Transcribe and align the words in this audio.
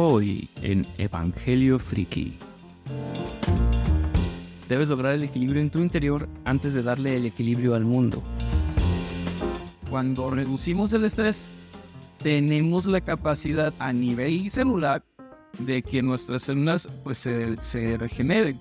Hoy 0.00 0.48
en 0.62 0.86
Evangelio 0.96 1.76
Friki. 1.80 2.38
Debes 4.68 4.90
lograr 4.90 5.16
el 5.16 5.24
equilibrio 5.24 5.60
en 5.60 5.70
tu 5.70 5.80
interior 5.80 6.28
antes 6.44 6.72
de 6.72 6.84
darle 6.84 7.16
el 7.16 7.26
equilibrio 7.26 7.74
al 7.74 7.84
mundo. 7.84 8.22
Cuando 9.90 10.30
reducimos 10.30 10.92
el 10.92 11.04
estrés, 11.04 11.50
tenemos 12.22 12.86
la 12.86 13.00
capacidad 13.00 13.74
a 13.80 13.92
nivel 13.92 14.48
celular 14.52 15.02
de 15.58 15.82
que 15.82 16.00
nuestras 16.00 16.42
células 16.42 16.88
pues 17.02 17.18
se, 17.18 17.96
regeneren. 17.98 18.56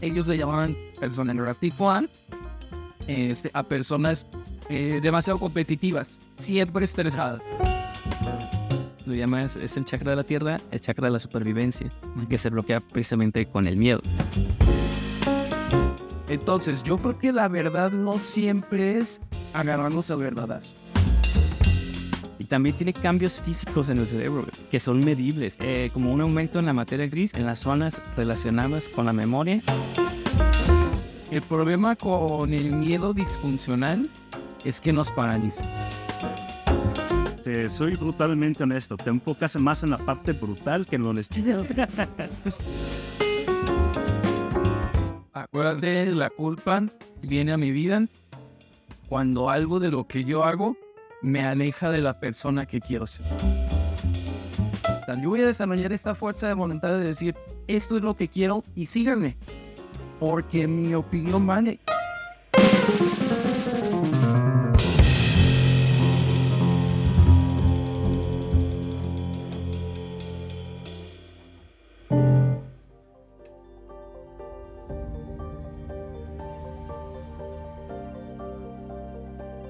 Ellos 0.00 0.26
le 0.26 0.36
llamaban 0.36 0.76
personalidad 0.98 1.54
tipo 1.54 1.92
1 1.92 2.08
este, 3.06 3.52
a 3.54 3.62
personas 3.62 4.26
eh, 4.68 4.98
demasiado 5.00 5.38
competitivas, 5.38 6.20
siempre 6.34 6.86
estresadas. 6.86 7.44
Lo 9.08 9.14
llama 9.14 9.42
es, 9.42 9.56
es 9.56 9.74
el 9.78 9.86
chakra 9.86 10.10
de 10.10 10.16
la 10.16 10.22
tierra, 10.22 10.60
el 10.70 10.80
chakra 10.80 11.06
de 11.06 11.12
la 11.12 11.18
supervivencia, 11.18 11.88
que 12.28 12.36
se 12.36 12.50
bloquea 12.50 12.80
precisamente 12.80 13.46
con 13.46 13.66
el 13.66 13.78
miedo. 13.78 14.02
Entonces, 16.28 16.82
yo 16.82 16.98
creo 16.98 17.18
que 17.18 17.32
la 17.32 17.48
verdad 17.48 17.90
no 17.90 18.18
siempre 18.18 18.98
es 18.98 19.22
agarrarnos 19.54 20.10
a 20.10 20.16
verdades. 20.16 20.76
Y 22.38 22.44
también 22.44 22.76
tiene 22.76 22.92
cambios 22.92 23.40
físicos 23.40 23.88
en 23.88 23.96
el 23.96 24.06
cerebro 24.06 24.44
que 24.70 24.78
son 24.78 25.02
medibles, 25.02 25.56
eh, 25.60 25.88
como 25.94 26.12
un 26.12 26.20
aumento 26.20 26.58
en 26.58 26.66
la 26.66 26.74
materia 26.74 27.06
gris 27.06 27.32
en 27.32 27.46
las 27.46 27.60
zonas 27.60 28.02
relacionadas 28.14 28.90
con 28.90 29.06
la 29.06 29.14
memoria. 29.14 29.62
El 31.30 31.40
problema 31.40 31.96
con 31.96 32.52
el 32.52 32.72
miedo 32.72 33.14
disfuncional 33.14 34.10
es 34.66 34.82
que 34.82 34.92
nos 34.92 35.10
paraliza. 35.10 35.64
Soy 37.68 37.94
brutalmente 37.94 38.62
honesto, 38.62 38.96
te 38.96 39.10
enfocas 39.10 39.56
más 39.56 39.82
en 39.82 39.90
la 39.90 39.98
parte 39.98 40.32
brutal 40.32 40.84
que 40.84 40.96
en 40.96 41.04
la 41.04 41.10
honestidad. 41.10 41.64
Acuérdate, 45.32 46.06
la 46.14 46.28
culpa 46.30 46.82
viene 47.22 47.52
a 47.52 47.56
mi 47.56 47.70
vida 47.70 48.04
cuando 49.08 49.48
algo 49.48 49.80
de 49.80 49.90
lo 49.90 50.06
que 50.06 50.24
yo 50.24 50.44
hago 50.44 50.76
me 51.22 51.44
aleja 51.44 51.90
de 51.90 52.02
la 52.02 52.20
persona 52.20 52.66
que 52.66 52.80
quiero 52.80 53.06
ser. 53.06 53.26
Yo 55.22 55.30
voy 55.30 55.40
a 55.40 55.46
desarrollar 55.46 55.92
esta 55.92 56.14
fuerza 56.14 56.48
de 56.48 56.54
voluntad 56.54 56.90
de 56.90 57.00
decir, 57.00 57.34
esto 57.66 57.96
es 57.96 58.02
lo 58.02 58.14
que 58.14 58.28
quiero 58.28 58.62
y 58.74 58.86
síganme, 58.86 59.36
porque 60.20 60.68
mi 60.68 60.94
opinión 60.94 61.46
vale. 61.46 61.80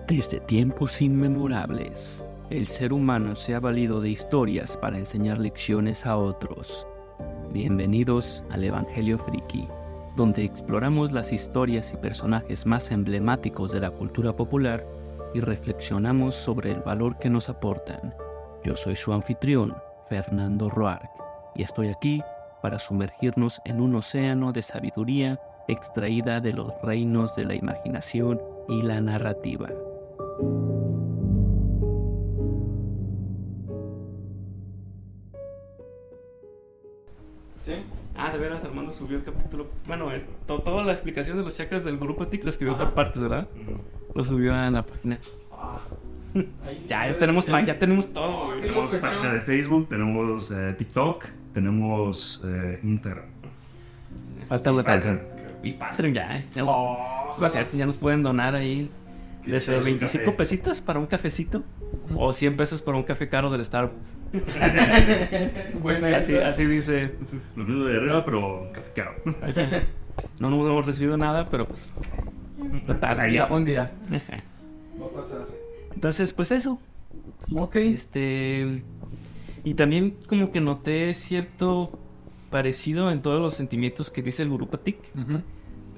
Desde 0.09 0.41
tiempos 0.41 1.03
inmemorables, 1.03 2.25
el 2.49 2.67
ser 2.67 2.95
humano 2.95 3.37
se 3.37 3.55
ha 3.55 3.61
valido 3.61 4.01
de 4.01 4.09
historias 4.09 4.75
para 4.79 4.97
enseñar 4.97 5.39
lecciones 5.39 6.07
a 6.07 6.17
otros. 6.17 6.87
Bienvenidos 7.53 8.43
al 8.51 8.65
Evangelio 8.65 9.19
Friki, 9.19 9.69
donde 10.17 10.45
exploramos 10.45 11.13
las 11.13 11.31
historias 11.31 11.93
y 11.93 11.99
personajes 11.99 12.65
más 12.65 12.91
emblemáticos 12.91 13.71
de 13.71 13.81
la 13.81 13.91
cultura 13.91 14.35
popular 14.35 14.83
y 15.35 15.41
reflexionamos 15.41 16.35
sobre 16.35 16.71
el 16.71 16.81
valor 16.81 17.19
que 17.19 17.29
nos 17.29 17.51
aportan. 17.51 18.15
Yo 18.65 18.77
soy 18.77 18.97
su 18.97 19.13
anfitrión, 19.13 19.77
Fernando 20.09 20.71
Roark, 20.71 21.11
y 21.55 21.65
estoy 21.65 21.89
aquí 21.89 22.23
para 22.63 22.79
sumergirnos 22.79 23.61
en 23.67 23.83
un 23.83 23.95
océano 23.95 24.53
de 24.53 24.63
sabiduría 24.63 25.39
extraída 25.69 26.41
de 26.41 26.55
los 26.55 26.73
reinos 26.83 27.37
de 27.37 27.45
la 27.45 27.55
imaginación 27.55 28.41
y 28.71 28.81
la 28.81 29.03
narrativa. 29.03 29.69
¿Sí? 37.61 37.75
Ah, 38.17 38.31
de 38.31 38.39
veras, 38.39 38.65
Armando 38.65 38.93
subió 38.93 39.19
el 39.19 39.25
capítulo. 39.25 39.67
Bueno, 39.87 40.13
es, 40.13 40.27
to- 40.47 40.61
toda 40.61 40.85
la 40.85 40.93
explicación 40.93 41.37
de 41.39 41.45
los 41.45 41.57
chakras 41.57 41.85
del 41.85 41.99
grupo 41.99 42.27
TIC 42.27 42.45
lo 42.45 42.51
escribió 42.51 42.77
por 42.77 42.95
partes, 42.95 43.21
¿verdad? 43.23 43.49
Lo 44.15 44.25
subió 44.25 44.55
a 44.55 44.71
la 44.71 44.85
página. 44.85 45.19
Ya, 46.87 47.09
ya 47.09 47.19
tenemos, 47.19 47.47
pa- 47.47 47.63
ya 47.65 47.77
tenemos 47.79 48.13
todo, 48.13 48.49
güey. 48.49 48.61
tenemos 48.61 48.95
página 48.97 49.33
de 49.33 49.41
Facebook, 49.41 49.89
tenemos 49.89 50.51
eh, 50.51 50.75
TikTok, 50.79 51.25
tenemos 51.55 52.43
eh, 52.45 52.79
Instagram. 52.83 53.25
Falta 54.47 54.71
la 54.71 54.85
Patreon. 54.85 55.21
Y 55.63 55.73
Patreon 55.73 56.15
ya, 56.15 56.37
¿eh? 56.39 56.47
Ya 56.55 56.63
nos, 56.63 56.71
Oh, 56.73 57.37
ya 57.75 57.87
nos 57.87 57.97
pueden 57.97 58.23
donar 58.23 58.55
ahí 58.55 58.91
desde 59.53 59.73
echamos 59.73 59.79
un 59.81 59.85
25 59.99 60.25
café. 60.25 60.37
pesitos 60.37 60.81
para 60.81 60.99
un 60.99 61.07
cafecito 61.07 61.63
o 62.17 62.33
100 62.33 62.57
pesos 62.57 62.83
para 62.83 62.97
un 62.97 63.03
café 63.05 63.29
caro 63.29 63.51
del 63.51 63.65
Starbucks. 63.65 64.17
Buena 65.83 66.17
Así, 66.17 66.37
así 66.37 66.65
dice. 66.65 67.15
Lo 67.57 67.65
mismo 67.65 67.85
de 67.85 67.97
arriba, 67.99 68.25
pero 68.25 68.71
caro. 68.95 69.13
No 70.41 70.51
nos 70.51 70.67
hemos 70.67 70.87
recibido 70.87 71.17
nada, 71.17 71.49
pero 71.49 71.67
pues. 71.67 71.93
Total, 72.87 73.21
Ahí 73.21 73.39
un 73.51 73.65
día. 73.65 73.93
Va 74.11 75.07
a 75.07 75.11
pasar. 75.11 75.47
Entonces, 75.95 76.33
pues 76.33 76.51
eso. 76.51 76.81
Ok. 77.55 77.77
Este. 77.77 78.83
Y 79.65 79.75
también 79.75 80.17
como 80.29 80.51
que 80.51 80.61
noté 80.61 81.13
cierto 81.15 81.99
parecido 82.51 83.11
en 83.11 83.23
todos 83.23 83.41
los 83.41 83.55
sentimientos 83.55 84.11
que 84.11 84.23
dice 84.23 84.43
el 84.43 84.49
Guru 84.49 84.69
Patik. 84.69 84.99
Ujú. 85.15 85.43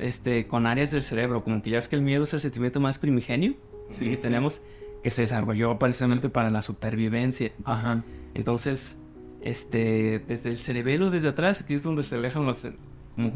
Este, 0.01 0.47
con 0.47 0.67
áreas 0.67 0.91
del 0.91 1.03
cerebro. 1.03 1.43
Como 1.45 1.63
que 1.63 1.71
ya 1.71 1.79
es 1.79 1.89
que 1.89 1.97
el 1.97 2.03
miedo 2.03 2.25
es 2.25 2.35
el 2.35 2.41
sentimiento 2.41 2.81
más 2.81 2.99
primigenio 2.99 3.55
Sí, 3.89 4.07
que 4.11 4.17
sí. 4.17 4.23
tenemos. 4.23 4.63
Que 5.03 5.11
se 5.11 5.23
desarrolló 5.23 5.79
precisamente 5.79 6.29
para 6.29 6.51
la 6.51 6.63
supervivencia. 6.63 7.53
Ajá. 7.65 8.03
Entonces, 8.35 8.99
este, 9.43 10.19
desde 10.29 10.51
el 10.51 10.59
cerebelo, 10.59 11.11
desde 11.11 11.29
atrás, 11.29 11.63
que 11.63 11.75
es 11.75 11.83
donde 11.83 12.03
se 12.03 12.17
alejan 12.17 12.45
los, 12.45 12.67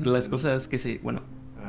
las 0.03 0.29
cosas 0.29 0.69
que 0.69 0.79
se, 0.79 0.99
bueno, 0.99 1.23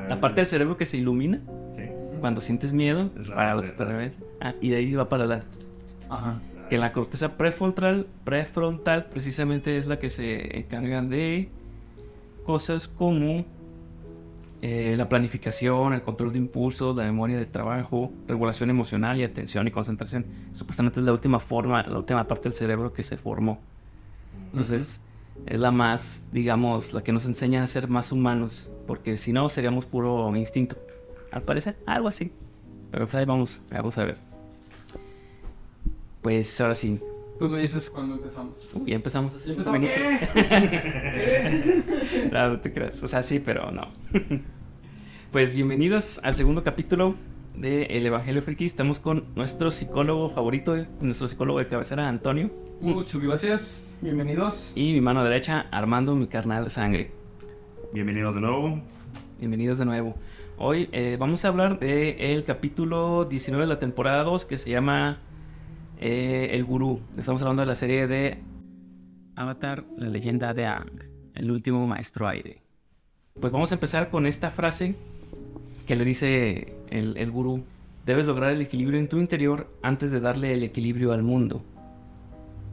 la 0.09 0.19
parte 0.19 0.41
del 0.41 0.47
cerebro 0.47 0.75
que 0.77 0.85
se 0.85 0.97
ilumina 0.97 1.41
Sí. 1.75 1.83
cuando 2.19 2.41
sientes 2.41 2.73
miedo 2.73 3.09
Es 3.17 3.29
para 3.29 3.55
la 3.55 3.63
supervivencia. 3.63 4.21
Ah, 4.41 4.53
y 4.61 4.69
de 4.69 4.75
ahí 4.77 4.93
va 4.93 5.07
para 5.07 5.25
la 5.25 5.43
Ajá. 6.09 6.41
que 6.69 6.77
la 6.77 6.91
corteza 6.91 7.37
prefrontal, 7.37 8.07
prefrontal 8.25 9.05
precisamente 9.05 9.77
es 9.77 9.87
la 9.87 9.97
que 9.99 10.09
se 10.09 10.57
encarga 10.59 11.01
de 11.01 11.47
cosas 12.45 12.87
como 12.89 13.45
eh, 14.67 14.95
la 14.97 15.07
planificación, 15.07 15.93
el 15.93 16.01
control 16.01 16.31
de 16.31 16.39
impulsos, 16.39 16.95
la 16.95 17.03
memoria 17.03 17.37
del 17.37 17.45
trabajo, 17.45 18.11
regulación 18.27 18.71
emocional 18.71 19.15
y 19.19 19.23
atención 19.23 19.67
y 19.67 19.71
concentración. 19.71 20.25
Supuestamente 20.53 20.99
es 20.99 21.05
la 21.05 21.13
última 21.13 21.39
forma, 21.39 21.83
la 21.83 21.99
última 21.99 22.27
parte 22.27 22.49
del 22.49 22.53
cerebro 22.53 22.91
que 22.91 23.03
se 23.03 23.15
formó. 23.15 23.59
Entonces, 24.51 25.01
es 25.45 25.59
la 25.59 25.69
más, 25.69 26.29
digamos, 26.31 26.93
la 26.93 27.03
que 27.03 27.11
nos 27.11 27.27
enseña 27.27 27.61
a 27.61 27.67
ser 27.67 27.87
más 27.89 28.11
humanos, 28.11 28.71
porque 28.87 29.17
si 29.17 29.33
no 29.33 29.51
seríamos 29.51 29.85
puro 29.85 30.35
instinto. 30.35 30.77
Al 31.31 31.43
parecer, 31.43 31.77
algo 31.85 32.07
así. 32.07 32.31
Pero 32.89 33.05
pues 33.05 33.13
ahí 33.13 33.25
vamos, 33.25 33.61
vamos 33.69 33.95
a 33.99 34.05
ver. 34.05 34.17
Pues 36.23 36.59
ahora 36.59 36.73
sí, 36.73 36.99
Tú 37.37 37.49
me 37.49 37.59
dices 37.59 37.91
cuando 37.91 38.15
empezamos. 38.15 38.73
ya 38.83 38.95
empezamos 38.95 39.35
así. 39.35 39.47
¿Ya 39.47 39.51
empezamos 39.51 39.79
bonito. 39.79 39.93
qué? 40.33 41.83
No, 42.31 42.49
no 42.49 42.59
te 42.59 42.73
creas. 42.73 43.03
O 43.03 43.07
sea, 43.07 43.21
sí, 43.21 43.37
pero 43.39 43.71
no. 43.71 43.87
pues 45.35 45.53
bienvenidos 45.53 46.21
al 46.23 46.33
segundo 46.33 46.63
capítulo 46.63 47.13
de 47.57 47.83
El 47.87 48.05
Evangelio 48.05 48.41
Friki. 48.41 48.63
Estamos 48.63 49.01
con 49.01 49.25
nuestro 49.35 49.69
psicólogo 49.69 50.29
favorito, 50.29 50.77
nuestro 51.01 51.27
psicólogo 51.27 51.59
de 51.59 51.67
cabecera, 51.67 52.07
Antonio. 52.07 52.49
Muchas 52.79 53.21
gracias. 53.21 53.99
Bienvenidos. 54.01 54.71
Y 54.75 54.93
mi 54.93 55.01
mano 55.01 55.25
derecha, 55.25 55.67
Armando, 55.71 56.15
mi 56.15 56.27
carnal 56.27 56.63
de 56.63 56.69
sangre. 56.69 57.11
Bienvenidos 57.91 58.33
de 58.35 58.39
nuevo. 58.39 58.81
Bienvenidos 59.37 59.77
de 59.77 59.83
nuevo. 59.83 60.15
Hoy 60.57 60.87
eh, 60.93 61.17
vamos 61.19 61.43
a 61.43 61.49
hablar 61.49 61.79
del 61.79 62.45
capítulo 62.45 63.25
19 63.25 63.65
de 63.65 63.67
la 63.67 63.77
temporada 63.77 64.23
2 64.23 64.45
que 64.45 64.57
se 64.57 64.69
llama 64.69 65.19
eh, 65.99 66.51
El 66.53 66.63
Gurú. 66.63 67.01
Estamos 67.17 67.41
hablando 67.41 67.61
de 67.61 67.65
la 67.65 67.75
serie 67.75 68.07
de 68.07 68.41
Avatar, 69.35 69.83
la 69.97 70.07
leyenda 70.07 70.53
de 70.53 70.65
Aang, 70.65 71.03
el 71.33 71.51
último 71.51 71.85
maestro 71.87 72.25
aire. 72.25 72.61
Pues 73.37 73.51
vamos 73.51 73.73
a 73.73 73.75
empezar 73.75 74.09
con 74.09 74.27
esta 74.27 74.49
frase 74.49 74.95
que 75.85 75.95
le 75.95 76.05
dice 76.05 76.77
el, 76.89 77.17
el 77.17 77.31
gurú. 77.31 77.63
Debes 78.05 78.25
lograr 78.27 78.51
el 78.51 78.61
equilibrio 78.61 78.99
en 78.99 79.09
tu 79.09 79.17
interior 79.17 79.71
antes 79.81 80.11
de 80.11 80.19
darle 80.19 80.53
el 80.53 80.63
equilibrio 80.63 81.11
al 81.11 81.23
mundo. 81.23 81.63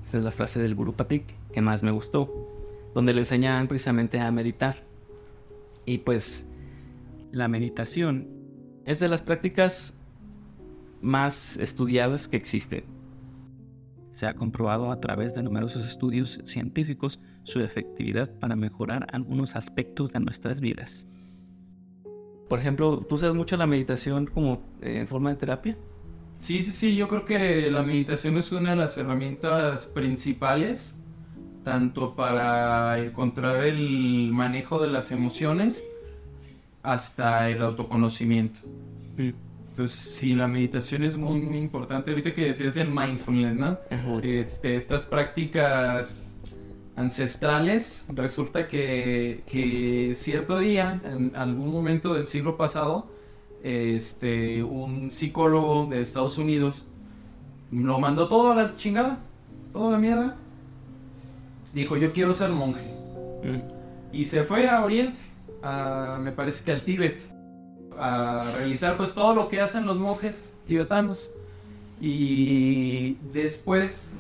Esa 0.05 0.19
es 0.19 0.25
la 0.25 0.31
frase 0.31 0.61
del 0.61 0.75
gurú 0.75 0.95
Patik 0.95 1.25
que 1.53 1.61
más 1.61 1.83
me 1.83 1.91
gustó, 1.91 2.31
donde 2.95 3.15
le 3.15 3.21
enseñan 3.21 3.69
precisamente 3.69 4.21
a 4.21 4.31
meditar. 4.31 4.85
Y 5.87 5.99
pues 5.99 6.47
la 7.31 7.49
meditación 7.49 8.29
es 8.85 9.01
de 9.01 9.09
las 9.09 9.23
prácticas 9.23 9.95
más 11.01 11.57
estudiadas 11.57 12.29
que 12.29 12.37
existen. 12.37 12.85
Se 14.11 14.27
ha 14.27 14.35
comprobado 14.35 14.91
a 14.91 15.01
través 15.01 15.35
de 15.35 15.43
numerosos 15.43 15.89
estudios 15.89 16.41
científicos 16.45 17.21
su 17.45 17.61
efectividad 17.61 18.31
para 18.39 18.57
mejorar 18.57 19.07
algunos 19.13 19.57
aspectos 19.57 20.13
de 20.13 20.21
nuestras 20.21 20.61
vidas. 20.61 21.07
Por 22.53 22.61
ejemplo, 22.61 22.99
¿tú 22.99 23.15
usas 23.15 23.35
mucho 23.35 23.57
la 23.57 23.67
meditación 23.67 24.27
como 24.27 24.61
eh, 24.83 24.99
en 24.99 25.09
forma 25.09 25.31
de 25.31 25.37
terapia? 25.37 25.79
Sí, 26.35 26.63
sí, 26.63 26.71
sí, 26.71 26.95
yo 26.95 27.09
creo 27.09 27.25
que 27.25 27.71
la 27.71 27.83
meditación 27.83 28.37
es 28.37 28.53
una 28.53 28.73
de 28.73 28.77
las 28.77 28.99
herramientas 28.99 29.87
principales, 29.87 31.01
tanto 31.65 32.15
para 32.15 32.99
encontrar 32.99 33.65
el 33.65 34.33
manejo 34.35 34.79
de 34.83 34.89
las 34.89 35.13
emociones 35.13 35.83
hasta 36.83 37.49
el 37.49 37.63
autoconocimiento. 37.63 38.61
Entonces, 39.17 39.99
sí, 39.99 40.35
la 40.35 40.47
meditación 40.47 41.05
es 41.05 41.17
muy, 41.17 41.41
muy 41.41 41.57
importante. 41.57 42.11
Ahorita 42.11 42.35
que 42.35 42.45
decías 42.45 42.77
el 42.77 42.91
mindfulness, 42.91 43.57
¿no? 43.57 43.79
Este, 44.23 44.75
estas 44.77 45.07
prácticas 45.07 46.32
ancestrales, 46.97 48.05
resulta 48.09 48.69
que, 48.69 49.43
que 49.47 50.13
cierto 50.15 50.59
día, 50.59 51.01
en 51.05 51.35
algún 51.35 51.73
momento 51.73 52.15
del 52.15 52.27
siglo 52.27 52.57
pasado, 52.57 53.07
este, 53.63 54.63
un 54.63 55.11
psicólogo 55.11 55.87
de 55.87 56.01
Estados 56.01 56.37
Unidos 56.37 56.89
lo 57.71 57.99
mandó 57.99 58.29
todo 58.29 58.53
a 58.53 58.55
la 58.55 58.75
chingada, 58.75 59.19
toda 59.73 59.93
la 59.93 59.99
mierda. 59.99 60.37
Dijo, 61.73 61.97
yo 61.97 62.13
quiero 62.13 62.35
ser 62.35 62.51
monje. 62.51 62.83
Mm. 63.43 64.15
Y 64.15 64.27
se 64.27 64.45
fue 64.45 64.69
a 64.69 64.85
Oriente, 64.85 65.19
me 66.21 66.33
parece 66.33 66.63
que 66.63 66.73
al 66.73 66.83
Tíbet, 66.83 67.19
a 67.99 68.45
realizar 68.59 68.97
pues 68.97 69.15
todo 69.15 69.35
lo 69.35 69.49
que 69.49 69.61
hacen 69.61 69.87
los 69.87 69.97
monjes 69.97 70.55
tibetanos. 70.67 71.31
Y 72.01 73.15
después 73.33 74.17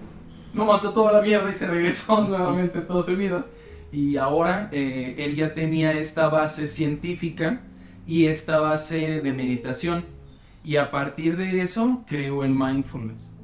no 0.54 0.66
mató 0.66 0.92
toda 0.92 1.12
la 1.12 1.22
mierda 1.22 1.50
y 1.50 1.54
se 1.54 1.66
regresó 1.66 2.22
nuevamente 2.28 2.78
a 2.78 2.80
Estados 2.80 3.08
Unidos. 3.08 3.46
Y 3.90 4.16
ahora 4.16 4.68
eh, 4.72 5.16
él 5.18 5.36
ya 5.36 5.54
tenía 5.54 5.92
esta 5.92 6.28
base 6.28 6.66
científica 6.66 7.60
y 8.06 8.26
esta 8.26 8.58
base 8.58 9.20
de 9.20 9.32
meditación. 9.32 10.04
Y 10.64 10.76
a 10.76 10.90
partir 10.90 11.36
de 11.36 11.60
eso 11.60 12.04
creó 12.06 12.44
el 12.44 12.52
mindfulness. 12.52 13.34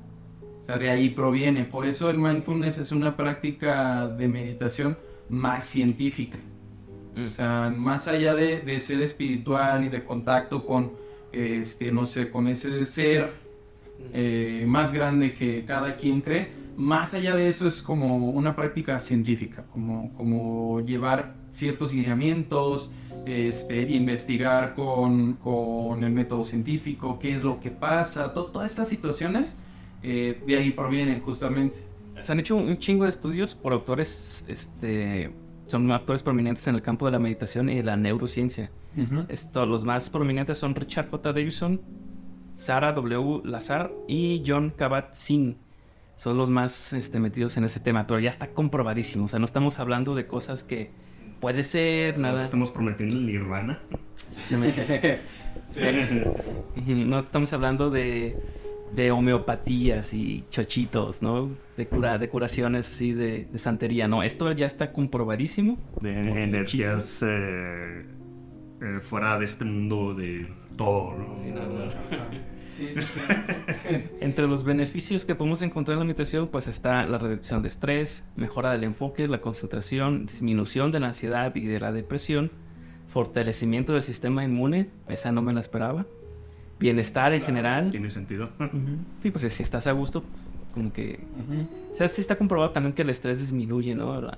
O 0.59 0.63
sea, 0.63 0.79
de 0.79 0.91
ahí 0.91 1.11
proviene. 1.11 1.65
Por 1.65 1.87
eso 1.87 2.11
el 2.11 2.19
mindfulness 2.19 2.79
es 2.79 2.93
una 2.93 3.17
práctica 3.17 4.09
de 4.09 4.29
meditación 4.29 4.97
más 5.29 5.67
científica. 5.67 6.39
O 7.23 7.27
sea, 7.27 7.73
más 7.77 8.07
allá 8.07 8.35
de, 8.35 8.81
ser 8.81 9.03
espiritual 9.03 9.85
y 9.85 9.89
de 9.89 10.05
contacto 10.05 10.65
con, 10.65 10.93
este, 11.33 11.91
no 11.91 12.07
sé, 12.07 12.31
con 12.31 12.47
ese 12.49 12.85
ser 12.87 13.33
eh, 14.13 14.65
más 14.67 14.93
grande 14.93 15.35
que 15.35 15.65
cada 15.65 15.97
quien 15.97 16.21
cree, 16.21 16.49
más 16.79 17.13
allá 17.13 17.35
de 17.35 17.49
eso 17.49 17.67
es 17.67 17.83
como 17.83 18.31
una 18.31 18.55
práctica 18.55 19.01
científica, 19.01 19.65
como, 19.73 20.15
como 20.15 20.81
llevar 20.81 21.35
ciertos 21.51 21.93
lineamientos, 21.93 22.93
este, 23.27 23.83
investigar 23.91 24.77
con, 24.77 25.35
con, 25.35 26.05
el 26.05 26.13
método 26.13 26.45
científico, 26.45 27.19
qué 27.19 27.35
es 27.35 27.43
lo 27.43 27.59
que 27.59 27.73
pasa, 27.73 28.33
todas 28.33 28.71
estas 28.71 28.89
situaciones 28.89 29.59
eh, 30.05 30.41
de 30.47 30.57
ahí 30.57 30.71
provienen 30.71 31.21
justamente. 31.21 31.77
Se 32.21 32.31
han 32.31 32.39
hecho 32.39 32.55
un 32.55 32.79
chingo 32.79 33.05
de 33.05 33.11
estudios 33.11 33.57
por 33.57 33.73
autores, 33.73 34.45
este, 34.47 35.33
son 35.65 35.91
actores 35.91 36.23
prominentes 36.23 36.69
en 36.69 36.77
el 36.77 36.83
campo 36.83 37.07
de 37.07 37.13
la 37.13 37.19
meditación 37.19 37.69
y 37.71 37.75
de 37.75 37.83
la 37.83 37.97
neurociencia. 37.97 38.71
Esto, 39.29 39.67
los 39.67 39.85
más 39.85 40.11
prominentes 40.11 40.59
son 40.59 40.77
Richard 40.77 41.11
J. 41.11 41.33
Davidson, 41.33 41.81
Sarah 42.55 42.93
W. 42.93 43.43
Lazar 43.45 43.93
y 44.07 44.45
John 44.47 44.73
Kabat-Zinn. 44.77 45.57
Son 46.19 46.37
los 46.37 46.51
más 46.51 46.93
este, 46.93 47.19
metidos 47.19 47.57
en 47.57 47.65
ese 47.65 47.81
tema, 47.81 48.07
pero 48.07 48.21
ya 48.21 48.29
está 48.29 48.49
comprobadísimo. 48.49 49.25
O 49.25 49.29
sea, 49.29 49.39
no 49.39 49.47
estamos 49.47 49.79
hablando 49.79 50.15
de 50.15 50.27
cosas 50.27 50.65
que 50.65 50.91
Puede 51.41 51.63
ser, 51.63 52.19
nada. 52.19 52.45
Estamos 52.45 52.73
prometiendo 52.73 53.15
el 53.15 53.27
nirvana. 53.27 53.79
No 54.51 54.65
estamos 57.21 57.53
hablando 57.53 57.91
de, 57.91 58.37
de 58.95 59.11
homeopatías 59.11 60.15
y 60.15 60.45
chochitos, 60.51 61.23
¿no? 61.23 61.51
De, 61.77 61.87
cura, 61.87 62.19
de 62.19 62.29
curaciones 62.29 62.91
así 62.91 63.13
de, 63.13 63.47
de 63.53 63.59
santería. 63.59 64.09
No, 64.09 64.23
esto 64.23 64.51
ya 64.53 64.67
está 64.67 64.93
comprobadísimo. 64.93 65.79
De 66.01 66.45
energías 66.45 67.23
eh, 67.23 68.07
eh, 68.83 69.01
fuera 69.03 69.39
de 69.39 69.45
este 69.45 69.65
mundo 69.65 70.15
de 70.15 70.49
todo, 70.77 71.17
¿no? 71.17 71.37
Sí, 71.37 71.53
no, 71.53 71.67
no. 71.67 71.85
Entre 74.21 74.47
los 74.47 74.65
beneficios 74.65 75.25
que 75.25 75.35
podemos 75.35 75.63
encontrar 75.63 75.95
en 75.95 76.01
la 76.01 76.05
meditación, 76.05 76.49
pues 76.49 76.69
está 76.69 77.07
la 77.07 77.19
reducción 77.19 77.63
de 77.63 77.69
estrés, 77.69 78.25
mejora 78.37 78.73
del 78.73 78.85
enfoque, 78.85 79.27
la 79.29 79.41
concentración, 79.41 80.27
disminución 80.27 80.93
de 80.93 81.01
la 81.01 81.09
ansiedad 81.09 81.55
y 81.55 81.67
de 81.67 81.81
la 81.81 81.93
depresión, 81.93 82.51
fortalecimiento 83.09 83.95
del 83.95 84.03
sistema 84.03 84.45
inmune, 84.45 84.91
esa 85.09 85.33
no 85.33 85.43
me 85.43 85.53
la 85.53 85.61
esperaba, 85.61 86.07
bienestar 86.79 87.33
en 87.33 87.43
general. 87.43 87.91
Tiene 87.91 88.09
sentido. 88.09 88.51
Sí, 89.23 89.31
pues 89.31 89.53
si 89.53 89.63
estás 89.63 89.87
a 89.87 89.93
gusto, 89.93 90.23
como 90.75 90.93
que... 90.93 91.21
O 91.91 91.95
sea, 91.95 92.09
sí 92.09 92.21
está 92.21 92.37
comprobado 92.37 92.71
también 92.71 92.93
que 92.93 93.03
el 93.03 93.11
estrés 93.11 93.41
disminuye, 93.41 93.95
¿no? 93.95 94.31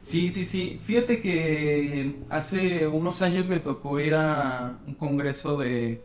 Sí, 0.00 0.30
sí, 0.30 0.44
sí. 0.44 0.80
Fíjate 0.84 1.20
que 1.20 2.16
hace 2.28 2.86
unos 2.86 3.22
años 3.22 3.48
me 3.48 3.58
tocó 3.58 3.98
ir 4.00 4.14
a 4.14 4.78
un 4.86 4.94
congreso 4.94 5.58
de 5.58 6.00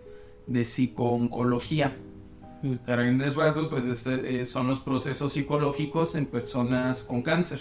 de 0.48 0.64
psicooncología. 0.64 1.94
A 2.86 2.92
grandes 2.92 3.36
rasgos, 3.36 3.70
pues 3.70 3.86
este, 3.86 4.42
eh, 4.42 4.46
son 4.46 4.68
los 4.68 4.80
procesos 4.80 5.34
psicológicos 5.34 6.16
en 6.16 6.28
personas 6.28 7.04
con 7.04 7.22
cáncer. 7.22 7.60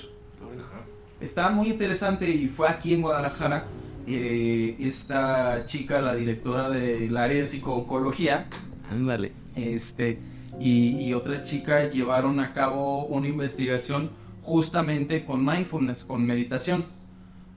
Está 1.21 1.51
muy 1.51 1.69
interesante 1.69 2.29
y 2.29 2.49
fue 2.49 2.69
aquí 2.69 2.95
en 2.95 3.03
Guadalajara. 3.03 3.67
Eh, 4.07 4.77
esta 4.81 5.67
chica, 5.67 6.01
la 6.01 6.15
directora 6.15 6.69
del 6.69 7.17
área 7.17 7.39
de 7.39 7.47
psicooncología, 7.47 8.49
ándale, 8.91 9.33
este, 9.55 10.19
y, 10.59 10.97
y, 10.99 11.15
otra 11.15 11.43
chica 11.43 11.89
llevaron 11.89 12.41
a 12.41 12.53
cabo 12.53 13.05
una 13.07 13.29
investigación 13.29 14.11
justamente 14.43 15.25
con 15.25 15.45
mindfulness, 15.45 16.05
con 16.05 16.27
meditación. 16.27 16.85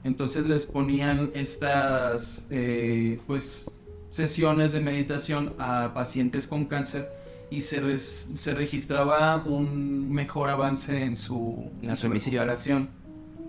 Entonces 0.04 0.46
les 0.46 0.66
ponían 0.66 1.32
estas, 1.34 2.48
eh, 2.52 3.20
pues, 3.26 3.72
sesiones 4.14 4.72
de 4.74 4.80
meditación 4.80 5.56
a 5.58 5.92
pacientes 5.96 6.46
con 6.46 6.66
cáncer 6.66 7.10
y 7.50 7.62
se, 7.62 7.98
se 7.98 8.54
registraba 8.54 9.44
un 9.44 10.12
mejor 10.12 10.52
avance 10.52 11.04
en 11.04 11.18
su, 11.18 11.66
en 11.82 11.96
su 11.96 12.08
recuperación. 12.10 12.90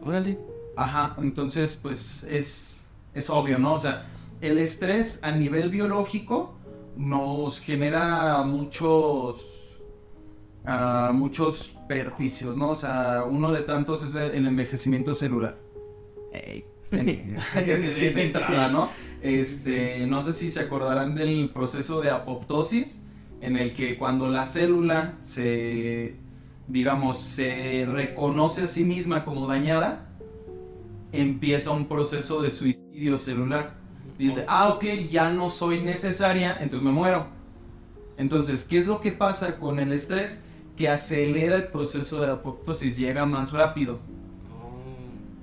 Órale. 0.03 0.39
Ajá, 0.75 1.17
entonces 1.19 1.79
pues 1.81 2.25
es, 2.25 2.87
es 3.13 3.29
obvio, 3.29 3.59
¿no? 3.59 3.75
O 3.75 3.79
sea, 3.79 4.07
el 4.41 4.57
estrés 4.57 5.21
a 5.23 5.33
nivel 5.33 5.69
biológico 5.69 6.57
nos 6.97 7.61
genera 7.61 8.43
muchos, 8.45 9.79
uh, 10.67 11.13
muchos 11.13 11.77
perjuicios, 11.87 12.57
¿no? 12.57 12.71
O 12.71 12.77
sea, 12.77 13.25
uno 13.29 13.53
de 13.53 13.61
tantos 13.65 14.03
es 14.03 14.15
el 14.15 14.47
envejecimiento 14.47 15.13
celular. 15.13 15.59
Hey. 16.33 16.65
entrada, 16.95 18.69
¿no? 18.71 18.89
Este, 19.25 20.07
no 20.07 20.23
sé 20.23 20.35
si 20.35 20.51
se 20.51 20.61
acordarán 20.61 21.15
del 21.15 21.49
proceso 21.49 22.03
de 22.03 22.11
apoptosis, 22.11 23.03
en 23.41 23.57
el 23.57 23.73
que 23.73 23.97
cuando 23.97 24.29
la 24.29 24.45
célula 24.45 25.15
se, 25.19 26.17
digamos, 26.69 27.21
se 27.21 27.87
reconoce 27.91 28.65
a 28.65 28.67
sí 28.67 28.85
misma 28.85 29.25
como 29.25 29.47
dañada, 29.47 30.11
empieza 31.11 31.71
un 31.71 31.87
proceso 31.87 32.43
de 32.43 32.51
suicidio 32.51 33.17
celular. 33.17 33.77
Dice, 34.19 34.45
ah, 34.47 34.69
ok, 34.69 34.85
ya 35.11 35.31
no 35.31 35.49
soy 35.49 35.81
necesaria, 35.81 36.59
entonces 36.61 36.83
me 36.83 36.93
muero. 36.93 37.29
Entonces, 38.19 38.67
¿qué 38.67 38.77
es 38.77 38.87
lo 38.87 39.01
que 39.01 39.11
pasa 39.11 39.57
con 39.59 39.79
el 39.79 39.95
estrés? 39.95 40.45
Que 40.77 40.91
acelera 40.91 41.57
el 41.57 41.69
proceso 41.69 42.21
de 42.21 42.31
apoptosis, 42.31 42.99
llega 42.99 43.25
más 43.25 43.53
rápido. 43.55 44.01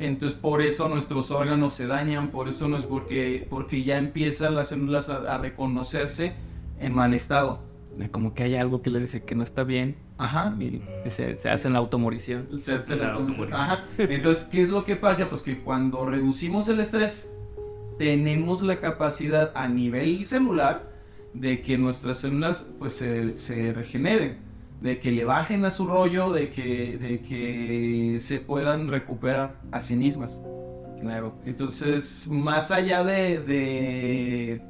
Entonces 0.01 0.37
por 0.37 0.63
eso 0.63 0.89
nuestros 0.89 1.29
órganos 1.29 1.75
se 1.75 1.85
dañan, 1.85 2.31
por 2.31 2.49
eso 2.49 2.67
no 2.67 2.75
es 2.75 2.87
porque, 2.87 3.45
porque 3.49 3.83
ya 3.83 3.99
empiezan 3.99 4.55
las 4.55 4.69
células 4.69 5.09
a, 5.09 5.37
reconocerse 5.37 6.33
en 6.79 6.95
mal 6.95 7.13
estado. 7.13 7.61
Como 8.09 8.33
que 8.33 8.43
hay 8.43 8.55
algo 8.55 8.81
que 8.81 8.89
les 8.89 9.03
dice 9.03 9.23
que 9.23 9.35
no 9.35 9.43
está 9.43 9.63
bien. 9.63 9.95
Ajá. 10.17 10.55
Y 10.59 10.81
se, 11.07 11.35
se 11.35 11.49
hace 11.49 11.69
la 11.69 11.77
automorición. 11.77 12.47
Se 12.59 12.73
hace 12.73 12.95
la 12.95 13.13
automorición. 13.13 13.53
Ajá. 13.53 13.85
Entonces, 13.97 14.45
¿qué 14.45 14.63
es 14.63 14.69
lo 14.69 14.85
que 14.85 14.95
pasa? 14.95 15.29
Pues 15.29 15.43
que 15.43 15.59
cuando 15.59 16.03
reducimos 16.05 16.67
el 16.69 16.79
estrés, 16.79 17.31
tenemos 17.99 18.63
la 18.63 18.79
capacidad 18.79 19.51
a 19.53 19.67
nivel 19.67 20.25
celular 20.25 20.89
de 21.35 21.61
que 21.61 21.77
nuestras 21.77 22.19
células 22.19 22.65
pues 22.79 22.93
se, 22.93 23.37
se 23.37 23.71
regeneren 23.71 24.50
de 24.81 24.99
que 24.99 25.11
le 25.11 25.23
bajen 25.23 25.63
a 25.63 25.69
su 25.69 25.87
rollo, 25.87 26.31
de 26.31 26.49
que, 26.49 26.97
de 26.97 27.21
que 27.21 28.17
se 28.19 28.39
puedan 28.39 28.87
recuperar 28.87 29.61
a 29.71 29.81
sí 29.81 29.95
mismas. 29.95 30.41
Claro. 30.99 31.35
Entonces, 31.45 32.27
más 32.29 32.71
allá 32.71 33.03
de, 33.03 34.61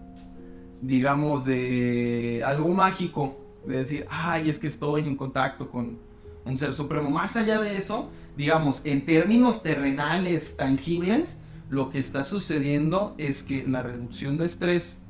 digamos, 0.82 1.46
de 1.46 2.42
algo 2.46 2.70
mágico, 2.70 3.38
de 3.66 3.78
decir, 3.78 4.06
ay, 4.10 4.50
es 4.50 4.60
que 4.60 4.68
estoy 4.68 5.02
en 5.02 5.16
contacto 5.16 5.70
con, 5.70 5.98
un 6.46 6.58
ser 6.58 6.74
supremo. 6.74 7.10
Más 7.10 7.36
allá 7.36 7.62
de 7.62 7.78
eso, 7.78 8.10
digamos, 8.36 8.82
en 8.86 9.06
términos 9.06 9.62
terrenales, 9.62 10.58
tangibles, 10.58 11.40
lo 11.70 11.90
que 11.90 12.00
está 12.00 12.24
sucediendo 12.24 13.16
es 13.18 13.44
que 13.44 13.66
la 13.66 13.84
reducción 13.84 14.38
de 14.38 14.46
estrés, 14.46 15.04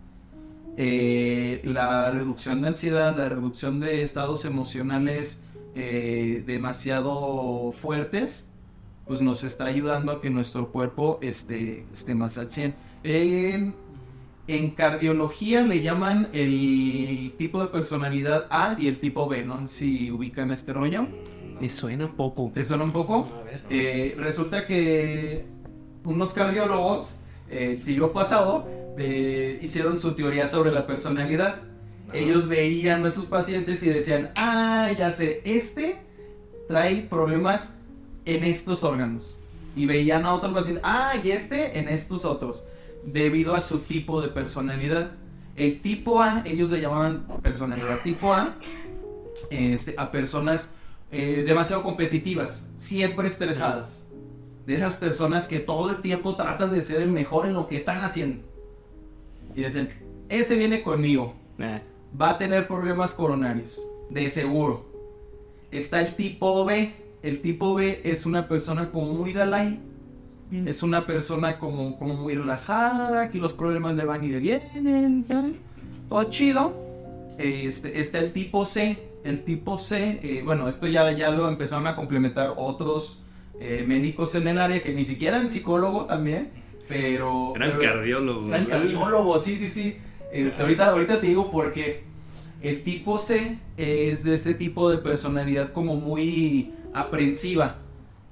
eh, 0.78 1.62
la 1.64 2.12
reducción 2.12 2.62
de 2.62 2.70
ansiedad, 2.70 3.16
la 3.18 3.30
reducción 3.30 3.80
de 3.80 4.04
estados 4.04 4.46
emocionales 4.46 5.44
eh, 5.76 6.44
demasiado 6.46 7.72
fuertes, 7.74 8.52
pues 9.06 9.22
nos 9.22 9.44
está 9.44 9.66
ayudando 9.66 10.12
a 10.12 10.22
que 10.22 10.30
nuestro 10.30 10.72
cuerpo 10.72 11.20
esté, 11.22 11.86
esté 11.92 12.16
más 12.16 12.38
al 12.38 12.50
100. 12.50 12.76
En, 13.04 13.76
en 14.48 14.72
cardiología 14.72 15.62
le 15.62 15.82
llaman 15.82 16.30
el 16.34 17.34
tipo 17.38 17.62
de 17.62 17.68
personalidad 17.68 18.48
A 18.50 18.76
y 18.80 18.88
el 18.88 19.00
tipo 19.00 19.28
B, 19.28 19.44
¿no? 19.44 19.68
Si 19.68 20.12
ubican 20.12 20.52
este 20.52 20.74
rollo. 20.74 21.08
Me 21.60 21.70
suena 21.70 22.06
un 22.06 22.16
poco. 22.16 22.52
¿Te 22.54 22.64
suena 22.64 22.84
un 22.84 22.92
poco? 22.92 23.30
A 23.40 23.44
ver. 23.44 23.64
Eh, 23.70 24.16
resulta 24.18 24.66
que 24.66 25.46
unos 26.04 26.34
cardiólogos 26.34 27.21
eh, 27.52 27.74
el 27.74 27.84
siglo 27.84 28.14
pasado 28.14 28.68
eh, 28.98 29.60
hicieron 29.62 29.98
su 29.98 30.14
teoría 30.14 30.48
sobre 30.48 30.72
la 30.72 30.88
personalidad. 30.88 31.62
Ellos 32.14 32.48
veían 32.48 33.06
a 33.06 33.12
sus 33.12 33.26
pacientes 33.26 33.84
y 33.84 33.90
decían, 33.90 34.32
ah, 34.36 34.90
ya 34.98 35.12
sé, 35.12 35.42
este 35.46 35.98
trae 36.68 37.04
problemas 37.04 37.76
en 38.26 38.44
estos 38.44 38.84
órganos. 38.84 39.38
Y 39.76 39.86
veían 39.86 40.26
a 40.26 40.34
otro 40.34 40.54
paciente, 40.54 40.82
ah, 40.84 41.14
y 41.24 41.32
este 41.32 41.80
en 41.80 41.88
estos 41.88 42.26
otros, 42.26 42.64
debido 43.06 43.56
a 43.56 43.62
su 43.62 43.80
tipo 43.80 44.22
de 44.22 44.28
personalidad. 44.28 45.12
El 45.56 45.82
tipo 45.82 46.22
A, 46.22 46.44
ellos 46.46 46.70
le 46.70 46.82
llamaban 46.82 47.26
personalidad 47.42 48.00
tipo 48.04 48.34
A, 48.34 48.56
este, 49.50 49.96
a 49.98 50.12
personas 50.12 50.74
eh, 51.12 51.44
demasiado 51.46 51.84
competitivas, 51.84 52.68
siempre 52.76 53.28
estresadas. 53.28 54.06
De 54.66 54.76
esas 54.76 54.98
personas 54.98 55.48
que 55.48 55.60
todo 55.60 55.90
el 55.90 56.02
tiempo 56.02 56.36
tratan 56.36 56.72
de 56.72 56.82
ser 56.82 57.02
el 57.02 57.10
mejor 57.10 57.46
en 57.46 57.54
lo 57.54 57.68
que 57.68 57.78
están 57.78 58.04
haciendo. 58.04 58.44
Y 59.56 59.64
dicen, 59.64 59.90
ese 60.30 60.56
viene 60.56 60.84
conmigo, 60.84 61.34
Ah, 61.62 61.82
va 62.20 62.32
a 62.32 62.38
tener 62.38 62.68
problemas 62.68 63.14
coronarios, 63.14 63.86
de 64.10 64.30
seguro. 64.30 64.86
Está 65.72 66.02
el 66.02 66.16
tipo 66.16 66.66
B. 66.66 66.94
El 67.22 67.42
tipo 67.42 67.76
B 67.76 68.02
es 68.04 68.26
una 68.26 68.48
persona 68.48 68.92
como 68.92 69.14
muy 69.14 69.34
Dalai. 69.34 69.80
Es 70.66 70.84
una 70.84 71.06
persona 71.06 71.60
como, 71.60 71.98
como 71.98 72.16
muy 72.16 72.36
relajada, 72.36 73.30
que 73.30 73.38
los 73.38 73.54
problemas 73.54 73.96
le 73.96 74.04
van 74.04 74.24
y 74.24 74.28
le 74.28 74.40
vienen. 74.40 75.26
Todo 76.10 76.24
chido. 76.26 76.74
Este, 77.38 78.02
está 78.02 78.20
el 78.20 78.34
tipo 78.34 78.66
C. 78.66 78.98
El 79.24 79.44
tipo 79.46 79.78
C, 79.78 80.20
eh, 80.24 80.42
bueno, 80.44 80.68
esto 80.68 80.88
ya, 80.88 81.10
ya 81.12 81.30
lo 81.30 81.48
empezaron 81.48 81.88
a 81.88 81.96
complementar 81.96 82.56
otros 82.58 83.21
eh, 83.62 83.86
médicos 83.88 84.34
en 84.36 84.48
el 84.48 84.58
área 84.60 84.82
que 84.82 84.94
ni 84.94 85.06
siquiera 85.06 85.38
eran 85.38 85.50
psicólogos 85.50 86.08
también, 86.08 86.50
pero... 86.88 87.54
Eran 87.56 87.78
pero- 87.78 87.94
cardiólogos. 87.94 88.50
eran 88.50 88.66
cardiólogos, 88.66 89.44
sí, 89.44 89.58
sí, 89.58 89.70
sí. 89.70 89.98
Este, 90.32 90.62
ahorita, 90.62 90.88
ahorita 90.90 91.22
te 91.22 91.28
digo 91.28 91.52
por 91.52 91.72
qué. 91.72 92.04
El 92.62 92.84
tipo 92.84 93.18
C 93.18 93.58
es 93.78 94.24
de 94.24 94.34
ese 94.36 94.54
tipo 94.54 94.90
de 94.90 94.98
personalidad 94.98 95.74
como 95.74 95.96
muy 95.96 96.74
aprensiva, 96.94 97.76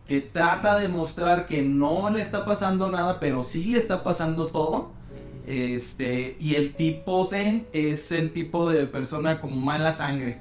que 0.08 0.22
trata 0.22 0.80
de 0.80 0.88
mostrar 0.88 1.48
que 1.48 1.62
no 1.62 2.10
le 2.10 2.22
está 2.22 2.46
pasando 2.46 2.90
nada, 2.90 3.20
pero 3.20 3.44
sí 3.44 3.66
le 3.66 3.78
está 3.78 4.04
pasando 4.04 4.48
todo. 4.48 4.92
Este, 5.46 6.38
y 6.40 6.56
el 6.56 6.76
tipo 6.76 7.28
D 7.30 7.66
es 7.74 8.12
el 8.12 8.32
tipo 8.32 8.70
de 8.70 8.86
persona 8.86 9.42
como 9.42 9.56
mala 9.56 9.94
sangre, 9.94 10.40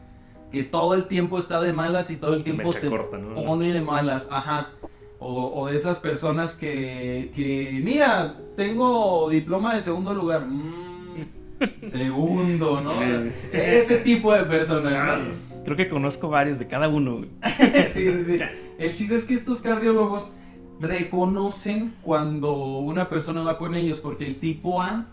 que 0.53 0.65
todo 0.65 0.95
el 0.95 1.05
tiempo 1.07 1.39
está 1.39 1.61
de 1.61 1.73
malas 1.73 2.11
y 2.11 2.17
todo 2.17 2.35
el 2.35 2.45
tiempo 2.45 2.71
te 2.71 2.89
corta, 2.89 3.17
¿no? 3.17 3.43
pone 3.43 3.73
de 3.73 3.81
malas, 3.81 4.29
ajá. 4.31 4.71
O, 5.21 5.63
o 5.63 5.67
de 5.67 5.77
esas 5.77 5.99
personas 5.99 6.55
que, 6.55 7.33
que, 7.35 7.81
mira, 7.83 8.37
tengo 8.57 9.29
diploma 9.29 9.75
de 9.75 9.81
segundo 9.81 10.15
lugar. 10.15 10.47
Mm, 10.47 10.89
segundo, 11.89 12.81
¿no? 12.81 13.03
Ese 13.53 13.99
tipo 13.99 14.33
de 14.33 14.45
personas. 14.45 15.21
¿no? 15.21 15.65
Creo 15.65 15.77
que 15.77 15.89
conozco 15.89 16.29
varios 16.29 16.59
de 16.59 16.69
cada 16.69 16.89
uno. 16.89 17.27
sí, 17.93 18.13
sí, 18.13 18.25
sí. 18.25 18.39
El 18.79 18.95
chiste 18.95 19.17
es 19.17 19.25
que 19.25 19.35
estos 19.35 19.61
cardiólogos 19.61 20.31
reconocen 20.81 21.95
cuando 22.03 22.79
una 22.79 23.09
persona 23.09 23.43
va 23.43 23.59
con 23.59 23.75
ellos 23.75 24.01
porque 24.01 24.25
el 24.27 24.39
tipo 24.39 24.81
A 24.81 25.07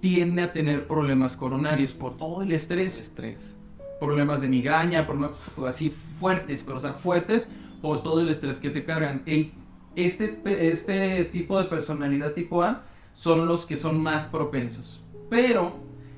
tiende 0.00 0.42
a 0.42 0.52
tener 0.52 0.86
problemas 0.86 1.36
coronarios 1.36 1.92
por 1.92 2.14
todo 2.14 2.42
el 2.42 2.52
estrés, 2.52 3.00
Estrés. 3.00 3.58
problemas 3.98 4.40
de 4.40 4.48
migraña, 4.48 5.06
problemas 5.06 5.32
así 5.66 5.92
fuertes, 6.18 6.64
pero 6.64 6.78
o 6.78 6.80
sea, 6.80 6.92
fuertes 6.92 7.50
por 7.80 8.02
todo 8.02 8.20
el 8.20 8.28
estrés 8.28 8.60
que 8.60 8.70
se 8.70 8.84
cargan. 8.84 9.22
El, 9.26 9.52
este, 9.96 10.40
este 10.70 11.24
tipo 11.26 11.58
de 11.60 11.64
personalidad 11.68 12.32
tipo 12.32 12.62
A 12.62 12.84
son 13.12 13.46
los 13.46 13.66
que 13.66 13.76
son 13.76 14.00
más 14.02 14.26
propensos. 14.28 15.02
Pero 15.28 15.72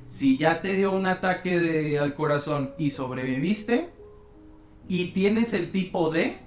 si 0.07 0.37
ya 0.37 0.61
te 0.61 0.73
dio 0.73 0.91
un 0.91 1.05
ataque 1.07 1.59
de- 1.59 1.99
al 1.99 2.13
corazón 2.13 2.71
y 2.77 2.89
sobreviviste 2.91 3.89
y 4.87 5.11
tienes 5.11 5.53
el 5.53 5.71
tipo 5.71 6.09
D, 6.11 6.37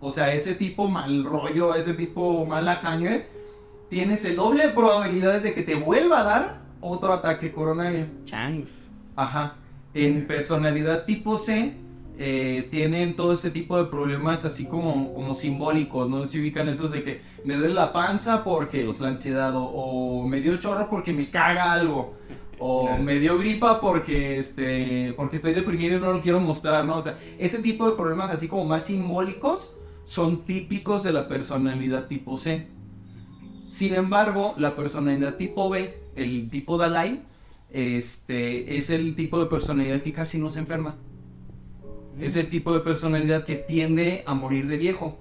o 0.00 0.10
sea, 0.10 0.32
ese 0.34 0.54
tipo 0.54 0.88
mal 0.88 1.24
rollo, 1.24 1.74
ese 1.74 1.94
tipo 1.94 2.44
mala 2.46 2.76
sangre, 2.76 3.26
tienes 3.88 4.24
el 4.24 4.36
doble 4.36 4.66
de 4.68 4.72
probabilidades 4.72 5.42
de 5.42 5.54
que 5.54 5.62
te 5.62 5.74
vuelva 5.74 6.20
a 6.20 6.24
dar 6.24 6.62
otro 6.80 7.12
ataque 7.12 7.52
coronario. 7.52 8.06
Changs. 8.24 8.90
Ajá. 9.14 9.56
En 9.94 10.26
personalidad 10.26 11.04
tipo 11.04 11.36
C 11.36 11.74
eh, 12.18 12.68
tienen 12.70 13.16
todo 13.16 13.32
este 13.32 13.50
tipo 13.50 13.76
de 13.76 13.86
problemas 13.90 14.44
así 14.44 14.66
como, 14.66 15.14
como 15.14 15.34
simbólicos, 15.34 16.08
¿no? 16.08 16.24
Se 16.26 16.38
ubican 16.40 16.68
esos 16.68 16.90
de 16.90 17.02
que 17.02 17.20
me 17.44 17.56
duele 17.56 17.74
la 17.74 17.92
panza 17.92 18.44
porque 18.44 18.88
es 18.88 19.00
la 19.00 19.08
ansiedad, 19.08 19.54
o, 19.56 19.64
o 19.64 20.26
me 20.28 20.40
dio 20.40 20.56
chorro 20.58 20.88
porque 20.90 21.12
me 21.12 21.30
caga 21.30 21.72
algo, 21.72 22.14
o 22.58 22.86
Claro. 22.86 23.02
me 23.02 23.18
dio 23.18 23.38
gripa 23.38 23.80
porque, 23.80 24.38
este, 24.38 25.12
porque 25.16 25.36
estoy 25.36 25.52
deprimido 25.54 25.96
y 25.96 26.00
no 26.00 26.12
lo 26.12 26.20
quiero 26.20 26.38
mostrar, 26.40 26.84
¿no? 26.84 26.96
O 26.98 27.02
sea, 27.02 27.18
ese 27.38 27.60
tipo 27.60 27.88
de 27.90 27.96
problemas 27.96 28.30
así 28.30 28.46
como 28.46 28.64
más 28.66 28.84
simbólicos 28.84 29.74
son 30.04 30.44
típicos 30.44 31.02
de 31.02 31.12
la 31.12 31.28
personalidad 31.28 32.06
tipo 32.08 32.36
C. 32.36 32.68
Sin 33.68 33.94
embargo, 33.94 34.54
la 34.58 34.76
personalidad 34.76 35.36
tipo 35.36 35.70
B, 35.70 35.94
el 36.14 36.50
tipo 36.50 36.76
Dalai, 36.76 37.22
este, 37.70 38.76
es 38.76 38.90
el 38.90 39.14
tipo 39.16 39.40
de 39.40 39.46
personalidad 39.46 40.02
que 40.02 40.12
casi 40.12 40.38
no 40.38 40.50
se 40.50 40.58
enferma. 40.58 40.96
Es 42.20 42.36
el 42.36 42.48
tipo 42.48 42.72
de 42.74 42.80
personalidad 42.80 43.44
que 43.44 43.56
tiende 43.56 44.22
a 44.26 44.34
morir 44.34 44.66
de 44.68 44.76
viejo. 44.76 45.18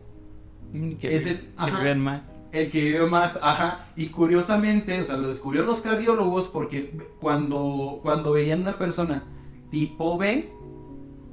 Mm, 0.74 0.94
Que, 0.94 1.16
Es 1.16 1.26
el- 1.26 1.40
que 1.40 1.72
viven 1.78 2.00
más. 2.00 2.24
El 2.52 2.70
que 2.70 2.82
vive 2.82 3.06
más, 3.08 3.40
ajá. 3.42 3.88
Y 3.96 4.08
curiosamente, 4.08 5.00
o 5.00 5.04
sea, 5.04 5.18
lo 5.18 5.30
descubrieron 5.30 5.68
los 5.68 5.80
cardiólogos 5.82 6.50
porque 6.50 6.92
cuando, 7.22 8.00
cuando 8.04 8.34
veían 8.34 8.62
una 8.62 8.78
persona 8.78 9.24
tipo 9.70 10.18
B, 10.18 10.50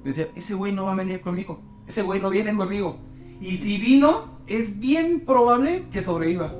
decían, 0.04 0.28
ese 0.36 0.54
güey 0.54 0.72
no 0.72 0.84
va 0.84 0.92
a 0.92 0.96
venir 0.96 1.20
conmigo. 1.20 1.60
Ese 1.88 2.02
güey 2.02 2.20
no 2.20 2.30
viene 2.30 2.54
conmigo. 2.56 3.00
Y 3.40 3.56
si 3.56 3.78
vino, 3.78 4.38
es 4.46 4.78
bien 4.78 5.20
probable 5.26 5.86
que 5.92 6.02
sobreviva. 6.02 6.54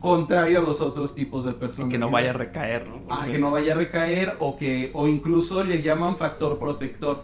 Contrario 0.00 0.60
a 0.60 0.62
los 0.62 0.80
otros 0.80 1.14
tipos 1.14 1.44
de 1.44 1.52
personas. 1.52 1.90
Que 1.90 1.98
no 1.98 2.10
vaya 2.10 2.30
a 2.30 2.32
recaer, 2.34 2.88
¿no? 2.88 3.02
Ah, 3.10 3.26
que 3.30 3.38
no 3.38 3.50
vaya 3.50 3.74
a 3.74 3.76
recaer 3.76 4.34
o 4.38 4.56
que 4.56 4.90
o 4.94 5.08
incluso 5.08 5.62
le 5.62 5.82
llaman 5.82 6.16
factor 6.16 6.58
protector. 6.58 7.22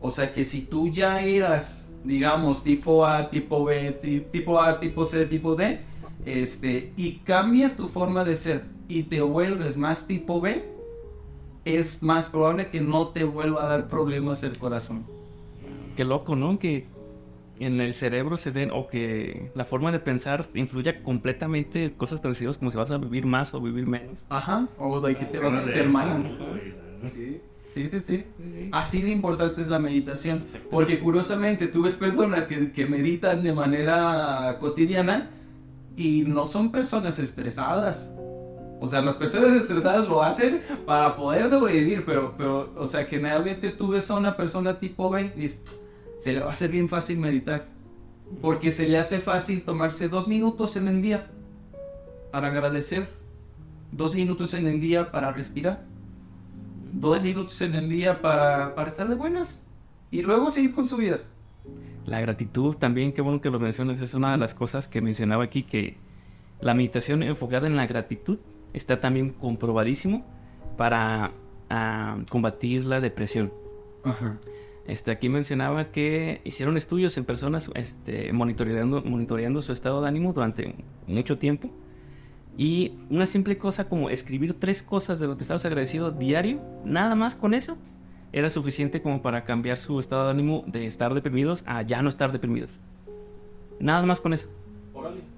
O 0.00 0.10
sea 0.10 0.32
que 0.32 0.44
si 0.44 0.62
tú 0.62 0.88
ya 0.88 1.20
eras, 1.20 1.92
digamos, 2.04 2.62
tipo 2.62 3.04
A, 3.06 3.28
tipo 3.30 3.64
B, 3.64 3.90
ti- 4.02 4.20
tipo 4.32 4.60
A, 4.60 4.80
tipo 4.80 5.04
C, 5.04 5.26
tipo 5.26 5.54
D, 5.56 5.80
este, 6.24 6.92
y 6.96 7.16
cambias 7.18 7.76
tu 7.76 7.88
forma 7.88 8.24
de 8.24 8.36
ser 8.36 8.64
y 8.88 9.04
te 9.04 9.20
vuelves 9.20 9.76
más 9.76 10.06
tipo 10.06 10.40
B, 10.40 10.64
es 11.64 12.02
más 12.02 12.28
probable 12.30 12.68
que 12.68 12.80
no 12.80 13.08
te 13.08 13.24
vuelva 13.24 13.64
a 13.64 13.68
dar 13.68 13.88
problemas 13.88 14.42
el 14.42 14.56
corazón. 14.58 15.04
Qué 15.96 16.04
loco, 16.04 16.36
¿no? 16.36 16.58
Que 16.58 16.86
en 17.58 17.80
el 17.80 17.92
cerebro 17.92 18.36
se 18.36 18.50
den, 18.50 18.70
o 18.72 18.88
que 18.88 19.50
la 19.54 19.64
forma 19.64 19.92
de 19.92 20.00
pensar 20.00 20.46
influya 20.54 21.02
completamente 21.02 21.84
en 21.84 21.90
cosas 21.90 22.20
tan 22.20 22.34
sencillas 22.34 22.58
como 22.58 22.70
si 22.70 22.78
vas 22.78 22.90
a 22.90 22.98
vivir 22.98 23.26
más 23.26 23.54
o 23.54 23.60
vivir 23.60 23.86
menos. 23.86 24.18
Ajá. 24.28 24.68
O 24.78 25.00
de 25.00 25.16
que 25.16 25.24
te 25.24 25.38
vas 25.38 25.52
a 25.54 25.60
hacer 25.60 25.88
mal. 25.88 26.24
¿no? 26.24 26.30
Sí, 27.08 27.40
sí, 27.72 27.88
sí, 27.88 28.00
sí. 28.00 28.24
Sí, 28.38 28.68
Así 28.72 29.02
de 29.02 29.10
importante 29.10 29.60
es 29.60 29.68
la 29.68 29.78
meditación. 29.78 30.44
Porque 30.70 30.98
curiosamente 30.98 31.68
tú 31.68 31.82
ves 31.82 31.96
personas 31.96 32.46
que, 32.46 32.72
que 32.72 32.86
meditan 32.86 33.42
de 33.42 33.52
manera 33.52 34.56
cotidiana 34.60 35.30
y 35.96 36.22
no 36.22 36.46
son 36.46 36.72
personas 36.72 37.18
estresadas. 37.18 38.12
O 38.80 38.86
sea, 38.86 39.00
las 39.00 39.16
personas 39.16 39.62
estresadas 39.62 40.08
lo 40.08 40.22
hacen 40.22 40.60
para 40.84 41.16
poder 41.16 41.48
sobrevivir, 41.48 42.04
pero, 42.04 42.34
pero 42.36 42.72
o 42.76 42.86
sea, 42.86 43.04
generalmente 43.04 43.70
tú 43.70 43.88
ves 43.88 44.10
a 44.10 44.16
una 44.16 44.36
persona 44.36 44.78
tipo 44.78 45.08
B 45.08 45.32
y 45.36 45.40
dices, 45.40 45.83
se 46.24 46.32
le 46.32 46.40
va 46.40 46.46
a 46.46 46.52
hacer 46.52 46.70
bien 46.70 46.88
fácil 46.88 47.18
meditar. 47.18 47.66
Porque 48.40 48.70
se 48.70 48.88
le 48.88 48.96
hace 48.96 49.20
fácil 49.20 49.62
tomarse 49.62 50.08
dos 50.08 50.26
minutos 50.26 50.74
en 50.76 50.88
el 50.88 51.02
día 51.02 51.30
para 52.32 52.48
agradecer, 52.48 53.10
dos 53.92 54.14
minutos 54.14 54.54
en 54.54 54.66
el 54.66 54.80
día 54.80 55.12
para 55.12 55.32
respirar, 55.32 55.84
dos 56.94 57.20
minutos 57.20 57.60
en 57.60 57.74
el 57.74 57.90
día 57.90 58.22
para, 58.22 58.74
para 58.74 58.88
estar 58.88 59.06
de 59.06 59.16
buenas. 59.16 59.66
y 60.10 60.22
luego 60.22 60.50
seguir 60.50 60.74
con 60.74 60.86
su 60.86 60.96
vida. 60.96 61.20
La 62.06 62.22
gratitud 62.22 62.74
también, 62.76 63.12
qué 63.12 63.20
bueno 63.20 63.42
que 63.42 63.50
lo 63.50 63.58
mencionas, 63.58 64.00
es 64.00 64.14
una 64.14 64.32
de 64.32 64.38
las 64.38 64.54
cosas 64.54 64.88
que 64.88 65.02
mencionaba 65.02 65.44
aquí, 65.44 65.64
que 65.64 65.98
la 66.58 66.72
meditación 66.72 67.22
enfocada 67.22 67.66
en 67.66 67.76
la 67.76 67.86
gratitud 67.86 68.38
está 68.72 68.98
también 68.98 69.28
comprobadísimo 69.30 70.24
para 70.78 71.32
ah, 71.68 72.16
combatir 72.30 72.86
la 72.86 73.00
depresión. 73.00 73.52
Ajá. 74.04 74.36
Este, 74.86 75.10
aquí 75.10 75.28
mencionaba 75.28 75.90
que 75.90 76.42
hicieron 76.44 76.76
estudios 76.76 77.16
en 77.16 77.24
personas 77.24 77.70
este, 77.74 78.32
monitoreando, 78.32 79.02
monitoreando 79.02 79.62
su 79.62 79.72
estado 79.72 80.02
de 80.02 80.08
ánimo 80.08 80.32
durante 80.32 80.74
mucho 81.06 81.38
tiempo. 81.38 81.70
Y 82.56 82.92
una 83.10 83.26
simple 83.26 83.58
cosa 83.58 83.88
como 83.88 84.10
escribir 84.10 84.54
tres 84.54 84.82
cosas 84.82 85.18
de 85.20 85.26
lo 85.26 85.36
que 85.36 85.42
estabas 85.42 85.64
agradecido 85.64 86.10
diario, 86.10 86.60
nada 86.84 87.14
más 87.14 87.34
con 87.34 87.54
eso, 87.54 87.76
era 88.32 88.50
suficiente 88.50 89.00
como 89.00 89.22
para 89.22 89.44
cambiar 89.44 89.78
su 89.78 89.98
estado 89.98 90.24
de 90.24 90.30
ánimo 90.30 90.64
de 90.66 90.86
estar 90.86 91.14
deprimidos 91.14 91.64
a 91.66 91.82
ya 91.82 92.02
no 92.02 92.08
estar 92.08 92.30
deprimidos. 92.30 92.78
Nada 93.80 94.04
más 94.04 94.20
con 94.20 94.32
eso. 94.32 94.48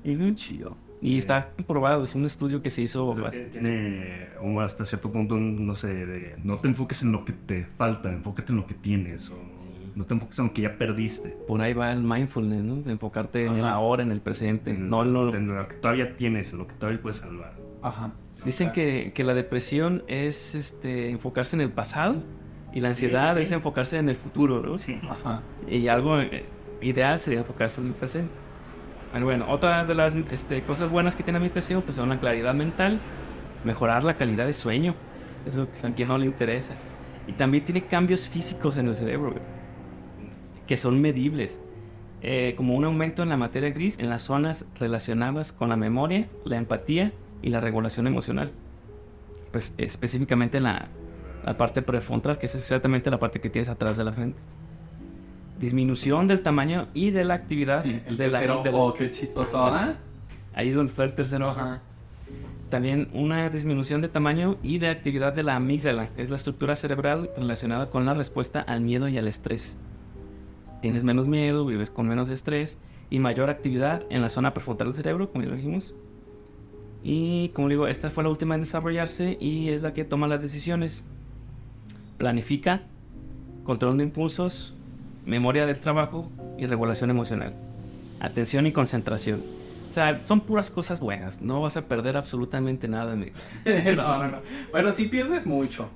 Y 0.04 0.16
muy 0.16 0.34
chido. 0.34 0.76
Y 1.02 1.18
está 1.18 1.50
comprobado, 1.56 2.04
es 2.04 2.14
un 2.14 2.24
estudio 2.24 2.62
que 2.62 2.70
se 2.70 2.82
hizo. 2.82 3.06
O 3.06 3.14
sea, 3.30 3.50
tiene 3.50 4.28
un- 4.40 4.60
hasta 4.62 4.84
cierto 4.84 5.12
punto, 5.12 5.34
un, 5.34 5.66
no 5.66 5.76
sé, 5.76 6.06
de, 6.06 6.36
no 6.42 6.56
te 6.58 6.68
enfoques 6.68 7.02
en 7.02 7.12
lo 7.12 7.24
que 7.24 7.32
te 7.32 7.66
falta, 7.76 8.12
enfócate 8.12 8.52
en 8.52 8.56
lo 8.58 8.66
que 8.66 8.74
tienes. 8.74 9.30
O 9.30 9.36
no 9.94 10.04
te 10.04 10.14
enfoques 10.14 10.38
en 10.38 10.46
lo 10.46 10.52
que 10.52 10.62
ya 10.62 10.76
perdiste. 10.78 11.30
Por 11.46 11.60
ahí 11.60 11.72
va 11.74 11.92
el 11.92 12.02
mindfulness, 12.02 12.62
¿no? 12.62 12.76
De 12.76 12.92
enfocarte 12.92 13.44
en 13.46 13.60
Ajá. 13.60 13.72
ahora, 13.72 14.02
en 14.02 14.10
el 14.10 14.20
presente. 14.20 14.70
En, 14.70 14.88
No 14.90 15.02
en 15.02 15.12
lo, 15.12 15.34
en 15.34 15.48
lo 15.48 15.68
que 15.68 15.74
todavía 15.76 16.16
tienes, 16.16 16.52
en 16.52 16.58
lo 16.58 16.66
que 16.66 16.74
todavía 16.74 17.00
puedes 17.00 17.18
salvar. 17.18 17.54
Ajá. 17.82 18.12
Dicen 18.44 18.72
que, 18.72 19.12
que 19.14 19.24
la 19.24 19.34
depresión 19.34 20.02
es 20.06 20.54
este, 20.54 21.10
enfocarse 21.10 21.56
en 21.56 21.62
el 21.62 21.70
pasado 21.70 22.22
y 22.72 22.80
la 22.80 22.88
ansiedad 22.90 23.36
sí. 23.36 23.42
es 23.42 23.52
enfocarse 23.52 23.98
en 23.98 24.08
el 24.08 24.16
futuro, 24.16 24.62
¿no? 24.62 24.76
Sí. 24.78 24.98
Ajá. 25.02 25.42
Y 25.68 25.88
algo 25.88 26.20
eh, 26.20 26.44
ideal 26.80 27.18
sería 27.18 27.40
enfocarse 27.40 27.80
en 27.80 27.88
el 27.88 27.92
presente. 27.94 28.30
Bueno, 29.22 29.46
otra 29.48 29.84
de 29.84 29.94
las 29.94 30.14
este, 30.14 30.62
cosas 30.62 30.90
buenas 30.90 31.16
que 31.16 31.22
tiene 31.22 31.38
la 31.38 31.42
meditación 31.42 31.82
pues 31.82 31.96
son 31.96 32.08
la 32.08 32.20
claridad 32.20 32.54
mental, 32.54 33.00
mejorar 33.64 34.04
la 34.04 34.14
calidad 34.14 34.46
de 34.46 34.52
sueño, 34.52 34.94
eso 35.46 35.68
a 35.82 35.90
quien 35.90 36.08
no 36.08 36.18
le 36.18 36.26
interesa. 36.26 36.74
Y 37.26 37.32
también 37.32 37.64
tiene 37.64 37.84
cambios 37.86 38.28
físicos 38.28 38.76
en 38.76 38.88
el 38.88 38.94
cerebro, 38.94 39.34
que 40.66 40.76
son 40.76 41.00
medibles. 41.00 41.60
Eh, 42.22 42.54
como 42.56 42.74
un 42.74 42.84
aumento 42.84 43.22
en 43.22 43.28
la 43.28 43.36
materia 43.36 43.70
gris 43.70 43.98
en 43.98 44.08
las 44.08 44.22
zonas 44.22 44.66
relacionadas 44.80 45.52
con 45.52 45.68
la 45.68 45.76
memoria, 45.76 46.28
la 46.44 46.56
empatía 46.56 47.12
y 47.42 47.50
la 47.50 47.60
regulación 47.60 48.06
emocional. 48.06 48.52
Pues 49.52 49.74
específicamente 49.78 50.58
en 50.58 50.64
la, 50.64 50.88
la 51.44 51.56
parte 51.56 51.82
prefrontal, 51.82 52.38
que 52.38 52.46
es 52.46 52.54
exactamente 52.54 53.10
la 53.10 53.18
parte 53.18 53.40
que 53.40 53.50
tienes 53.50 53.68
atrás 53.68 53.96
de 53.96 54.04
la 54.04 54.12
frente. 54.12 54.40
Disminución 55.58 56.28
del 56.28 56.42
tamaño 56.42 56.88
y 56.92 57.10
de 57.10 57.24
la 57.24 57.34
actividad 57.34 57.82
Sí, 57.82 58.00
el 58.06 58.16
de 58.16 58.28
la, 58.28 58.40
de 58.40 58.46
la- 58.46 58.76
ojo, 58.76 58.92
qué 58.94 59.10
chistoso, 59.10 59.58
¿ah? 59.64 59.94
Ahí 60.54 60.70
donde 60.70 60.90
está 60.90 61.04
el 61.04 61.14
tercer 61.14 61.42
ojo. 61.42 61.58
Ajá. 61.58 61.82
También 62.70 63.08
una 63.14 63.48
disminución 63.48 64.00
de 64.02 64.08
tamaño 64.08 64.56
y 64.62 64.78
de 64.78 64.88
actividad 64.88 65.32
de 65.32 65.42
la 65.44 65.56
amígdala, 65.56 66.08
que 66.08 66.22
es 66.22 66.30
la 66.30 66.36
estructura 66.36 66.74
cerebral 66.76 67.30
relacionada 67.36 67.90
con 67.90 68.04
la 68.04 68.12
respuesta 68.14 68.60
al 68.60 68.80
miedo 68.80 69.08
y 69.08 69.16
al 69.18 69.28
estrés. 69.28 69.78
Tienes 70.82 71.04
menos 71.04 71.26
miedo, 71.28 71.64
vives 71.64 71.90
con 71.90 72.08
menos 72.08 72.28
estrés 72.28 72.78
y 73.08 73.18
mayor 73.20 73.50
actividad 73.50 74.02
en 74.10 74.20
la 74.20 74.28
zona 74.28 74.52
prefrontal 74.52 74.88
del 74.88 74.94
cerebro, 74.96 75.30
como 75.30 75.44
ya 75.44 75.50
lo 75.50 75.56
dijimos. 75.56 75.94
Y 77.04 77.50
como 77.50 77.68
digo, 77.68 77.86
esta 77.86 78.10
fue 78.10 78.24
la 78.24 78.30
última 78.30 78.56
en 78.56 78.62
desarrollarse 78.62 79.38
y 79.40 79.68
es 79.68 79.82
la 79.82 79.94
que 79.94 80.04
toma 80.04 80.26
las 80.26 80.42
decisiones. 80.42 81.04
Planifica, 82.18 82.82
control 83.64 83.98
de 83.98 84.04
impulsos, 84.04 84.74
memoria 85.26 85.66
del 85.66 85.78
trabajo 85.78 86.30
y 86.56 86.66
regulación 86.66 87.10
emocional. 87.10 87.54
Atención 88.20 88.66
y 88.66 88.72
concentración. 88.72 89.42
O 89.90 89.92
sea, 89.92 90.20
son 90.24 90.40
puras 90.40 90.70
cosas 90.70 91.00
buenas. 91.00 91.42
No 91.42 91.60
vas 91.60 91.76
a 91.76 91.86
perder 91.86 92.16
absolutamente 92.16 92.88
nada. 92.88 93.12
amigo. 93.12 93.34
no, 93.64 94.18
no, 94.18 94.28
no. 94.28 94.38
Bueno, 94.70 94.92
si 94.92 95.06
pierdes 95.08 95.46
mucho. 95.46 95.88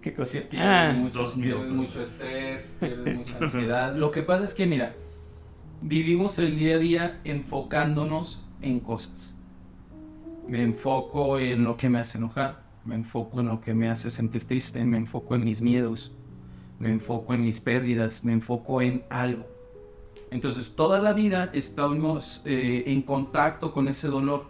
¿Qué 0.00 0.14
cosa? 0.14 0.30
Sí, 0.32 0.40
pierdes 0.48 0.68
Ah, 0.68 0.94
mucho, 0.96 1.32
pierdes 1.34 1.70
mucho 1.70 2.00
estrés, 2.00 2.74
pierdes 2.80 3.16
mucha 3.16 3.38
ansiedad. 3.38 3.94
Lo 3.94 4.10
que 4.10 4.22
pasa 4.22 4.44
es 4.44 4.54
que, 4.54 4.66
mira, 4.66 4.94
vivimos 5.82 6.38
el 6.38 6.58
día 6.58 6.76
a 6.76 6.78
día 6.78 7.20
enfocándonos 7.24 8.46
en 8.62 8.80
cosas. 8.80 9.36
Me 10.48 10.62
enfoco 10.62 11.38
en 11.38 11.64
lo 11.64 11.76
que 11.76 11.88
me 11.90 11.98
hace 11.98 12.16
enojar, 12.18 12.62
me 12.84 12.94
enfoco 12.94 13.40
en 13.40 13.48
lo 13.48 13.60
que 13.60 13.74
me 13.74 13.88
hace 13.90 14.10
sentir 14.10 14.44
triste, 14.46 14.82
me 14.84 14.96
enfoco 14.96 15.34
en 15.34 15.44
mis 15.44 15.60
miedos, 15.60 16.12
me 16.80 16.90
enfoco 16.90 17.34
en 17.34 17.44
mis 17.44 17.60
pérdidas, 17.60 18.24
me 18.24 18.32
enfoco 18.32 18.82
en 18.82 19.04
algo. 19.10 19.44
Entonces, 20.30 20.74
toda 20.74 20.98
la 20.98 21.12
vida 21.12 21.50
estamos 21.52 22.42
eh, 22.46 22.84
en 22.86 23.02
contacto 23.02 23.72
con 23.72 23.86
ese 23.86 24.08
dolor. 24.08 24.46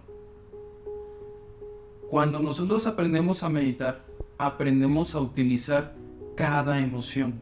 Cuando 2.08 2.38
nosotros 2.38 2.86
aprendemos 2.86 3.42
a 3.42 3.48
meditar, 3.48 4.04
aprendemos 4.38 5.14
a 5.14 5.20
utilizar 5.20 5.94
cada 6.36 6.78
emoción, 6.78 7.40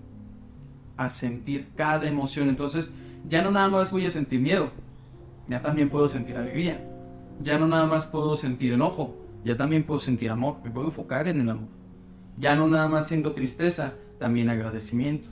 a 0.96 1.10
sentir 1.10 1.68
cada 1.76 2.08
emoción. 2.08 2.48
Entonces, 2.48 2.90
ya 3.28 3.42
no 3.42 3.50
nada 3.50 3.68
más 3.68 3.92
voy 3.92 4.06
a 4.06 4.10
sentir 4.10 4.40
miedo, 4.40 4.70
ya 5.48 5.60
también 5.60 5.90
puedo 5.90 6.08
sentir 6.08 6.36
alegría. 6.36 6.82
Ya 7.42 7.58
no 7.58 7.68
nada 7.68 7.86
más 7.86 8.06
puedo 8.06 8.36
sentir 8.36 8.72
enojo, 8.72 9.14
ya 9.44 9.56
también 9.56 9.84
puedo 9.84 10.00
sentir 10.00 10.30
amor, 10.30 10.56
me 10.64 10.70
puedo 10.70 10.86
enfocar 10.86 11.28
en 11.28 11.40
el 11.42 11.50
amor. 11.50 11.68
Ya 12.38 12.56
no 12.56 12.68
nada 12.68 12.88
más 12.88 13.06
siento 13.06 13.32
tristeza, 13.32 13.94
también 14.18 14.50
agradecimiento. 14.50 15.28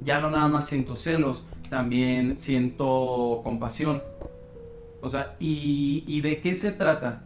Ya 0.00 0.20
no 0.20 0.30
nada 0.30 0.48
más 0.48 0.66
siento 0.66 0.96
celos, 0.96 1.46
también 1.70 2.38
siento 2.38 3.40
compasión. 3.42 4.02
O 5.00 5.08
sea, 5.08 5.36
¿y, 5.38 6.04
y 6.06 6.20
de 6.20 6.40
qué 6.40 6.54
se 6.54 6.72
trata? 6.72 7.24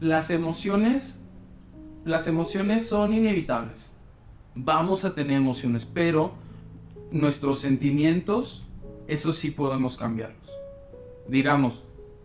Las 0.00 0.30
emociones, 0.30 1.22
las 2.04 2.26
emociones 2.26 2.86
son 2.86 3.12
inevitables. 3.14 3.96
Vamos 4.54 5.04
a 5.04 5.14
tener 5.14 5.36
emociones, 5.36 5.86
pero 5.86 6.32
nuestros 7.10 7.60
sentimientos, 7.60 8.66
eso 9.06 9.32
sí 9.32 9.50
podemos 9.50 9.96
cambiarlos. 9.96 10.52
Digamos, 11.28 11.84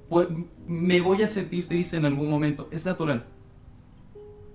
pues, 0.10 0.28
me 0.68 1.00
voy 1.02 1.24
a 1.24 1.28
sentir 1.28 1.68
triste 1.68 1.98
en 1.98 2.06
algún 2.06 2.30
momento, 2.30 2.68
es 2.72 2.86
natural. 2.86 3.26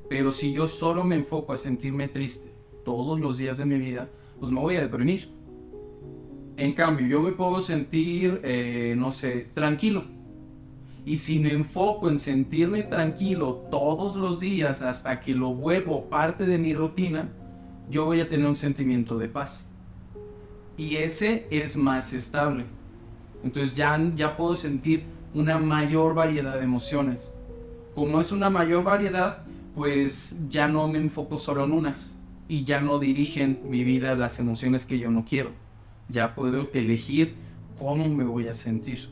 Pero 0.08 0.32
si 0.32 0.52
yo 0.52 0.66
solo 0.66 1.04
me 1.04 1.16
enfoco 1.16 1.52
a 1.52 1.56
sentirme 1.56 2.08
triste 2.08 2.51
todos 2.84 3.20
los 3.20 3.38
días 3.38 3.58
de 3.58 3.66
mi 3.66 3.78
vida, 3.78 4.08
pues 4.38 4.52
me 4.52 4.60
voy 4.60 4.76
a 4.76 4.80
deprimir. 4.82 5.28
En 6.56 6.72
cambio, 6.74 7.06
yo 7.06 7.22
me 7.22 7.32
puedo 7.32 7.60
sentir, 7.60 8.40
eh, 8.44 8.94
no 8.96 9.10
sé, 9.12 9.48
tranquilo. 9.54 10.04
Y 11.04 11.16
si 11.16 11.40
me 11.40 11.52
enfoco 11.52 12.08
en 12.08 12.18
sentirme 12.18 12.82
tranquilo 12.84 13.66
todos 13.70 14.16
los 14.16 14.38
días 14.40 14.82
hasta 14.82 15.20
que 15.20 15.34
lo 15.34 15.54
vuelvo 15.54 16.08
parte 16.08 16.46
de 16.46 16.58
mi 16.58 16.74
rutina, 16.74 17.28
yo 17.90 18.04
voy 18.04 18.20
a 18.20 18.28
tener 18.28 18.46
un 18.46 18.54
sentimiento 18.54 19.18
de 19.18 19.28
paz. 19.28 19.70
Y 20.76 20.96
ese 20.96 21.46
es 21.50 21.76
más 21.76 22.12
estable. 22.12 22.66
Entonces 23.42 23.74
ya, 23.74 24.00
ya 24.14 24.36
puedo 24.36 24.54
sentir 24.54 25.04
una 25.34 25.58
mayor 25.58 26.14
variedad 26.14 26.54
de 26.54 26.64
emociones. 26.64 27.36
Como 27.94 28.20
es 28.20 28.30
una 28.30 28.50
mayor 28.50 28.84
variedad, 28.84 29.44
pues 29.74 30.48
ya 30.48 30.68
no 30.68 30.86
me 30.86 30.98
enfoco 30.98 31.36
solo 31.36 31.64
en 31.64 31.72
unas. 31.72 32.21
Y 32.52 32.64
ya 32.64 32.82
no 32.82 32.98
dirigen 32.98 33.60
mi 33.64 33.82
vida 33.82 34.14
las 34.14 34.38
emociones 34.38 34.84
que 34.84 34.98
yo 34.98 35.10
no 35.10 35.24
quiero. 35.24 35.52
Ya 36.10 36.34
puedo 36.34 36.68
elegir 36.74 37.34
cómo 37.78 38.06
me 38.10 38.24
voy 38.24 38.46
a 38.48 38.52
sentir. 38.52 39.08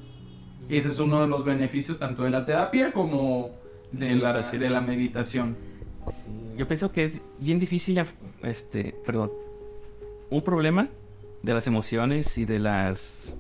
Ese 0.69 0.89
es 0.89 0.99
uno 0.99 1.23
de 1.23 1.27
los 1.27 1.43
beneficios 1.47 1.99
tanto 1.99 2.25
de 2.25 2.29
la 2.29 2.45
terapia 2.45 2.93
como 2.93 3.53
de 3.93 4.15
la, 4.17 4.43
de 4.43 4.69
la 4.69 4.83
meditación. 4.83 5.57
Sí, 6.07 6.29
Yo 6.59 6.69
pienso 6.69 6.93
que 6.93 7.03
es 7.03 7.23
bien 7.39 7.59
difícil, 7.59 8.05
este, 8.43 8.95
perdón, 9.07 9.33
un 10.29 10.43
problema 10.43 10.91
de 11.43 11.55
las 11.55 11.67
emociones 11.67 12.37
y 12.37 12.45
de 12.45 12.59
las 12.59 13.37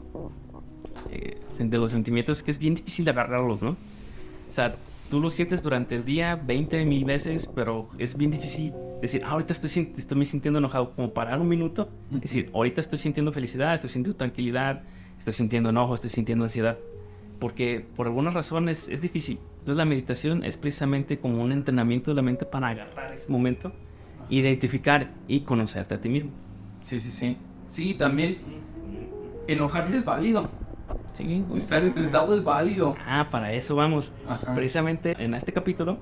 eh, 1.10 1.36
de 1.58 1.76
los 1.76 1.92
sentimientos 1.92 2.42
que 2.42 2.52
es 2.52 2.58
bien 2.58 2.74
difícil 2.74 3.04
de 3.04 3.10
agarrarlos, 3.10 3.60
¿no? 3.60 3.72
O 3.72 4.52
sea, 4.52 4.74
tú 5.10 5.20
lo 5.20 5.28
sientes 5.28 5.62
durante 5.62 5.96
el 5.96 6.04
día 6.04 6.36
20 6.36 6.84
mil 6.86 7.04
veces, 7.04 7.50
pero 7.52 7.88
es 7.98 8.16
bien 8.16 8.30
difícil 8.30 8.72
decir, 9.02 9.22
ah, 9.24 9.32
ahorita 9.32 9.52
estoy, 9.52 9.92
estoy 9.96 10.16
me 10.16 10.24
sintiendo 10.24 10.58
enojado, 10.60 10.94
como 10.94 11.12
parar 11.12 11.40
un 11.40 11.48
minuto, 11.48 11.90
Ujú. 12.10 12.20
decir, 12.20 12.50
ahorita 12.54 12.80
estoy 12.80 12.98
sintiendo 12.98 13.32
felicidad, 13.32 13.74
estoy 13.74 13.90
sintiendo 13.90 14.16
tranquilidad, 14.16 14.84
estoy 15.18 15.34
sintiendo 15.34 15.70
enojo, 15.70 15.94
estoy 15.94 16.10
sintiendo 16.10 16.44
ansiedad, 16.44 16.78
porque 17.40 17.84
por 17.96 18.06
algunas 18.06 18.34
razones 18.34 18.88
es 18.88 19.02
difícil. 19.02 19.40
Entonces 19.58 19.76
la 19.76 19.84
meditación 19.84 20.44
es 20.44 20.56
precisamente 20.56 21.18
como 21.18 21.42
un 21.42 21.50
entrenamiento 21.52 22.12
de 22.12 22.14
la 22.14 22.22
mente 22.22 22.46
para 22.46 22.68
agarrar 22.68 23.12
ese 23.12 23.30
momento, 23.32 23.72
identificar 24.28 25.10
y 25.26 25.40
conocerte 25.40 25.96
a 25.96 26.00
ti 26.00 26.08
mismo. 26.08 26.30
Sí, 26.80 27.00
sí, 27.00 27.10
sí. 27.10 27.36
Sí, 27.66 27.94
también 27.94 28.38
enojarse 29.48 29.96
es 29.98 30.04
válido. 30.04 30.48
Sí. 31.12 31.44
Estar 31.56 31.82
estresado 31.82 32.34
es 32.34 32.44
válido. 32.44 32.96
Ah, 33.06 33.28
para 33.30 33.52
eso 33.52 33.74
vamos. 33.76 34.12
Ajá. 34.28 34.54
Precisamente 34.54 35.14
en 35.18 35.34
este 35.34 35.52
capítulo 35.52 35.98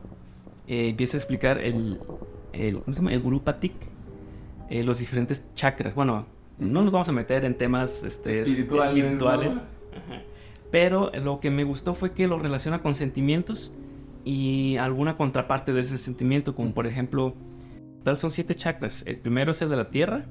eh, 0.66 0.90
empieza 0.90 1.16
a 1.16 1.18
explicar 1.18 1.59
el, 1.59 1.99
el, 2.53 2.81
¿cómo 2.81 2.94
se 2.94 3.01
llama? 3.01 3.12
el 3.12 3.21
Guru 3.21 3.42
Patik, 3.42 3.73
eh, 4.71 4.83
los 4.83 4.99
diferentes 4.99 5.47
chakras. 5.55 5.94
Bueno, 5.94 6.27
No 6.59 6.83
nos 6.83 6.92
vamos 6.92 7.09
a 7.09 7.12
meter 7.12 7.44
en 7.44 7.57
temas 7.57 8.03
este, 8.05 8.40
Espirituales, 8.40 8.97
espirituales. 8.97 9.55
¿no? 9.55 9.61
Ajá. 9.61 10.23
Pero 10.71 11.11
lo 11.12 11.40
que 11.40 11.51
me 11.51 11.64
gustó 11.64 11.94
fue 11.94 12.12
que 12.12 12.27
lo 12.27 12.38
relaciona 12.38 12.83
con 12.83 12.94
sentimientos 12.94 13.73
y 14.25 14.77
alguna 14.77 15.16
contraparte 15.16 15.73
de 15.73 15.81
ese 15.81 15.97
sentimiento, 15.97 16.55
como 16.55 16.75
por 16.75 16.87
ejemplo, 16.87 17.35
tal 18.03 18.18
son 18.18 18.31
siete 18.31 18.55
chakras. 18.55 19.03
El 19.07 19.16
primero 19.18 19.53
es 19.53 19.62
el 19.62 19.71
de 19.71 19.77
la 19.77 19.88
tierra. 19.90 20.27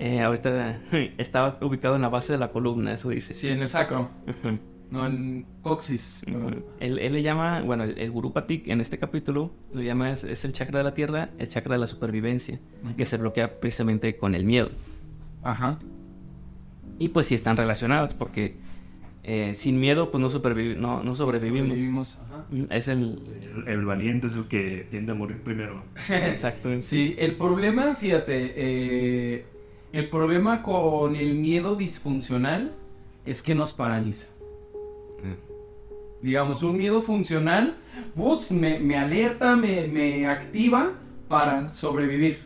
Eh, 0.00 0.20
ahorita 0.20 0.80
estaba 1.18 1.58
ubicado 1.60 1.96
en 1.96 2.02
la 2.02 2.08
base 2.08 2.32
de 2.32 2.38
la 2.38 2.50
columna, 2.52 2.92
eso 2.92 3.08
dice. 3.10 3.34
Sí, 3.34 3.48
en 3.48 3.60
el 3.62 3.68
sacro, 3.68 4.10
no 4.90 5.06
en 5.06 5.44
coxis. 5.62 6.22
Él, 6.80 6.98
él 6.98 7.12
le 7.12 7.22
llama, 7.22 7.60
bueno, 7.62 7.84
el, 7.84 7.98
el 7.98 8.10
Guru 8.10 8.32
Patik 8.32 8.68
en 8.68 8.80
este 8.80 8.98
capítulo 8.98 9.50
lo 9.74 9.82
llama, 9.82 10.10
es, 10.12 10.24
es 10.24 10.44
el 10.44 10.52
chakra 10.52 10.78
de 10.78 10.84
la 10.84 10.94
tierra, 10.94 11.30
el 11.38 11.48
chakra 11.48 11.74
de 11.74 11.80
la 11.80 11.86
supervivencia, 11.86 12.58
que 12.96 13.04
se 13.04 13.16
bloquea 13.18 13.58
precisamente 13.60 14.16
con 14.16 14.34
el 14.34 14.44
miedo. 14.44 14.70
Ajá. 15.42 15.78
Y 16.98 17.08
pues 17.08 17.26
sí 17.26 17.34
están 17.34 17.56
relacionadas, 17.56 18.14
porque 18.14 18.56
eh, 19.24 19.52
sin 19.54 19.78
miedo 19.78 20.10
pues 20.10 20.20
no, 20.22 20.30
supervivi- 20.30 20.76
no, 20.76 21.02
no 21.04 21.14
sobrevivimos. 21.16 21.68
Sobrevivimos, 21.68 22.18
ajá. 22.24 22.44
Mm, 22.50 22.62
Es 22.70 22.88
el... 22.88 23.20
El, 23.56 23.68
el 23.68 23.84
valiente 23.84 24.26
es 24.28 24.34
el 24.34 24.46
que 24.48 24.86
tiende 24.90 25.12
a 25.12 25.14
morir 25.14 25.42
primero. 25.42 25.82
Exacto. 26.08 26.70
Sí, 26.80 27.14
el 27.18 27.34
problema, 27.36 27.94
fíjate, 27.94 28.54
eh, 28.56 29.44
el 29.92 30.08
problema 30.08 30.62
con 30.62 31.16
el 31.16 31.34
miedo 31.34 31.76
disfuncional 31.76 32.72
es 33.24 33.42
que 33.42 33.54
nos 33.54 33.72
paraliza. 33.72 34.28
Digamos, 36.20 36.62
un 36.62 36.76
miedo 36.76 37.00
funcional, 37.00 37.76
putz, 38.16 38.50
me, 38.50 38.80
me 38.80 38.96
alerta, 38.96 39.54
me, 39.54 39.86
me 39.86 40.26
activa 40.26 40.92
para 41.28 41.68
sobrevivir. 41.68 42.40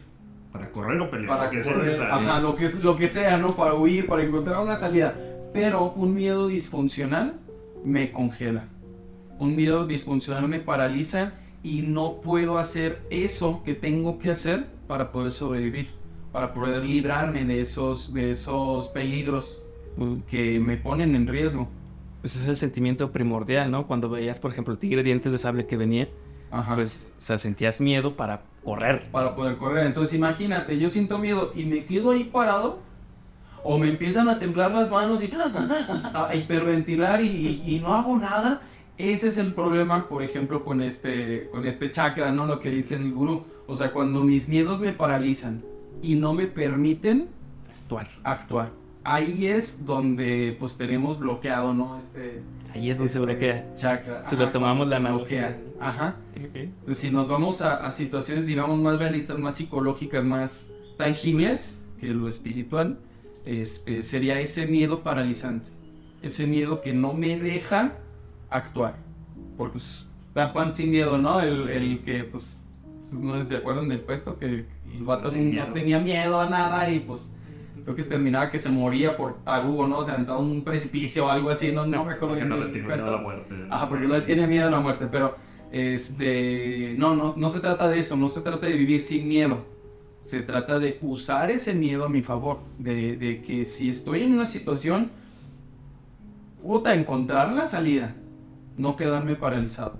Para 0.53 0.71
correr 0.71 1.01
o 1.01 1.11
pelear. 1.11 1.29
Para 1.29 1.51
que 1.51 1.61
sea 1.63 1.73
correr, 1.73 1.87
necesario. 1.87 2.15
ajá, 2.15 2.41
lo 2.41 2.55
que, 2.55 2.69
lo 2.83 2.97
que 2.97 3.09
sea, 3.09 3.39
¿no? 3.39 3.57
Para 3.57 3.75
huir, 3.75 4.07
para 4.07 4.23
encontrar 4.23 4.61
una 4.61 4.77
salida. 4.77 5.15
Pero 5.55 5.93
un 5.93 6.15
miedo 6.15 6.49
disfuncional 6.49 7.41
me 7.83 8.13
congela. 8.13 8.65
Un 9.39 9.57
miedo 9.57 9.87
disfuncional 9.87 10.47
me 10.49 10.61
paraliza 10.61 11.33
y 11.63 11.83
no 11.83 12.21
puedo 12.21 12.59
hacer 12.59 13.01
eso 13.11 13.63
que 13.65 13.75
tengo 13.75 14.19
que 14.19 14.31
hacer 14.31 14.67
para 14.87 15.13
poder 15.13 15.33
sobrevivir, 15.33 15.89
para 16.33 16.53
poder 16.55 16.85
librarme 16.85 17.45
de 17.45 17.61
esos, 17.61 18.13
de 18.15 18.31
esos 18.33 18.89
peligros 18.89 19.63
Mm, 19.97 20.21
que 20.23 20.59
me 20.59 20.77
ponen 20.77 21.15
en 21.15 21.27
riesgo. 21.27 21.69
Pues 22.21 22.37
es 22.37 22.47
el 22.49 22.57
sentimiento 22.57 23.11
primordial, 23.13 23.71
¿no? 23.71 23.87
Cuando 23.87 24.09
veías, 24.09 24.39
por 24.39 24.53
ejemplo, 24.53 24.73
el 24.73 24.79
tigre 24.79 25.03
dientes 25.03 25.33
de 25.33 25.39
sable 25.39 25.67
que 25.67 25.77
venía, 25.77 26.09
Ajá. 26.51 26.75
pues 26.75 27.15
o 27.19 27.21
sea, 27.21 27.39
sentías 27.39 27.81
miedo 27.81 28.17
para 28.17 28.43
correr. 28.65 29.11
para 29.11 29.35
poder 29.35 29.57
correr. 29.57 29.87
Entonces 29.87 30.15
imagínate, 30.15 30.79
yo 30.79 30.89
siento 30.89 31.19
miedo 31.19 31.53
y 31.55 31.65
me 31.65 31.85
quedo 31.85 32.13
ahí 32.13 32.25
parado 32.25 32.79
o 33.65 33.79
me 33.79 33.89
empiezan 33.89 34.29
a 34.29 34.39
temblar 34.39 34.71
las 34.71 34.91
manos 34.91 35.23
y 35.23 35.31
a 36.15 36.35
hiperventilar 36.35 37.21
y, 37.21 37.63
y 37.67 37.81
no 37.81 37.95
hago 37.95 38.17
nada. 38.19 38.63
Ese 38.97 39.29
es 39.29 39.39
el 39.39 39.53
problema, 39.53 40.09
por 40.09 40.23
ejemplo, 40.23 40.65
con 40.65 40.81
este, 40.81 41.49
con 41.51 41.67
este 41.67 41.91
chakra, 41.91 42.31
¿no? 42.31 42.47
Lo 42.47 42.61
que 42.61 42.71
dice 42.71 42.95
el 42.95 43.13
gurú. 43.13 43.45
O 43.67 43.75
sea, 43.75 43.91
cuando 43.93 44.23
mis 44.23 44.49
miedos 44.49 44.79
me 44.81 44.93
paralizan 44.93 45.65
y 46.03 46.15
no 46.17 46.35
me 46.35 46.47
permiten 46.47 47.29
Actuar. 47.83 48.09
actuar. 48.25 48.71
Ahí 49.05 49.47
es 49.47 49.85
donde 49.85 50.57
pues 50.61 50.77
tenemos 50.77 51.19
bloqueado, 51.19 51.75
¿no? 51.75 51.99
Este 51.99 52.43
Ahí 52.73 52.89
es 52.91 52.99
donde 52.99 53.13
se 53.13 53.19
este 53.19 53.33
bloquea. 53.33 53.75
chakra. 53.75 54.23
Si 54.29 54.37
lo 54.37 54.45
Ajá, 54.45 54.53
tomamos 54.53 54.87
cuando 54.89 54.95
la 54.95 55.01
se 55.01 55.07
analogía. 55.07 55.49
bloquea. 55.49 55.89
Ajá. 55.89 56.17
Ok. 56.37 56.69
Pues 56.85 56.99
si 56.99 57.11
nos 57.11 57.29
vamos 57.29 57.61
a, 57.63 57.85
a 57.85 57.91
situaciones, 57.91 58.47
digamos, 58.47 58.79
más 58.79 58.99
realistas, 58.99 59.39
más 59.39 59.57
psicológicas, 59.57 60.25
más 60.25 60.71
tangibles 60.97 61.83
que 62.01 62.09
lo 62.15 62.29
espiritual, 62.29 62.99
este, 63.45 64.03
sería 64.03 64.39
ese 64.41 64.67
miedo 64.67 65.03
paralizante. 65.03 65.69
Ese 66.23 66.47
miedo 66.47 66.81
que 66.81 66.93
no 66.93 67.13
me 67.13 67.37
deja 67.39 67.95
actuar. 68.51 68.95
Porque 69.57 69.73
pues, 69.73 70.07
está 70.29 70.47
Juan 70.49 70.73
sin 70.75 70.91
miedo, 70.93 71.19
¿no? 71.19 71.41
El, 71.41 71.69
el 71.69 72.05
que, 72.05 72.23
pues, 72.23 72.62
no 73.13 73.37
sé 73.37 73.43
si 73.45 73.49
se 73.51 73.57
acuerdan 73.57 73.89
del 73.89 74.03
cuento, 74.03 74.39
que 74.39 74.47
el 74.47 74.67
vato 75.01 75.31
Sin 75.31 75.47
no 75.47 75.51
miedo. 75.53 75.67
tenía 75.73 75.99
miedo 75.99 76.41
a 76.41 76.49
nada 76.49 76.91
y 76.91 77.01
pues 77.01 77.35
creo 77.85 77.95
que 77.97 78.03
terminaba 78.05 78.51
que 78.51 78.59
se 78.59 78.69
moría 78.69 79.17
por 79.17 79.43
tarugo, 79.45 79.87
¿no? 79.89 80.03
Se 80.03 80.11
aventaba 80.13 80.39
un 80.39 80.63
precipicio 80.63 81.27
o 81.27 81.29
algo 81.29 81.51
así, 81.51 81.73
no, 81.73 81.85
no 81.87 82.05
me 82.05 82.13
acuerdo 82.13 82.35
Porque 82.35 82.45
no 82.45 82.57
le 82.57 82.67
tiene 82.67 82.89
miedo 82.89 83.07
a 83.07 83.11
la 83.11 83.17
muerte. 83.19 83.55
Ajá, 83.71 83.89
porque 83.89 84.07
no 84.07 84.15
le 84.15 84.21
tiene 84.23 84.47
miedo 84.47 84.69
a 84.69 84.71
la 84.71 84.81
muerte, 84.81 85.09
pero 85.11 85.37
este 85.73 86.95
no, 86.99 87.15
no, 87.17 87.35
no 87.37 87.51
se 87.51 87.61
trata 87.61 87.89
de 87.89 87.99
eso, 87.99 88.17
no 88.17 88.29
se 88.29 88.41
trata 88.43 88.67
de 88.67 88.75
vivir 88.75 89.01
sin 89.01 89.29
miedo. 89.29 89.65
Se 90.21 90.41
trata 90.41 90.79
de 90.79 90.99
usar 91.03 91.51
ese 91.51 91.75
miedo 91.75 92.05
a 92.05 92.09
mi 92.09 92.23
favor, 92.23 92.61
de, 92.79 93.17
de 93.17 93.43
que 93.43 93.65
si 93.65 93.89
estoy 93.89 94.23
en 94.23 94.35
una 94.35 94.47
situación, 94.47 95.11
puta, 96.63 96.95
encontrar 96.95 97.53
la 97.53 97.67
salida, 97.67 98.15
no 98.77 98.95
quedarme 98.95 99.35
paralizado. 99.35 99.99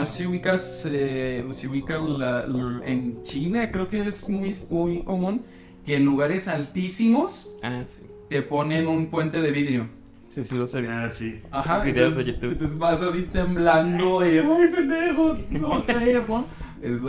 No 0.00 0.06
sé 0.06 0.18
si 0.22 0.26
ubicas, 0.26 0.88
eh, 0.90 1.44
si 1.50 1.66
ubicas 1.66 2.00
la- 2.02 2.46
la- 2.46 2.80
en 2.86 3.22
China, 3.22 3.70
creo 3.70 3.88
que 3.88 4.00
es 4.06 4.28
muy, 4.30 4.54
muy 4.70 5.02
común 5.02 5.42
que 5.84 5.96
en 5.96 6.04
lugares 6.04 6.48
altísimos 6.48 7.56
Ah, 7.62 7.82
sí. 7.86 8.02
te 8.28 8.42
ponen 8.42 8.86
un 8.86 9.06
puente 9.08 9.40
de 9.42 9.50
vidrio. 9.50 9.88
Sí, 10.28 10.44
sí, 10.44 10.56
lo 10.56 10.66
sé. 10.66 10.86
Ah, 10.88 11.10
sí. 11.10 11.42
Ajá, 11.50 11.74
Esos 11.76 11.84
videos 11.84 12.08
entonces, 12.10 12.26
de 12.26 12.32
YouTube. 12.32 12.52
entonces 12.52 12.78
vas 12.78 13.02
así 13.02 13.22
temblando 13.32 14.24
y, 14.26 14.38
ay, 14.38 14.68
pendejos, 14.74 15.38
no 15.50 15.84
caer, 15.86 16.24
¿no? 16.28 16.46
Es, 16.80 17.00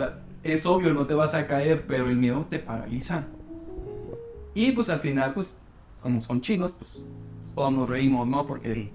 es 0.42 0.66
obvio, 0.66 0.92
no 0.92 1.06
te 1.06 1.14
vas 1.14 1.34
a 1.34 1.46
caer, 1.46 1.84
pero 1.86 2.10
el 2.10 2.16
miedo 2.16 2.46
te 2.50 2.58
paraliza. 2.58 3.24
Y 4.54 4.72
pues 4.72 4.88
al 4.90 5.00
final, 5.00 5.32
pues, 5.32 5.58
como 6.02 6.20
son 6.20 6.40
chinos, 6.42 6.72
pues 6.72 6.90
todos 7.54 7.72
nos 7.72 7.88
reímos, 7.88 8.26
¿no? 8.28 8.46
Porque, 8.46 8.92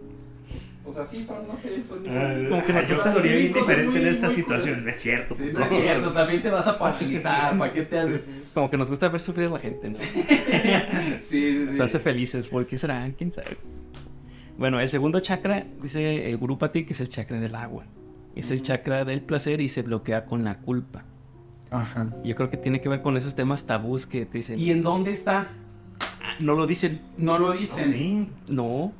pues 0.93 0.97
así 1.07 1.23
son, 1.23 1.47
no 1.47 1.55
sé, 1.55 1.83
son... 1.83 1.99
Ah, 2.09 2.33
Como 2.49 2.65
que 2.65 2.73
nos 2.73 2.87
gusta 2.89 3.09
estaría 3.09 3.35
bien 3.35 3.53
diferente 3.53 3.85
muy- 3.91 3.97
en 4.01 4.07
esta 4.07 4.27
muy 4.27 4.35
situación. 4.35 4.83
No 4.83 4.89
es 4.91 4.99
cierto. 4.99 5.35
Sí, 5.35 5.49
no 5.53 5.59
es 5.63 5.69
cierto, 5.69 6.11
también 6.11 6.41
te 6.41 6.49
vas 6.49 6.67
a 6.67 6.77
paralizar, 6.79 7.57
¿para 7.57 7.73
qué 7.73 7.81
te 7.83 7.99
haces? 7.99 8.25
Como 8.53 8.69
que 8.69 8.77
nos 8.77 8.89
gusta 8.89 9.07
ver 9.09 9.21
sufrir 9.21 9.47
a 9.47 9.51
la 9.51 9.59
gente, 9.59 9.89
¿no? 9.89 9.99
Sí, 11.19 11.19
sí, 11.19 11.65
sí. 11.69 11.75
Se 11.77 11.83
hace 11.83 11.99
felices. 11.99 12.47
¿Por 12.47 12.65
qué 12.65 12.77
será? 12.77 13.09
¿Quién 13.17 13.31
sabe? 13.31 13.57
Bueno, 14.57 14.79
el 14.79 14.89
segundo 14.89 15.19
chakra, 15.19 15.65
dice 15.81 16.29
el 16.29 16.37
Gurupati, 16.37 16.85
que 16.85 16.93
es 16.93 17.01
el 17.01 17.09
chakra 17.09 17.39
del 17.39 17.55
agua. 17.55 17.85
Es 18.35 18.51
el 18.51 18.61
chakra 18.61 19.05
del 19.05 19.21
placer 19.21 19.61
y 19.61 19.69
se 19.69 19.81
bloquea 19.83 20.25
con 20.25 20.43
la 20.43 20.59
culpa. 20.59 21.05
Ajá. 21.71 22.09
Yo 22.23 22.35
creo 22.35 22.49
que 22.49 22.57
tiene 22.57 22.81
que 22.81 22.89
ver 22.89 23.01
con 23.01 23.15
esos 23.15 23.35
temas 23.35 23.65
tabús 23.65 24.05
que 24.07 24.25
te 24.25 24.39
dicen. 24.39 24.59
¿Y 24.59 24.71
en 24.71 24.81
dónde 24.83 25.11
está? 25.11 25.49
"Ah, 26.21 26.35
no 26.39 26.55
lo 26.55 26.65
dicen. 26.67 26.99
No 27.17 27.37
lo 27.37 27.47
Oh, 27.49 27.51
dicen. 27.53 27.91
sí. 27.91 28.27
No, 28.47 28.91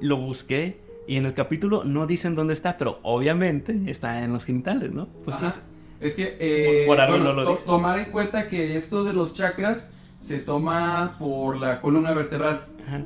lo 0.00 0.16
busqué. 0.16 0.78
Y 1.06 1.16
en 1.16 1.26
el 1.26 1.34
capítulo 1.34 1.84
no 1.84 2.06
dicen 2.06 2.34
dónde 2.34 2.52
está, 2.54 2.76
pero 2.76 2.98
obviamente 3.02 3.78
está 3.86 4.22
en 4.24 4.32
los 4.32 4.44
genitales, 4.44 4.92
¿no? 4.92 5.06
Pues 5.24 5.36
Ajá. 5.36 5.46
es- 5.48 5.60
Es 5.98 6.14
que 6.14 6.36
eh, 6.38 6.84
Por- 6.86 7.00
algo 7.00 7.16
bueno, 7.16 7.32
no 7.32 7.40
lo 7.40 7.44
to- 7.44 7.50
dice. 7.52 7.64
tomar 7.64 7.98
en 7.98 8.10
cuenta 8.10 8.48
que 8.48 8.76
esto 8.76 9.02
de 9.04 9.14
los 9.14 9.32
chakras 9.34 9.90
se 10.18 10.38
toma 10.40 11.16
por 11.18 11.56
la 11.56 11.80
columna 11.80 12.12
vertebral. 12.12 12.66
ajá. 12.86 13.02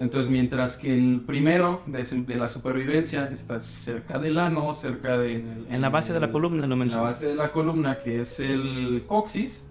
Entonces, 0.00 0.30
mientras 0.30 0.78
que 0.78 0.94
el 0.94 1.20
primero 1.26 1.82
de, 1.84 2.02
de 2.02 2.36
la 2.36 2.48
supervivencia 2.48 3.26
está 3.30 3.60
cerca 3.60 4.18
del 4.18 4.38
ano, 4.38 4.72
cerca 4.72 5.18
de 5.18 5.34
en, 5.34 5.48
el- 5.48 5.66
En 5.74 5.80
la 5.82 5.90
base 5.90 6.14
de 6.14 6.20
la 6.20 6.32
columna 6.32 6.60
lo 6.60 6.64
en 6.64 6.70
la 6.70 6.76
mencioné. 6.76 7.04
base 7.04 7.26
de 7.26 7.34
la 7.34 7.52
columna 7.52 7.98
que 7.98 8.22
es 8.22 8.40
el 8.40 9.04
coxis, 9.06 9.66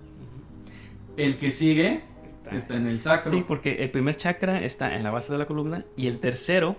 el 1.17 1.37
que 1.37 1.49
sigue 1.49 2.03
Está- 2.27 2.51
está 2.51 2.75
en 2.75 2.85
el 2.85 2.99
sacro. 2.99 3.31
Sí, 3.31 3.43
porque 3.47 3.83
el 3.83 3.89
primer 3.89 4.15
chakra 4.17 4.63
está 4.63 4.95
en 4.95 5.01
la 5.03 5.09
base 5.09 5.33
de 5.33 5.39
la 5.39 5.47
columna 5.47 5.85
y 5.97 6.05
el 6.05 6.19
tercero 6.19 6.75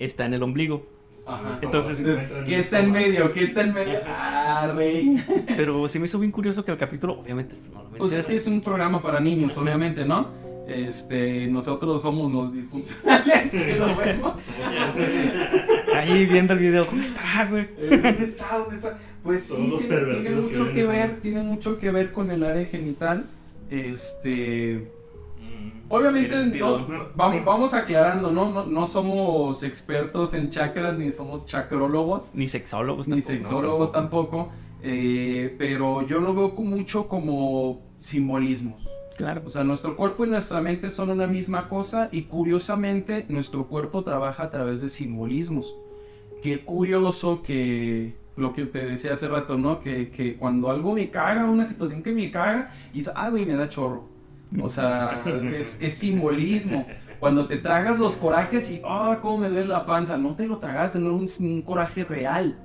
está 0.00 0.26
en 0.26 0.34
el 0.34 0.42
ombligo. 0.42 0.86
Ajá. 1.26 1.58
Entonces, 1.62 1.98
¿qué 2.46 2.58
está 2.58 2.80
en 2.80 2.90
medio? 2.90 3.32
¿Qué 3.32 3.44
está 3.44 3.60
en 3.60 3.72
medio? 3.72 4.00
Ah, 4.06 4.72
rey. 4.74 5.22
Pero 5.56 5.86
se 5.88 5.98
me 5.98 6.06
hizo 6.06 6.18
bien 6.18 6.32
curioso 6.32 6.64
que 6.64 6.72
el 6.72 6.78
capítulo, 6.78 7.20
obviamente, 7.20 7.54
pues, 7.54 7.70
no 7.72 7.82
lo 7.84 7.90
Pues 7.90 8.12
es 8.12 8.26
que 8.26 8.36
es 8.36 8.46
un 8.46 8.60
programa 8.62 9.00
para 9.00 9.20
niños, 9.20 9.56
obviamente, 9.56 10.04
¿no? 10.04 10.28
Este, 10.66 11.48
nosotros 11.48 12.00
somos 12.02 12.32
los 12.32 12.52
disfuncionales 12.52 13.50
que 13.50 13.76
lo 13.76 13.96
vemos. 13.96 14.38
Ahí 15.94 16.26
viendo 16.26 16.54
el 16.54 16.60
video, 16.60 16.84
¿dónde 16.84 17.02
está, 17.02 17.46
güey? 17.50 17.68
¿Dónde 17.76 18.24
está? 18.24 18.58
¿Dónde 18.58 18.76
está? 18.76 18.98
Pues 19.22 19.42
sí, 19.42 19.54
tiene, 19.54 19.76
tiene 19.76 19.88
pervertidos 19.88 20.44
que 20.46 20.58
mucho 20.58 20.72
que 20.72 20.86
ver, 20.86 21.20
tiene 21.20 21.42
mucho 21.42 21.78
que 21.78 21.90
ver 21.90 22.12
con 22.12 22.30
el 22.30 22.44
área 22.44 22.64
genital. 22.64 23.26
Este, 23.68 24.88
obviamente, 25.90 26.58
no, 26.58 26.86
vamos, 27.14 27.44
vamos 27.44 27.74
aclarando, 27.74 28.30
¿no? 28.30 28.50
¿no? 28.50 28.64
No 28.64 28.86
somos 28.86 29.62
expertos 29.62 30.32
en 30.32 30.48
chakras, 30.48 30.96
ni 30.96 31.10
somos 31.12 31.44
chacrólogos, 31.46 32.30
Ni 32.32 32.48
sexólogos 32.48 33.06
ni 33.08 33.20
tampoco. 33.20 33.32
sexólogos 33.42 33.92
tampoco, 33.92 34.52
eh, 34.82 35.54
pero 35.58 36.06
yo 36.06 36.20
lo 36.20 36.34
veo 36.34 36.48
mucho 36.50 37.08
como 37.08 37.82
simbolismos. 37.98 38.82
Claro, 39.16 39.42
O 39.44 39.50
sea, 39.50 39.64
nuestro 39.64 39.96
cuerpo 39.96 40.24
y 40.24 40.30
nuestra 40.30 40.62
mente 40.62 40.88
son 40.88 41.10
una 41.10 41.26
misma 41.26 41.68
cosa 41.68 42.08
y 42.10 42.22
curiosamente 42.22 43.26
nuestro 43.28 43.66
cuerpo 43.66 44.02
trabaja 44.02 44.44
a 44.44 44.50
través 44.50 44.80
de 44.80 44.88
simbolismos. 44.88 45.76
Qué 46.42 46.64
curioso 46.64 47.42
que 47.42 48.14
lo 48.36 48.54
que 48.54 48.64
te 48.64 48.86
decía 48.86 49.12
hace 49.12 49.28
rato, 49.28 49.58
¿no? 49.58 49.80
Que, 49.82 50.10
que 50.10 50.36
cuando 50.36 50.70
algo 50.70 50.94
me 50.94 51.10
caga, 51.10 51.44
una 51.44 51.66
situación 51.66 52.02
que 52.02 52.12
me 52.12 52.30
caga, 52.30 52.72
y 52.94 52.98
dices, 52.98 53.12
ah, 53.14 53.28
güey, 53.28 53.44
me 53.44 53.54
da 53.56 53.68
chorro. 53.68 54.08
O 54.60 54.68
sea, 54.68 55.22
es, 55.54 55.78
es 55.80 55.94
simbolismo. 55.94 56.86
Cuando 57.18 57.46
te 57.46 57.58
tragas 57.58 57.98
los 57.98 58.16
corajes 58.16 58.70
y, 58.70 58.80
ah, 58.84 59.18
cómo 59.20 59.38
me 59.38 59.50
duele 59.50 59.66
la 59.68 59.84
panza, 59.84 60.16
no 60.16 60.34
te 60.34 60.46
lo 60.46 60.58
tragaste, 60.58 60.98
no 60.98 61.22
es 61.22 61.38
un, 61.38 61.46
un 61.46 61.62
coraje 61.62 62.04
real, 62.04 62.58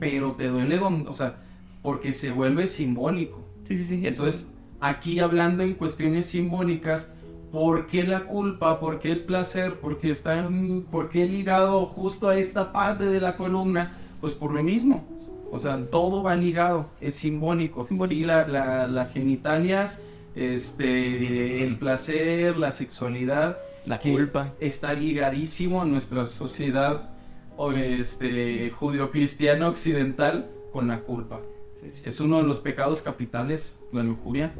pero 0.00 0.32
te 0.32 0.48
duele, 0.48 0.78
o 0.78 1.12
sea, 1.12 1.36
porque 1.82 2.12
se 2.12 2.30
vuelve 2.30 2.66
simbólico. 2.66 3.40
Sí, 3.64 3.76
sí, 3.76 3.84
sí. 3.84 4.06
Eso 4.06 4.26
es 4.26 4.48
aquí 4.80 5.20
hablando 5.20 5.62
en 5.62 5.74
cuestiones 5.74 6.26
simbólicas, 6.26 7.12
¿por 7.52 7.86
qué 7.86 8.04
la 8.04 8.24
culpa? 8.24 8.80
¿Por 8.80 8.98
qué 8.98 9.12
el 9.12 9.20
placer? 9.24 9.78
¿Por 9.80 9.98
qué, 9.98 10.10
está 10.10 10.38
en- 10.38 10.82
por 10.84 11.10
qué 11.10 11.26
ligado 11.26 11.84
justo 11.86 12.28
a 12.28 12.36
esta 12.38 12.72
parte 12.72 13.04
de 13.04 13.20
la 13.20 13.36
columna? 13.36 13.98
Pues 14.22 14.34
por 14.34 14.50
lo 14.52 14.62
mismo. 14.62 15.04
O 15.52 15.58
sea, 15.58 15.78
todo 15.90 16.22
va 16.22 16.34
ligado, 16.34 16.88
es 17.02 17.14
simbólico. 17.16 17.84
Sí, 17.84 18.24
la, 18.24 18.48
la, 18.48 18.86
la 18.88 19.06
genitalias, 19.06 20.00
este, 20.34 21.62
el 21.64 21.78
placer, 21.78 22.56
la 22.56 22.70
sexualidad, 22.70 23.58
La 23.86 23.98
culpa. 24.00 24.52
está 24.60 24.92
ligadísimo 24.94 25.82
a 25.82 25.84
nuestra 25.84 26.24
sociedad 26.24 27.10
o, 27.56 27.72
este, 27.72 28.70
judio-cristiana 28.70 29.68
occidental 29.68 30.50
con 30.72 30.88
la 30.88 31.00
culpa. 31.00 31.40
Sí, 31.80 31.90
sí. 31.90 32.02
Es 32.06 32.20
uno 32.20 32.38
de 32.38 32.44
los 32.44 32.60
pecados 32.60 33.00
capitales, 33.02 33.78
la 33.92 34.02
lujuria. 34.02 34.52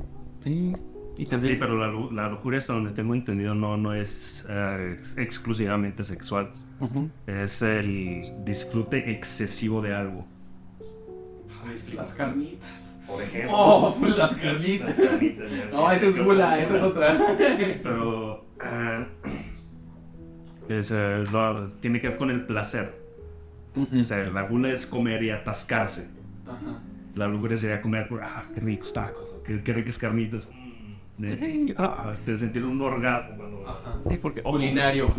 Sí. 0.45 0.73
Y 1.17 1.27
Sí, 1.27 1.57
pero 1.61 1.77
la, 1.79 1.87
lu- 1.87 2.11
la 2.11 2.29
lujuria, 2.29 2.59
hasta 2.59 2.73
donde 2.73 2.91
tengo 2.91 3.15
entendido, 3.15 3.55
no, 3.55 3.77
no 3.77 3.95
es 3.95 4.45
eh, 4.49 5.01
exclusivamente 5.17 6.03
sexual. 6.03 6.51
Es 7.29 7.63
el 7.63 8.21
disfrute 8.45 9.13
excesivo 9.13 9.81
de 9.81 9.95
algo. 9.95 10.27
las 11.95 12.15
carnitas. 12.15 12.84
Por 13.07 13.23
ejemplo. 13.23 13.51
Oh, 13.53 13.97
las 14.17 14.35
carnitas. 14.37 14.97
No, 15.73 15.91
esa 15.93 16.07
es 16.07 16.25
gula, 16.25 16.61
esa 16.63 16.77
es 16.79 16.83
otra. 16.83 17.19
Pero 17.83 18.45
ah, 18.61 19.07
es, 20.69 20.91
eh, 20.91 21.25
no, 21.33 21.67
tiene 21.81 22.01
que 22.01 22.09
ver 22.09 22.19
con 22.19 22.31
el 22.31 22.47
placer. 22.47 23.03
O 23.77 24.05
sea, 24.05 24.19
la 24.19 24.43
gula 24.43 24.71
es 24.71 24.87
comer 24.87 25.23
y 25.23 25.31
atascarse. 25.31 26.09
Ajá. 26.47 26.81
La 27.17 27.29
lujuria 27.29 27.57
sería 27.57 27.81
comer, 27.83 28.09
ah, 28.23 28.45
qué 28.55 28.61
ricos 28.61 28.93
tacos, 28.93 29.35
qué, 29.45 29.63
qué 29.63 29.73
ricas 29.73 29.99
carnitas. 29.99 30.49
de- 31.19 31.37
Sí, 31.39 31.75
ah, 31.77 32.15
te 32.25 32.37
sentir 32.39 32.65
un 32.65 32.81
orgasmo 32.81 33.37
cuando... 33.37 34.11
Sí, 34.11 34.17
porque, 34.21 34.41
ojo, 34.41 34.53
Culinario. 34.53 35.13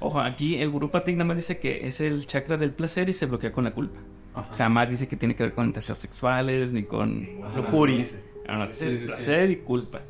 ojo, 0.00 0.20
aquí 0.20 0.56
el 0.56 0.70
gurú 0.70 0.90
Patik 0.90 1.16
nada 1.16 1.26
más 1.28 1.36
dice 1.36 1.58
que 1.58 1.86
es 1.86 2.00
el 2.00 2.26
chakra 2.26 2.56
del 2.56 2.72
placer 2.72 3.08
y 3.08 3.12
se 3.12 3.26
bloquea 3.26 3.52
con 3.52 3.64
la 3.64 3.72
culpa. 3.72 4.00
Ajá. 4.34 4.54
Jamás 4.56 4.90
dice 4.90 5.06
que 5.08 5.16
tiene 5.16 5.34
que 5.36 5.44
ver 5.44 5.54
con 5.54 5.72
deseos 5.72 5.98
sexuales 5.98 6.72
ni 6.72 6.82
con 6.82 7.26
lujuria. 7.56 8.04
No, 8.48 8.58
no, 8.58 8.66
Sí, 8.66 8.84
es 8.86 8.94
sí, 8.94 8.98
sí. 9.00 9.06
placer 9.06 9.50
y 9.50 9.56
culpa. 9.56 10.00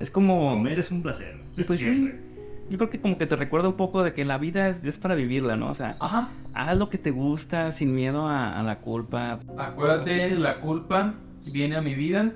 Es 0.00 0.10
como. 0.10 0.50
Comer 0.50 0.78
es 0.78 0.90
un 0.90 1.02
placer. 1.02 1.36
Pues 1.66 1.78
sí. 1.80 1.84
Siempre. 1.86 2.20
Yo 2.68 2.78
creo 2.78 2.90
que 2.90 3.00
como 3.00 3.16
que 3.16 3.26
te 3.28 3.36
recuerda 3.36 3.68
un 3.68 3.76
poco 3.76 4.02
de 4.02 4.12
que 4.12 4.24
la 4.24 4.38
vida 4.38 4.70
es 4.82 4.98
para 4.98 5.14
vivirla, 5.14 5.54
¿no? 5.56 5.70
O 5.70 5.74
sea, 5.74 5.96
Ajá. 6.00 6.30
haz 6.52 6.76
lo 6.76 6.90
que 6.90 6.98
te 6.98 7.12
gusta 7.12 7.70
sin 7.70 7.94
miedo 7.94 8.26
a, 8.26 8.58
a 8.58 8.62
la 8.64 8.80
culpa. 8.80 9.38
Acuérdate, 9.56 10.30
la 10.30 10.60
culpa 10.60 11.14
viene 11.52 11.76
a 11.76 11.80
mi 11.80 11.94
vida 11.94 12.32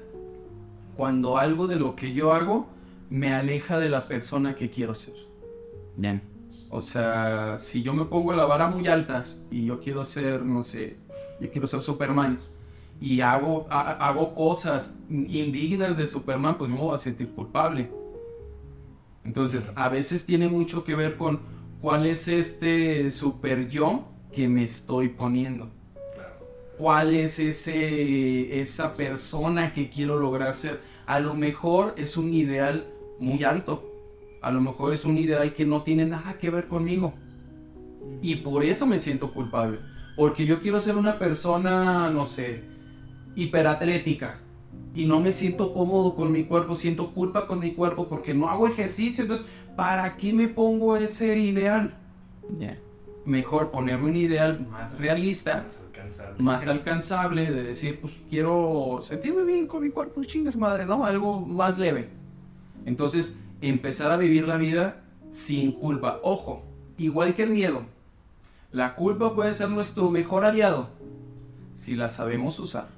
cuando 0.97 1.37
algo 1.39 1.67
de 1.67 1.77
lo 1.77 1.97
que 1.97 2.13
yo 2.13 2.33
hago 2.33 2.69
me 3.09 3.35
aleja 3.35 3.79
de 3.81 3.89
la 3.89 4.07
persona 4.07 4.55
que 4.55 4.71
quiero 4.71 4.95
ser. 4.95 5.15
Ya. 5.97 6.21
O 6.69 6.81
sea, 6.81 7.59
si 7.59 7.83
yo 7.83 7.93
me 7.93 8.05
pongo 8.05 8.33
la 8.33 8.45
vara 8.45 8.69
muy 8.69 8.87
alta 8.87 9.25
y 9.51 9.65
yo 9.67 9.81
quiero 9.81 10.05
ser, 10.05 10.43
no 10.45 10.63
sé, 10.63 10.97
yo 11.41 11.51
quiero 11.51 11.67
ser 11.67 11.81
Superman 11.81 12.39
y 13.01 13.21
hago, 13.21 13.67
ha- 13.71 13.93
hago 14.09 14.35
cosas 14.35 14.95
indignas 15.09 15.97
de 15.97 16.07
Superman, 16.07 16.59
pues 16.59 16.71
me 16.71 16.77
voy 16.77 16.95
a 16.95 16.99
sentir 16.99 17.31
culpable. 17.31 17.91
Entonces, 19.25 19.73
a 19.77 19.89
veces 19.89 20.25
tiene 20.25 20.49
mucho 20.49 20.85
que 20.85 20.95
ver 20.95 21.17
con 21.17 21.41
cuál 21.81 22.07
es 22.07 22.29
este 22.29 23.11
super 23.11 23.69
yo 23.69 24.05
que 24.33 24.49
me 24.49 24.65
estoy 24.65 25.09
poniendo. 25.09 25.69
¿Cuál 26.79 27.15
es 27.15 27.39
ese, 27.39 28.61
esa 28.61 28.95
persona 28.95 29.73
que 29.75 29.91
quiero 29.91 30.19
lograr 30.19 30.55
ser? 30.55 30.81
A 31.07 31.21
lo 31.21 31.35
mejor 31.35 31.95
es 31.99 32.17
un 32.17 32.33
ideal 32.33 32.87
muy 33.19 33.45
alto. 33.45 33.83
A 34.41 34.51
lo 34.51 34.63
mejor 34.63 34.95
es 34.95 35.05
un 35.05 35.19
ideal 35.19 35.53
que 35.53 35.67
no 35.67 35.83
tiene 35.83 36.07
nada 36.07 36.39
que 36.39 36.49
ver 36.49 36.69
conmigo. 36.69 37.13
Y 38.23 38.37
por 38.37 38.65
eso 38.65 38.87
me 38.87 38.99
siento 38.99 39.31
culpable. 39.33 39.79
Porque 40.17 40.47
yo 40.47 40.61
quiero 40.61 40.81
ser 40.81 40.97
una 40.97 41.19
persona, 41.19 42.11
no 42.11 42.27
sé, 42.27 42.65
hiperatlética. 43.35 44.39
Y 44.95 45.07
no 45.07 45.21
me 45.21 45.33
siento 45.33 45.73
cómodo 45.73 46.15
con 46.15 46.33
mi 46.33 46.45
cuerpo, 46.45 46.75
siento 46.75 47.13
culpa 47.13 47.47
con 47.47 47.61
mi 47.61 47.73
cuerpo 47.73 48.09
porque 48.09 48.35
no 48.35 48.49
hago 48.49 48.67
ejercicio. 48.67 49.23
Entonces, 49.23 49.47
¿para 49.77 50.17
qué 50.17 50.33
me 50.33 50.49
pongo 50.49 50.97
ese 50.97 51.37
ideal? 51.39 51.95
Ya. 52.59 52.79
Mejor 53.25 53.71
ponerme 53.71 54.11
un 54.11 54.17
ideal 54.17 54.67
más 54.69 54.99
realista, 54.99 55.67
más 56.39 56.67
alcanzable, 56.67 57.51
de 57.51 57.63
decir, 57.63 58.01
pues 58.01 58.15
quiero 58.29 58.99
sentirme 59.01 59.45
bien 59.45 59.67
con 59.67 59.83
mi 59.83 59.91
cuerpo, 59.91 60.25
chingas 60.25 60.57
madre, 60.57 60.87
¿no? 60.87 61.05
Algo 61.05 61.41
más 61.41 61.79
leve. 61.79 62.09
Entonces, 62.85 63.37
empezar 63.61 64.11
a 64.11 64.17
vivir 64.17 64.49
la 64.49 64.57
vida 64.57 65.03
sin 65.29 65.73
culpa. 65.73 66.19
Ojo, 66.23 66.65
igual 66.99 67.35
que 67.35 67.45
el 67.45 67.51
miedo, 67.51 67.83
la 68.73 68.95
culpa 68.95 69.35
puede 69.35 69.55
ser 69.55 69.69
nuestro 69.69 70.11
mejor 70.11 70.45
aliado 70.45 70.89
si 71.75 71.97
la 71.97 72.09
sabemos 72.09 72.59
usar. 72.59 72.89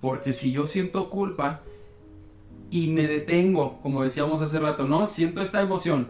Porque 0.00 0.32
si 0.32 0.52
yo 0.52 0.66
siento 0.66 1.10
culpa 1.10 1.60
y 2.70 2.88
me 2.88 3.06
detengo, 3.06 3.78
como 3.82 4.02
decíamos 4.02 4.40
hace 4.40 4.58
rato, 4.58 4.86
¿no? 4.86 5.06
Siento 5.06 5.42
esta 5.42 5.60
emoción, 5.60 6.08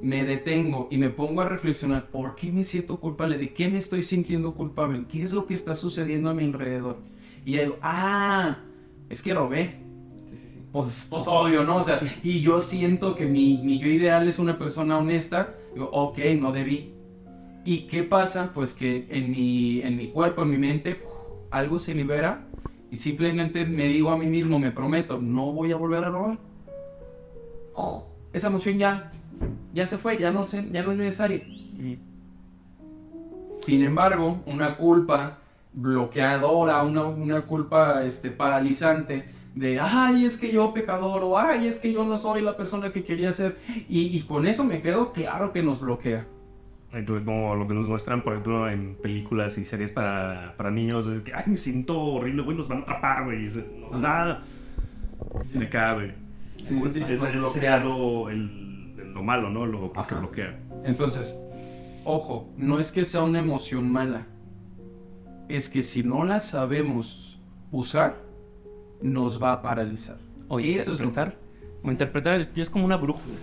me 0.00 0.24
detengo 0.24 0.88
y 0.90 0.98
me 0.98 1.10
pongo 1.10 1.40
a 1.40 1.48
reflexionar, 1.48 2.10
¿por 2.10 2.34
qué 2.34 2.50
me 2.50 2.64
siento 2.64 2.98
culpable? 2.98 3.38
¿De 3.38 3.52
qué 3.52 3.68
me 3.68 3.78
estoy 3.78 4.02
sintiendo 4.02 4.54
culpable? 4.54 5.04
¿Qué 5.08 5.22
es 5.22 5.32
lo 5.32 5.46
que 5.46 5.54
está 5.54 5.74
sucediendo 5.74 6.30
a 6.30 6.34
mi 6.34 6.44
alrededor? 6.44 6.98
Y 7.44 7.52
yo 7.52 7.62
digo, 7.62 7.76
ah, 7.82 8.58
es 9.08 9.22
que 9.22 9.32
robé. 9.32 9.76
Pues, 10.72 11.06
pues 11.08 11.24
obvio, 11.26 11.64
¿no? 11.64 11.76
O 11.76 11.82
sea, 11.82 12.00
y 12.22 12.40
yo 12.40 12.60
siento 12.60 13.14
que 13.14 13.24
mi, 13.24 13.58
mi 13.62 13.78
yo 13.78 13.88
ideal 13.88 14.28
es 14.28 14.38
una 14.38 14.58
persona 14.58 14.98
honesta. 14.98 15.54
Digo, 15.72 15.88
ok, 15.92 16.18
no 16.38 16.52
debí. 16.52 16.97
¿Y 17.68 17.80
qué 17.80 18.02
pasa? 18.02 18.52
Pues 18.54 18.72
que 18.72 19.06
en 19.10 19.30
mi, 19.30 19.82
en 19.82 19.94
mi 19.94 20.08
cuerpo, 20.08 20.40
en 20.40 20.50
mi 20.52 20.56
mente, 20.56 21.02
algo 21.50 21.78
se 21.78 21.94
libera 21.94 22.46
y 22.90 22.96
simplemente 22.96 23.66
me 23.66 23.84
digo 23.88 24.08
a 24.08 24.16
mí 24.16 24.24
mismo, 24.24 24.58
me 24.58 24.70
prometo, 24.70 25.20
no 25.20 25.52
voy 25.52 25.70
a 25.72 25.76
volver 25.76 26.02
a 26.02 26.08
robar. 26.08 26.38
Esa 28.32 28.46
emoción 28.46 28.78
ya, 28.78 29.12
ya 29.74 29.86
se 29.86 29.98
fue, 29.98 30.16
ya 30.16 30.30
no, 30.30 30.46
se, 30.46 30.66
ya 30.70 30.82
no 30.82 30.92
es 30.92 30.96
necesaria. 30.96 31.42
Sin 33.60 33.84
embargo, 33.84 34.40
una 34.46 34.78
culpa 34.78 35.36
bloqueadora, 35.74 36.82
una, 36.84 37.04
una 37.04 37.42
culpa 37.42 38.02
este, 38.02 38.30
paralizante 38.30 39.26
de, 39.54 39.78
ay, 39.78 40.24
es 40.24 40.38
que 40.38 40.50
yo 40.50 40.72
pecador, 40.72 41.22
o 41.22 41.38
ay, 41.38 41.66
es 41.66 41.78
que 41.78 41.92
yo 41.92 42.06
no 42.06 42.16
soy 42.16 42.40
la 42.40 42.56
persona 42.56 42.94
que 42.94 43.04
quería 43.04 43.30
ser. 43.34 43.58
Y, 43.90 44.16
y 44.16 44.22
con 44.22 44.46
eso 44.46 44.64
me 44.64 44.80
quedo 44.80 45.12
claro 45.12 45.52
que 45.52 45.62
nos 45.62 45.80
bloquea. 45.80 46.26
Entonces, 46.98 47.24
como 47.24 47.54
lo 47.54 47.66
que 47.68 47.74
nos 47.74 47.88
muestran, 47.88 48.22
por 48.22 48.32
ejemplo, 48.34 48.68
en 48.68 48.96
películas 48.96 49.56
y 49.58 49.64
series 49.64 49.90
para, 49.90 50.54
para 50.56 50.70
niños, 50.70 51.06
es 51.06 51.22
que, 51.22 51.32
ay, 51.34 51.44
me 51.46 51.56
siento 51.56 51.98
horrible, 52.00 52.42
güey, 52.42 52.56
nos 52.56 52.66
van 52.68 52.78
a 52.78 52.82
atrapar, 52.82 53.24
güey. 53.24 53.46
no, 53.90 53.98
nada. 53.98 54.42
Me 55.54 55.68
cabe. 55.68 56.14
Sí, 56.58 56.80
sí, 56.92 57.02
es, 57.02 57.22
es 57.22 57.82
lo, 57.84 58.28
el- 58.30 59.12
lo 59.14 59.22
malo, 59.22 59.48
¿no? 59.50 59.64
Lo, 59.66 59.92
lo 59.94 60.06
que 60.06 60.14
bloquea. 60.14 60.58
Entonces, 60.84 61.36
ojo, 62.04 62.48
no 62.56 62.78
es 62.80 62.90
que 62.92 63.04
sea 63.04 63.22
una 63.22 63.38
emoción 63.38 63.90
mala. 63.90 64.26
Es 65.48 65.68
que 65.68 65.82
si 65.82 66.02
no 66.02 66.24
la 66.24 66.40
sabemos 66.40 67.40
usar, 67.70 68.16
nos 69.00 69.42
va 69.42 69.52
a 69.52 69.62
paralizar. 69.62 70.18
O 70.48 70.58
Eso 70.58 70.92
es 70.94 71.00
lo- 71.00 71.06
interpretar. 71.06 71.38
O 71.82 71.90
interpretar 71.90 72.34
el- 72.34 72.48
es 72.56 72.70
como 72.70 72.84
una 72.84 72.96
brújula. 72.96 73.36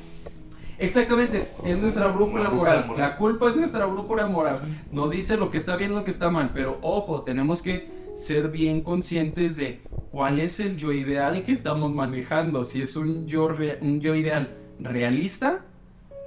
Exactamente, 0.77 1.47
es 1.63 1.77
nuestra 1.77 2.07
brújula 2.07 2.43
La 2.43 2.49
brújula 2.49 2.81
moral. 2.81 2.97
La 2.97 3.17
culpa 3.17 3.49
es 3.49 3.55
nuestra 3.55 3.85
brújula 3.85 4.27
moral. 4.27 4.83
Nos 4.91 5.11
dice 5.11 5.37
lo 5.37 5.51
que 5.51 5.57
está 5.57 5.75
bien 5.75 5.91
y 5.91 5.95
lo 5.95 6.03
que 6.03 6.11
está 6.11 6.29
mal. 6.29 6.51
Pero 6.53 6.77
ojo, 6.81 7.21
tenemos 7.21 7.61
que 7.61 7.89
ser 8.15 8.49
bien 8.49 8.81
conscientes 8.81 9.55
de 9.55 9.81
cuál 10.11 10.39
es 10.39 10.59
el 10.59 10.77
yo 10.77 10.91
ideal 10.91 11.43
que 11.43 11.51
estamos 11.51 11.93
manejando. 11.93 12.63
Si 12.63 12.81
es 12.81 12.95
un 12.95 13.27
yo, 13.27 13.49
un 13.81 14.01
yo 14.01 14.15
ideal 14.15 14.55
realista 14.79 15.65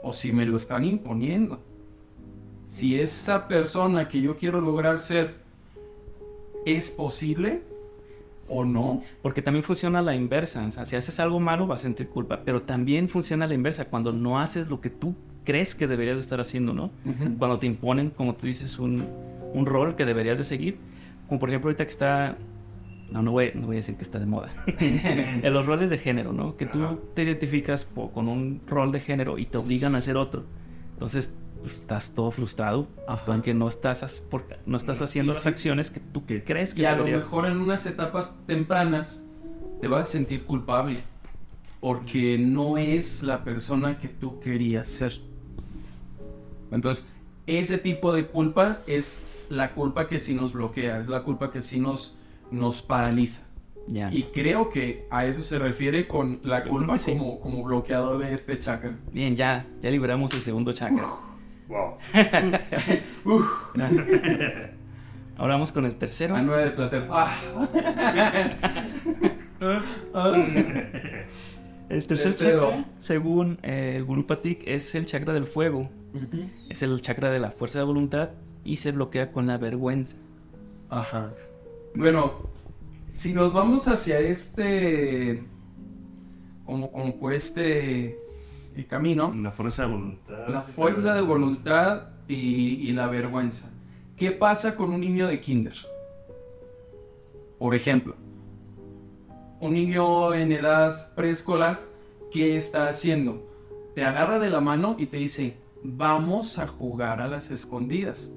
o 0.03 0.13
si 0.13 0.33
me 0.33 0.47
lo 0.47 0.57
están 0.57 0.85
imponiendo. 0.85 1.61
Si 2.65 3.01
esa 3.01 3.49
persona 3.49 4.09
que 4.09 4.21
yo 4.21 4.37
quiero 4.37 4.61
lograr 4.61 4.99
ser 4.99 5.37
es 6.65 6.91
posible 6.91 7.63
o 8.49 8.65
no. 8.65 9.03
Porque 9.23 9.43
también 9.43 9.63
funciona 9.63 10.01
a 10.01 10.03
la 10.03 10.15
inversa. 10.15 10.67
O 10.67 10.71
sea, 10.71 10.85
si 10.85 10.97
haces 10.97 11.21
algo 11.21 11.41
malo 11.41 11.67
vas 11.67 11.81
a 11.81 11.83
sentir 11.85 12.09
culpa. 12.09 12.43
Pero 12.45 12.63
también 12.63 13.09
funciona 13.09 13.45
a 13.45 13.49
la 13.49 13.55
inversa. 13.55 13.87
Cuando 13.87 14.13
no 14.13 14.39
haces 14.39 14.69
lo 14.69 14.81
que 14.81 14.91
tú 14.91 15.15
crees 15.45 15.75
que 15.75 15.87
deberías 15.87 16.17
de 16.17 16.21
estar 16.21 16.41
haciendo, 16.41 16.75
¿no? 16.75 16.91
Cuando 17.39 17.59
te 17.59 17.67
imponen, 17.67 18.11
como 18.11 18.35
tú 18.35 18.47
dices, 18.47 18.79
un, 18.79 19.07
un 19.55 19.67
rol 19.67 19.97
que 19.97 20.05
deberías 20.05 20.39
de 20.39 20.45
seguir. 20.45 20.79
Como 21.27 21.41
por 21.41 21.49
ejemplo 21.51 21.69
ahorita 21.69 21.85
que 21.85 21.91
está 21.91 22.39
no, 23.11 23.23
no 23.23 23.33
voy, 23.33 23.53
no 23.55 23.67
voy 23.67 23.77
a 23.77 23.79
decir 23.79 23.97
que 23.97 24.03
está 24.03 24.19
de 24.19 24.27
moda, 24.27 24.51
en 24.67 25.53
los 25.53 25.67
roles 25.67 25.91
de 25.91 25.99
género, 25.99 26.33
¿no? 26.33 26.57
Que 26.57 26.67
tú 26.67 27.01
te 27.15 27.23
identificas 27.23 27.87
con 27.87 28.29
un 28.29 28.61
rol 28.67 28.93
de 28.93 29.01
género 29.01 29.39
y 29.39 29.47
te 29.47 29.59
obligan 29.59 29.95
a 29.95 29.99
hacer 29.99 30.17
otro. 30.17 30.45
Entonces, 30.93 31.35
pues, 31.63 31.75
estás 31.75 32.13
todo 32.15 32.31
frustrado, 32.31 32.87
Ajá. 33.07 33.25
porque 33.27 33.55
no 33.55 33.69
estás, 33.69 34.03
as- 34.03 34.21
por- 34.21 34.45
no 34.67 34.77
estás 34.77 35.03
haciendo 35.03 35.33
las 35.33 35.47
acciones 35.47 35.91
que 35.91 36.01
tú 36.01 36.25
que 36.27 36.45
crees 36.45 36.75
que 36.75 36.83
Y 36.83 36.85
a 36.85 36.93
lo 36.93 36.99
deberías. 36.99 37.23
mejor 37.25 37.47
en 37.47 37.59
unas 37.61 37.85
etapas 37.87 38.37
tempranas 38.47 39.25
te 39.81 39.89
vas 39.89 40.03
a 40.03 40.07
sentir 40.07 40.45
culpable 40.45 41.01
porque 41.81 42.39
no 42.39 42.77
es 42.79 43.23
la 43.23 43.45
persona 43.45 43.99
que 43.99 44.09
tú 44.09 44.41
querías 44.41 44.89
ser. 44.89 45.13
Entonces, 46.71 47.07
ese 47.47 47.79
tipo 47.79 48.13
de 48.13 48.27
culpa 48.27 48.81
es 48.87 49.25
la 49.49 49.73
culpa 49.75 50.07
que 50.07 50.19
sí 50.19 50.35
nos 50.35 50.53
bloquea, 50.53 50.99
es 50.99 51.09
la 51.09 51.23
culpa 51.23 51.51
que 51.51 51.63
sí 51.63 51.81
nos, 51.81 52.15
nos 52.51 52.83
paraliza. 52.83 53.47
Ya. 53.87 54.13
Y 54.13 54.25
creo 54.25 54.69
que 54.69 55.07
a 55.11 55.25
eso 55.25 55.41
se 55.43 55.59
refiere 55.59 56.07
con 56.07 56.41
la 56.43 56.63
culpa 56.63 56.99
sí. 56.99 57.13
como, 57.13 57.41
como 57.41 57.63
bloqueador 57.65 58.19
de 58.19 58.35
este 58.35 58.59
chakra. 58.59 58.95
Bien, 59.13 59.35
ya, 59.35 59.65
ya 59.81 59.91
liberamos 59.91 60.35
el 60.35 60.43
segundo 60.43 60.73
chakra. 60.75 61.07
Wow. 61.69 61.99
Uf, 63.25 63.47
Ahora 65.37 65.55
vamos 65.55 65.71
con 65.71 65.85
el 65.85 65.97
tercero. 65.97 66.35
a 66.35 66.43
nueve 66.43 66.65
de 66.65 66.71
placer. 66.73 67.07
El 71.89 72.07
tercer 72.07 72.33
Tercero. 72.33 72.71
chakra, 72.71 72.89
según 72.99 73.59
eh, 73.63 73.95
el 73.97 74.05
Guru 74.05 74.27
Patik, 74.27 74.63
es 74.67 74.95
el 74.95 75.07
chakra 75.07 75.33
del 75.33 75.47
fuego. 75.47 75.89
Es 76.69 76.83
el 76.83 77.01
chakra 77.01 77.31
de 77.31 77.39
la 77.39 77.51
fuerza 77.51 77.79
de 77.79 77.85
voluntad 77.85 78.31
y 78.65 78.77
se 78.77 78.93
bloquea 78.93 79.31
con 79.33 79.47
la 79.47 79.59
vergüenza. 79.59 80.17
Ajá. 80.91 81.31
Bueno, 81.95 82.33
si 83.11 83.33
nos 83.33 83.53
vamos 83.53 83.89
hacia 83.89 84.19
este, 84.21 85.45
como, 86.67 86.91
como 86.91 87.17
por 87.19 87.33
este 87.33 88.19
eh, 88.83 88.87
camino, 88.87 89.33
La 89.35 89.51
fuerza 89.51 89.83
de 89.87 89.89
voluntad. 89.93 90.49
la 90.49 90.63
fuerza 90.63 91.15
de 91.15 91.23
voluntad 91.23 92.03
y, 92.29 92.35
y 92.89 92.93
la 92.93 93.07
vergüenza. 93.09 93.71
¿Qué 94.17 94.31
pasa 94.33 94.75
con 94.77 94.93
un 94.93 95.01
niño 95.01 95.27
de 95.27 95.41
kinder? 95.41 95.75
Por 97.59 97.75
ejemplo, 97.75 98.15
un 99.61 99.75
niño 99.75 100.35
en 100.35 100.53
edad 100.53 101.13
preescolar, 101.15 101.81
¿qué 102.33 102.57
está 102.57 102.89
haciendo? 102.89 103.45
Te 103.95 104.05
agarra 104.05 104.39
de 104.39 104.51
la 104.51 104.61
mano 104.61 104.95
y 104.99 105.07
te 105.07 105.17
dice, 105.17 105.57
vamos 105.83 106.59
a 106.59 106.67
jugar 106.69 107.21
a 107.21 107.27
las 107.29 107.51
escondidas. 107.51 108.33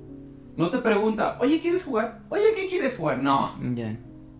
No 0.57 0.69
te 0.69 0.79
pregunta, 0.79 1.37
oye, 1.39 1.59
¿quieres 1.61 1.83
jugar? 1.83 2.21
Oye, 2.29 2.43
¿qué 2.55 2.67
quieres 2.67 2.97
jugar? 2.97 3.21
No, 3.21 3.55
Ya. 3.75 3.95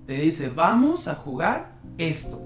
te 0.08 0.14
dice, 0.14 0.50
vamos 0.50 1.08
a 1.08 1.16
jugar 1.16 1.80
esto. 1.98 2.42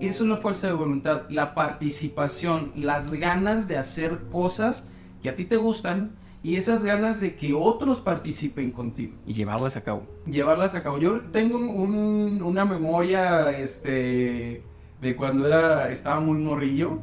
Eso 0.00 0.24
es 0.24 0.30
la 0.30 0.36
fuerza 0.36 0.66
de 0.66 0.72
voluntad, 0.72 1.22
la 1.30 1.54
participación, 1.54 2.72
las 2.76 3.12
ganas 3.12 3.68
de 3.68 3.76
hacer 3.78 4.18
cosas 4.30 4.88
que 5.22 5.28
a 5.28 5.36
ti 5.36 5.44
te 5.44 5.56
gustan 5.56 6.12
y 6.42 6.56
esas 6.56 6.84
ganas 6.84 7.20
de 7.20 7.36
que 7.36 7.54
otros 7.54 8.00
participen 8.00 8.70
contigo, 8.70 9.14
Y 9.26 9.32
llevarlas 9.32 9.76
a 9.76 9.82
cabo. 9.82 10.02
llevarlas 10.26 10.74
a 10.74 10.82
cabo. 10.82 10.98
Yo 10.98 11.20
tengo 11.32 11.56
un- 11.56 11.68
un- 11.68 12.42
una 12.42 12.64
memoria 12.66 13.50
este, 13.56 14.62
de 15.00 15.16
cuando 15.16 15.46
era, 15.46 15.88
estaba 15.90 16.20
muy 16.20 16.38
morrillo, 16.38 16.98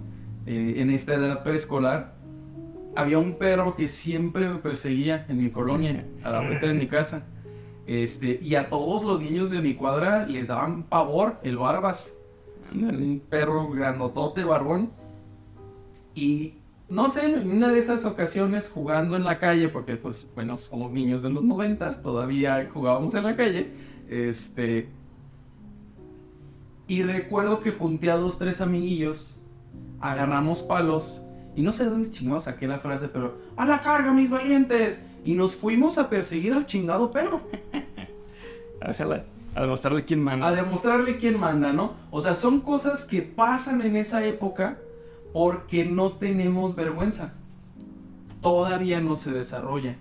eh, 0.46 0.76
en 0.78 0.90
esta 0.92 1.16
edad 1.16 1.44
preescolar. 1.44 2.14
Había 2.96 3.18
un 3.20 3.36
perro 3.38 3.76
que 3.76 3.88
siempre 3.88 4.48
me 4.50 4.56
perseguía 4.56 5.26
en 5.30 5.38
mi 5.42 5.50
colonia, 5.50 6.06
a 6.24 6.30
la 6.32 6.42
vuelta 6.42 6.68
de 6.68 6.74
mi 6.74 6.88
casa. 6.88 7.26
Este, 7.88 8.38
y 8.44 8.56
a 8.56 8.70
todos 8.70 9.04
los 9.04 9.20
niños 9.22 9.50
de 9.50 9.62
mi 9.62 9.74
cuadra 9.76 10.26
les 10.28 10.50
daban 10.50 10.84
pavor 10.84 11.40
el 11.44 11.58
barbas. 11.58 12.14
Un 12.74 13.22
perro 13.30 13.70
grandotote, 13.70 14.44
barbón. 14.44 14.92
Y 16.16 16.56
no 16.90 17.10
sé, 17.10 17.34
en 17.34 17.52
una 17.52 17.70
de 17.70 17.80
esas 17.80 18.06
ocasiones 18.06 18.70
jugando 18.70 19.16
en 19.16 19.24
la 19.24 19.40
calle, 19.40 19.70
porque 19.70 19.96
pues 19.96 20.30
bueno, 20.36 20.58
somos 20.58 20.92
niños 20.92 21.22
de 21.22 21.30
los 21.30 21.44
noventas, 21.44 22.02
todavía 22.02 22.70
jugábamos 22.74 23.16
en 23.16 23.24
la 23.24 23.36
calle. 23.36 23.72
Este. 24.10 24.90
Y 26.88 27.04
recuerdo 27.04 27.62
que 27.62 27.72
junté 27.72 28.12
a 28.12 28.18
dos, 28.18 28.38
tres 28.38 28.60
amiguillos, 28.60 29.40
agarramos 30.02 30.62
palos, 30.62 31.22
y 31.56 31.62
no 31.62 31.72
sé 31.72 31.86
de 31.86 31.90
dónde 31.92 32.12
chingados 32.12 32.44
saqué 32.44 32.68
la 32.68 32.80
frase, 32.80 33.08
pero 33.08 33.38
¡a 33.56 33.66
la 33.66 33.82
carga, 33.82 34.14
mis 34.14 34.30
valientes! 34.30 35.06
Y 35.24 35.36
nos 35.36 35.56
fuimos 35.56 35.98
a 35.98 36.10
perseguir 36.10 36.54
al 36.54 36.66
chingado 36.66 37.12
perro. 37.12 37.42
Ojalá. 38.90 39.24
A 39.54 39.62
demostrarle 39.62 40.06
quién 40.06 40.24
manda. 40.24 40.48
a 40.48 40.52
demostrarle 40.54 41.18
quién 41.18 41.40
manda, 41.40 41.74
¿no? 41.74 41.94
O 42.10 42.22
sea, 42.22 42.36
son 42.36 42.62
cosas 42.62 43.06
que 43.06 43.22
pasan 43.22 43.82
en 43.82 43.98
esa 43.98 44.26
época 44.26 44.78
porque 45.34 45.86
no 45.86 46.14
tenemos 46.14 46.76
vergüenza. 46.76 47.34
Todavía 48.42 49.02
no 49.02 49.16
se 49.16 49.32
desarrolla. 49.32 49.98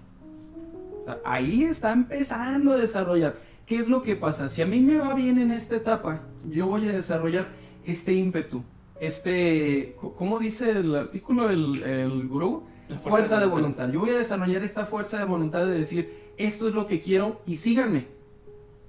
O 1.00 1.04
sea, 1.04 1.18
ahí 1.24 1.64
está 1.64 1.92
empezando 1.92 2.72
a 2.72 2.76
desarrollar. 2.76 3.36
¿Qué 3.66 3.76
es 3.76 3.88
lo 3.88 4.02
que 4.02 4.16
pasa? 4.16 4.48
Si 4.48 4.62
a 4.62 4.66
mí 4.66 4.80
me 4.80 4.98
va 4.98 5.14
bien 5.14 5.38
en 5.38 5.50
esta 5.52 5.76
etapa, 5.76 6.22
yo 6.48 6.66
voy 6.66 6.88
a 6.88 6.92
desarrollar 6.92 7.48
este 7.84 8.12
ímpetu, 8.12 8.62
este, 9.00 9.96
¿cómo 10.16 10.38
dice 10.38 10.70
el 10.70 10.94
artículo, 10.94 11.48
el, 11.50 11.82
el 11.82 12.28
gurú? 12.28 12.64
La 12.88 12.98
Fuerza 12.98 13.38
de 13.38 13.46
voluntad. 13.46 13.88
Yo 13.90 14.00
voy 14.00 14.10
a 14.10 14.18
desarrollar 14.18 14.62
esta 14.62 14.84
fuerza 14.84 15.18
de 15.18 15.24
voluntad 15.24 15.64
de 15.64 15.72
decir, 15.72 16.32
esto 16.36 16.68
es 16.68 16.74
lo 16.74 16.86
que 16.86 17.00
quiero 17.00 17.40
y 17.46 17.56
síganme, 17.56 18.08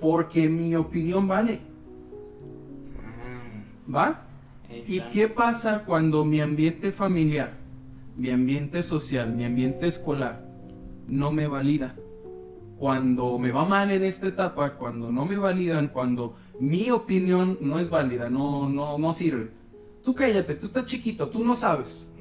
porque 0.02 0.50
mi 0.50 0.76
opinión 0.76 1.28
vale. 1.28 1.62
¿Va? 3.94 4.26
Ahí 4.70 4.84
¿Y 4.88 5.02
qué 5.14 5.28
pasa 5.28 5.84
cuando 5.86 6.26
mi 6.26 6.42
ambiente 6.42 6.92
familiar, 6.92 7.54
mi 8.18 8.32
ambiente 8.32 8.84
social, 8.84 9.32
mi 9.34 9.46
ambiente 9.46 9.88
escolar 9.88 10.44
no 11.08 11.32
me 11.32 11.48
valida? 11.48 11.96
Cuando 12.80 13.38
me 13.38 13.52
va 13.52 13.64
mal 13.64 13.92
en 13.92 14.04
esta 14.04 14.28
etapa, 14.28 14.74
cuando 14.74 15.12
no 15.12 15.26
me 15.26 15.38
validan, 15.38 15.90
cuando 15.90 16.36
mi 16.60 16.90
opinión 16.90 17.60
no 17.62 17.80
es 17.80 17.92
válida, 17.92 18.30
no, 18.30 18.68
no, 18.68 18.98
no 18.98 19.14
sirve. 19.14 19.52
Tú 20.04 20.16
cállate, 20.16 20.56
tú 20.56 20.66
estás 20.66 20.86
chiquito, 20.86 21.30
tú 21.30 21.46
no 21.46 21.56
sabes. 21.56 22.12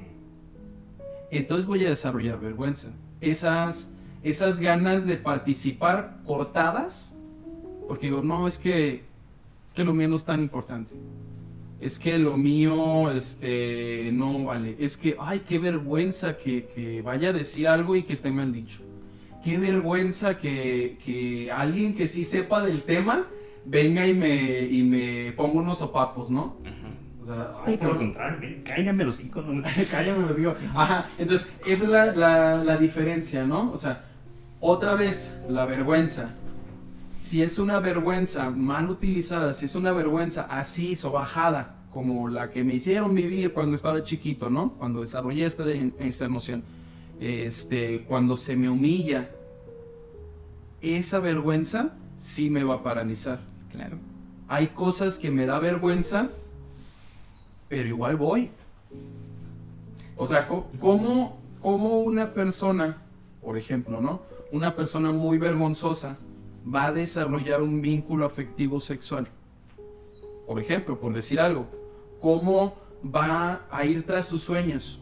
Entonces 1.31 1.66
voy 1.66 1.87
a 1.87 1.88
desarrollar 1.88 2.40
vergüenza. 2.40 2.88
Esas, 3.23 3.95
esas 4.23 4.61
ganas 4.61 5.07
de 5.07 5.16
participar 5.16 6.19
cortadas, 6.27 7.16
porque 7.90 8.07
digo, 8.07 8.22
no, 8.22 8.46
es 8.46 8.57
que, 8.61 9.03
es 9.66 9.74
que 9.74 9.83
lo 9.83 9.92
mío 9.92 10.07
no 10.07 10.14
es 10.14 10.24
tan 10.24 10.40
importante 10.40 10.94
es 11.81 11.98
que 11.98 12.20
lo 12.20 12.37
mío 12.37 13.11
este, 13.11 14.11
no 14.12 14.44
vale. 14.44 14.76
Es 14.79 14.96
que, 14.96 15.16
ay, 15.18 15.40
qué 15.48 15.59
vergüenza 15.59 16.37
que, 16.37 16.66
que 16.72 17.03
vaya 17.03 17.31
a 17.31 17.33
decir 17.33 17.66
algo 17.66 17.96
y 17.96 18.05
que 18.05 18.12
esté 18.12 18.31
mal 18.31 18.53
dicho. 18.53 18.79
Qué 19.42 19.59
vergüenza 19.59 20.38
que, 20.38 20.98
que 21.05 21.50
alguien 21.50 21.96
que 21.96 22.07
sí 22.07 22.22
sepa 22.22 22.62
del 22.64 22.85
tema 22.85 23.26
venga 23.64 24.07
y 24.07 24.14
me, 24.14 24.61
y 24.61 24.85
me 24.85 25.33
ponga 25.33 25.61
unos 25.61 25.79
sopapos, 25.79 26.31
¿no? 26.31 26.59
O 27.20 27.26
sea, 27.26 27.55
Ay, 27.66 27.76
por 27.76 27.94
lo 27.94 27.98
contrario, 27.98 28.59
cállame 28.64 29.05
los 29.05 29.18
hijos. 29.18 29.44
¿no? 29.44 29.64
Cállame, 29.90 30.29
los 30.29 30.37
digo. 30.37 30.55
Ajá, 30.74 31.09
entonces, 31.18 31.48
esa 31.66 31.83
es 31.83 31.90
la, 31.90 32.07
la, 32.14 32.62
la 32.62 32.76
diferencia, 32.76 33.44
¿no? 33.44 33.72
O 33.72 33.76
sea, 33.76 34.05
otra 34.61 34.94
vez, 34.94 35.35
la 35.48 35.64
vergüenza. 35.64 36.35
Si 37.21 37.43
es 37.43 37.59
una 37.59 37.79
vergüenza 37.81 38.51
mal 38.51 38.91
utilizada, 38.91 39.53
si 39.55 39.67
es 39.67 39.75
una 39.77 39.93
vergüenza 39.93 40.47
así, 40.51 40.97
sobajada, 40.97 41.77
como 41.93 42.29
la 42.29 42.51
que 42.51 42.65
me 42.65 42.75
hicieron 42.75 43.15
vivir 43.15 43.53
cuando 43.53 43.77
estaba 43.77 44.03
chiquito, 44.03 44.49
¿no? 44.49 44.73
Cuando 44.73 45.03
desarrollé 45.03 45.45
esta, 45.45 45.65
esta 45.71 46.25
emoción. 46.25 46.65
Este, 47.21 48.05
cuando 48.09 48.37
se 48.37 48.57
me 48.57 48.69
humilla, 48.69 49.31
esa 50.81 51.21
vergüenza 51.21 51.93
sí 52.17 52.51
me 52.51 52.65
va 52.65 52.77
a 52.77 52.83
paralizar. 52.83 53.39
Claro. 53.71 53.99
Hay 54.49 54.68
cosas 54.68 55.18
que 55.18 55.31
me 55.31 55.47
da 55.47 55.61
vergüenza, 55.61 56.31
pero 57.68 57.87
igual 57.87 58.16
voy. 58.16 58.51
O 60.16 60.27
sea, 60.27 60.49
¿cómo, 60.49 61.39
cómo 61.61 62.01
una 62.01 62.33
persona, 62.33 63.03
por 63.43 63.57
ejemplo, 63.57 64.01
¿no? 64.01 64.23
Una 64.51 64.75
persona 64.75 65.12
muy 65.12 65.39
vergonzosa 65.39 66.16
va 66.67 66.87
a 66.87 66.93
desarrollar 66.93 67.63
un 67.63 67.81
vínculo 67.81 68.27
afectivo 68.27 68.81
sexual. 68.81 69.29
Por 70.47 70.61
ejemplo, 70.61 70.99
por 70.99 71.15
decir 71.15 71.41
algo, 71.41 71.67
¿cómo 72.21 72.75
va 73.05 73.67
a 73.71 73.85
ir 73.85 74.05
tras 74.05 74.27
sus 74.27 74.43
sueños 74.43 75.01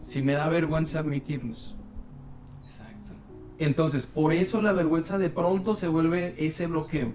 si 0.00 0.22
me 0.22 0.34
da 0.34 0.48
vergüenza 0.48 1.00
admitirlos? 1.00 1.76
Exacto. 2.64 3.12
Entonces, 3.58 4.06
por 4.06 4.32
eso 4.32 4.62
la 4.62 4.72
vergüenza 4.72 5.18
de 5.18 5.30
pronto 5.30 5.74
se 5.74 5.88
vuelve 5.88 6.34
ese 6.38 6.66
bloqueo. 6.66 7.12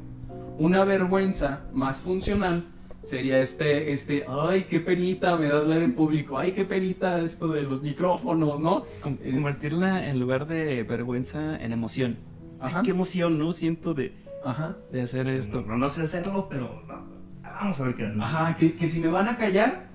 Una 0.58 0.84
vergüenza 0.86 1.68
más 1.72 2.02
funcional 2.02 2.66
sería 3.00 3.40
este, 3.40 3.94
este, 3.94 4.26
ay, 4.28 4.66
qué 4.70 4.80
penita 4.80 5.38
me 5.38 5.48
da 5.48 5.58
hablar 5.58 5.82
en 5.82 5.94
público, 5.94 6.38
ay, 6.38 6.52
qué 6.52 6.66
penita 6.66 7.22
esto 7.22 7.48
de 7.50 7.62
los 7.62 7.84
micrófonos, 7.84 8.60
¿no? 8.60 8.86
Convertirla 9.02 10.10
en 10.10 10.20
lugar 10.20 10.48
de 10.48 10.84
vergüenza 10.84 11.58
en 11.58 11.74
emoción. 11.74 12.18
Ajá. 12.60 12.80
Ay, 12.80 12.86
qué 12.86 12.92
emoción, 12.92 13.38
¿no? 13.38 13.52
Siento 13.52 13.94
de. 13.94 14.14
Ajá. 14.44 14.78
de 14.92 15.02
hacer 15.02 15.28
esto. 15.28 15.62
No, 15.62 15.78
no 15.78 15.90
sé 15.90 16.04
hacerlo, 16.04 16.48
pero 16.50 16.82
no, 16.88 17.06
vamos 17.44 17.80
a 17.80 17.84
ver 17.84 17.96
qué. 17.96 18.12
Ajá, 18.20 18.56
que, 18.56 18.76
que 18.76 18.90
si 18.90 19.00
me 19.00 19.08
van 19.08 19.28
a 19.28 19.38
callar, 19.38 19.90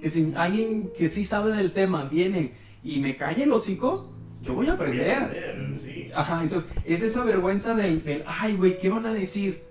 que 0.00 0.08
si 0.08 0.32
alguien 0.36 0.90
que 0.96 1.08
sí 1.08 1.24
sabe 1.24 1.52
del 1.52 1.72
tema 1.72 2.04
viene 2.04 2.54
y 2.82 3.00
me 3.00 3.16
calla 3.16 3.44
el 3.44 3.52
hocico, 3.52 4.10
yo 4.42 4.54
voy 4.54 4.68
a 4.68 4.72
aprender. 4.72 5.76
Sí. 5.80 6.10
Ajá, 6.14 6.42
entonces 6.42 6.70
es 6.84 7.02
esa 7.02 7.24
vergüenza 7.24 7.74
del, 7.74 8.02
del 8.02 8.24
ay, 8.26 8.56
güey, 8.56 8.78
¿qué 8.78 8.88
van 8.88 9.06
a 9.06 9.12
decir? 9.12 9.62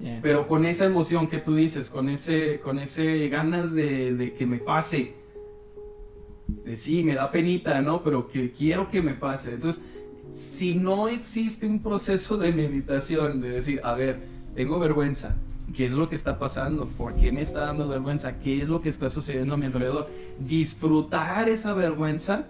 Yeah. 0.00 0.18
Pero 0.22 0.46
con 0.46 0.66
esa 0.66 0.84
emoción 0.84 1.28
que 1.28 1.38
tú 1.38 1.54
dices, 1.54 1.88
con 1.88 2.08
ese, 2.08 2.60
con 2.60 2.78
ese 2.78 3.28
ganas 3.28 3.72
de, 3.72 4.14
de 4.14 4.34
que 4.34 4.44
me 4.44 4.58
pase. 4.58 5.14
De 6.46 6.76
sí, 6.76 7.04
me 7.04 7.14
da 7.14 7.30
penita, 7.30 7.80
¿no? 7.80 8.02
Pero 8.02 8.28
que 8.28 8.50
quiero 8.50 8.90
que 8.90 9.00
me 9.00 9.14
pase. 9.14 9.54
Entonces, 9.54 9.82
si 10.34 10.74
no 10.74 11.06
existe 11.08 11.64
un 11.66 11.78
proceso 11.80 12.36
de 12.36 12.52
meditación, 12.52 13.40
de 13.40 13.50
decir, 13.50 13.80
a 13.84 13.94
ver, 13.94 14.20
tengo 14.56 14.80
vergüenza, 14.80 15.36
¿qué 15.76 15.84
es 15.86 15.92
lo 15.92 16.08
que 16.08 16.16
está 16.16 16.38
pasando? 16.40 16.86
¿Por 16.86 17.14
qué 17.14 17.30
me 17.30 17.40
está 17.42 17.60
dando 17.60 17.86
vergüenza? 17.86 18.40
¿Qué 18.40 18.60
es 18.60 18.68
lo 18.68 18.80
que 18.80 18.88
está 18.88 19.08
sucediendo 19.10 19.54
a 19.54 19.56
mi 19.56 19.66
alrededor? 19.66 20.08
Disfrutar 20.40 21.48
esa 21.48 21.72
vergüenza 21.72 22.46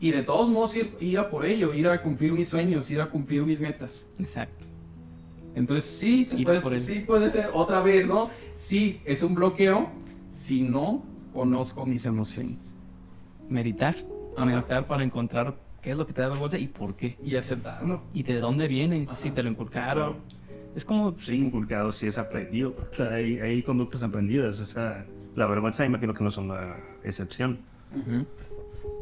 y 0.00 0.10
de 0.10 0.22
todos 0.22 0.48
modos 0.48 0.74
ir, 0.76 0.96
ir 1.00 1.18
a 1.18 1.30
por 1.30 1.44
ello, 1.44 1.72
ir 1.74 1.86
a 1.88 2.02
cumplir 2.02 2.32
mis 2.32 2.48
sueños, 2.48 2.90
ir 2.90 3.00
a 3.00 3.08
cumplir 3.08 3.44
mis 3.44 3.60
metas. 3.60 4.08
Exacto. 4.18 4.66
Entonces 5.54 5.84
sí, 5.84 6.24
sí 6.24 6.44
puede, 6.44 6.58
el- 6.76 6.82
sí 6.82 7.00
puede 7.00 7.30
ser 7.30 7.50
otra 7.54 7.82
vez, 7.82 8.06
¿no? 8.06 8.30
Sí, 8.56 9.00
es 9.04 9.22
un 9.22 9.34
bloqueo 9.36 9.88
si 10.28 10.62
no 10.62 11.04
conozco 11.32 11.86
mis 11.86 12.04
emociones. 12.04 12.74
Meditar. 13.48 13.94
Ah, 14.36 14.44
Meditar 14.44 14.84
para 14.86 15.02
encontrar 15.04 15.56
qué 15.82 15.92
es 15.92 15.96
lo 15.96 16.06
que 16.06 16.12
te 16.12 16.22
da 16.22 16.28
vergüenza 16.28 16.58
y 16.58 16.66
por 16.68 16.94
qué. 16.96 17.16
Y 17.24 17.36
aceptarlo. 17.36 18.02
Y 18.12 18.22
de 18.22 18.40
dónde 18.40 18.68
viene, 18.68 19.04
Ajá. 19.06 19.14
si 19.16 19.30
te 19.30 19.42
lo 19.42 19.48
inculcaron. 19.50 20.16
Es 20.74 20.84
como, 20.84 21.14
Sí, 21.18 21.36
inculcado, 21.36 21.90
sí 21.92 22.06
es 22.06 22.18
aprendido. 22.18 22.74
Hay, 23.10 23.38
hay 23.40 23.62
conductas 23.62 24.02
aprendidas. 24.02 24.60
O 24.60 24.64
sea, 24.66 25.06
la 25.34 25.46
vergüenza, 25.46 25.84
imagino 25.84 26.14
que 26.14 26.22
no 26.24 26.30
son 26.30 26.48
la 26.48 26.76
excepción. 27.02 27.58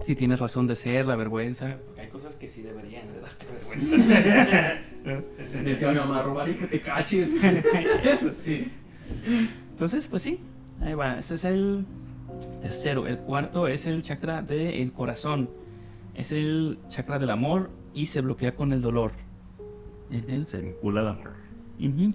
si 0.05 0.15
tienes 0.15 0.39
razón 0.41 0.67
de 0.67 0.75
ser, 0.75 1.07
la 1.07 1.17
vergüenza. 1.17 1.77
Porque 1.87 2.03
hay 2.03 2.09
cosas 2.09 2.37
que 2.37 2.49
sí 2.49 2.63
deberían 2.63 3.07
de 3.13 3.21
darte 3.21 3.47
vergüenza. 3.53 3.97
Decía 5.65 5.91
mi 5.93 5.99
mamá, 5.99 6.23
robar 6.23 6.49
y 6.49 6.55
que 6.55 6.67
te 6.67 6.81
cachen. 6.81 7.37
Eso 8.05 8.31
sí. 8.31 8.71
Entonces, 9.71 10.07
pues 10.09 10.23
sí, 10.23 10.41
ahí 10.81 10.95
va. 10.95 11.19
Ese 11.19 11.35
es 11.35 11.45
el 11.45 11.85
tercero. 12.63 13.07
El 13.07 13.19
cuarto 13.19 13.67
es 13.69 13.87
el 13.87 14.03
chakra 14.03 14.43
del 14.43 14.93
corazón. 14.93 15.51
Es 16.17 16.33
el 16.33 16.79
chakra 16.89 17.19
del 17.19 17.31
amor 17.31 17.71
y 17.95 18.07
se 18.07 18.21
bloquea 18.21 18.55
con 18.55 18.73
el 18.73 18.81
dolor. 18.81 19.13
Se 20.47 20.61
vincula 20.61 21.01
al 21.03 21.09
amor. 21.09 21.33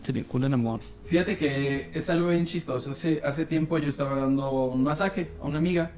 Se 0.04 0.12
vincula 0.12 0.48
el 0.48 0.54
amor. 0.54 0.80
Fíjate 1.04 1.38
que 1.38 1.92
es 1.94 2.10
algo 2.10 2.30
bien 2.30 2.46
chistoso. 2.46 2.92
Hace, 2.92 3.22
hace 3.24 3.46
tiempo 3.46 3.78
yo 3.78 3.90
estaba 3.90 4.18
dando 4.20 4.50
un 4.66 4.84
masaje 4.84 5.32
a 5.42 5.46
una 5.48 5.60
amiga 5.60 5.92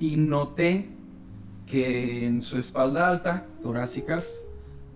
y 0.00 0.16
noté 0.16 0.88
que 1.66 2.26
en 2.26 2.40
su 2.42 2.58
espalda 2.58 3.08
alta, 3.08 3.46
torácicas, 3.62 4.44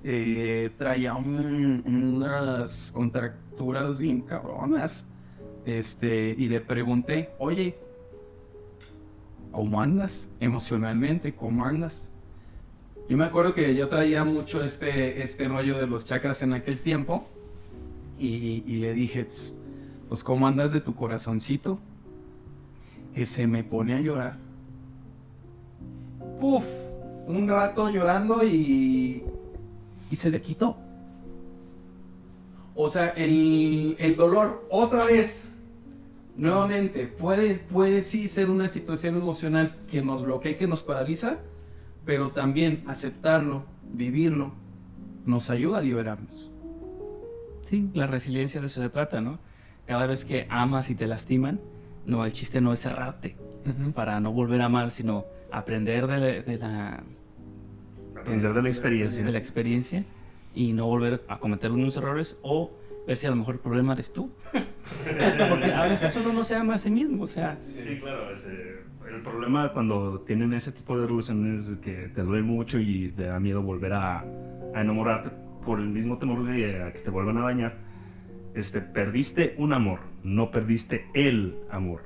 eh, 0.04 0.70
traía 0.78 1.14
un- 1.14 1.82
unas 1.86 2.90
contracturas 2.92 3.98
bien 3.98 4.20
cabronas. 4.22 5.06
Este, 5.66 6.34
y 6.38 6.48
le 6.48 6.60
pregunté, 6.62 7.30
oye, 7.38 7.76
¿cómo 9.52 9.80
andas 9.80 10.28
emocionalmente? 10.40 11.34
¿Cómo 11.34 11.64
andas? 11.64 12.08
Yo 13.08 13.16
me 13.16 13.24
acuerdo 13.24 13.54
que 13.54 13.74
yo 13.74 13.88
traía 13.88 14.24
mucho 14.24 14.62
este, 14.62 15.22
este 15.22 15.48
rollo 15.48 15.78
de 15.78 15.86
los 15.86 16.04
chakras 16.04 16.42
en 16.42 16.52
aquel 16.52 16.80
tiempo 16.80 17.26
y, 18.18 18.60
le 18.78 18.92
dije, 18.92 19.24
"Ps, 19.24 19.58
pues 20.08 20.22
¿cómo 20.22 20.46
andas 20.46 20.72
de 20.72 20.80
tu 20.80 20.94
corazoncito? 20.94 21.78
Que 23.14 23.24
se 23.24 23.46
me 23.46 23.64
pone 23.64 23.94
a 23.94 24.00
llorar. 24.00 24.36
Puf, 26.40 26.64
un 27.26 27.48
rato 27.48 27.88
llorando 27.90 28.44
y, 28.44 29.24
y 30.10 30.16
se 30.16 30.30
le 30.30 30.40
quitó. 30.40 30.76
O 32.74 32.88
sea, 32.88 33.08
el, 33.08 33.96
el 33.98 34.14
dolor 34.16 34.66
otra 34.70 35.04
vez, 35.04 35.48
nuevamente, 36.38 37.08
puede, 37.08 37.54
puede 37.56 38.02
sí 38.02 38.28
ser 38.28 38.48
una 38.48 38.68
situación 38.68 39.16
emocional 39.16 39.76
que 39.90 40.00
nos 40.00 40.24
bloquea 40.24 40.52
y 40.52 40.54
que 40.54 40.66
nos 40.66 40.82
paraliza, 40.82 41.38
pero 42.06 42.30
también 42.30 42.84
aceptarlo, 42.86 43.64
vivirlo, 43.92 44.52
nos 45.26 45.50
ayuda 45.50 45.78
a 45.78 45.82
liberarnos. 45.82 46.50
Sí, 47.68 47.90
la 47.92 48.06
resiliencia 48.06 48.60
de 48.60 48.68
eso 48.68 48.80
se 48.80 48.88
trata, 48.88 49.20
¿no? 49.20 49.38
Cada 49.86 50.06
vez 50.06 50.24
que 50.24 50.46
amas 50.48 50.88
y 50.88 50.94
te 50.94 51.06
lastiman, 51.06 51.60
no, 52.06 52.24
el 52.24 52.32
chiste 52.32 52.62
no 52.62 52.72
es 52.72 52.80
cerrarte 52.80 53.36
para 53.94 54.18
no 54.20 54.32
volver 54.32 54.62
a 54.62 54.66
amar, 54.66 54.90
sino 54.90 55.26
aprender 55.50 56.06
de, 56.06 56.42
de 56.42 56.56
la, 56.56 57.02
Aprender 58.18 58.54
de 58.54 58.62
la 58.62 58.68
experiencia. 58.68 59.22
de 59.24 59.32
la 59.32 59.38
experiencia 59.38 60.04
y 60.54 60.72
no 60.72 60.86
volver 60.86 61.24
a 61.28 61.38
cometer 61.38 61.70
unos 61.70 61.96
errores 61.96 62.38
o 62.42 62.70
ver 63.06 63.16
si 63.16 63.26
a 63.26 63.30
lo 63.30 63.36
mejor 63.36 63.56
el 63.56 63.60
problema 63.60 63.92
eres 63.92 64.12
tú. 64.12 64.30
Porque 65.48 65.72
a 65.72 65.86
veces 65.86 66.14
uno 66.16 66.32
no 66.32 66.44
se 66.44 66.56
ama 66.56 66.74
a 66.74 66.78
sí 66.78 66.90
mismo, 66.90 67.24
o 67.24 67.28
sea, 67.28 67.56
Sí, 67.56 67.98
claro. 68.00 68.30
ese- 68.32 68.78
el 69.14 69.22
problema 69.22 69.72
cuando 69.72 70.20
tienen 70.20 70.52
ese 70.52 70.70
tipo 70.72 70.98
de 70.98 71.06
relaciones 71.06 71.66
es 71.66 71.78
que 71.78 72.08
te 72.08 72.22
duele 72.22 72.42
mucho 72.42 72.78
y 72.78 73.08
te 73.16 73.24
da 73.24 73.40
miedo 73.40 73.62
volver 73.62 73.92
a, 73.94 74.20
a 74.20 74.80
enamorarte 74.80 75.30
por 75.64 75.80
el 75.80 75.88
mismo 75.88 76.18
temor 76.18 76.44
de 76.44 76.82
a 76.82 76.92
que 76.92 76.98
te 77.00 77.10
vuelvan 77.10 77.38
a 77.38 77.42
dañar. 77.42 77.76
Este, 78.54 78.80
perdiste 78.80 79.54
un 79.58 79.72
amor, 79.72 80.00
no 80.22 80.50
perdiste 80.50 81.06
el 81.14 81.56
amor. 81.70 82.02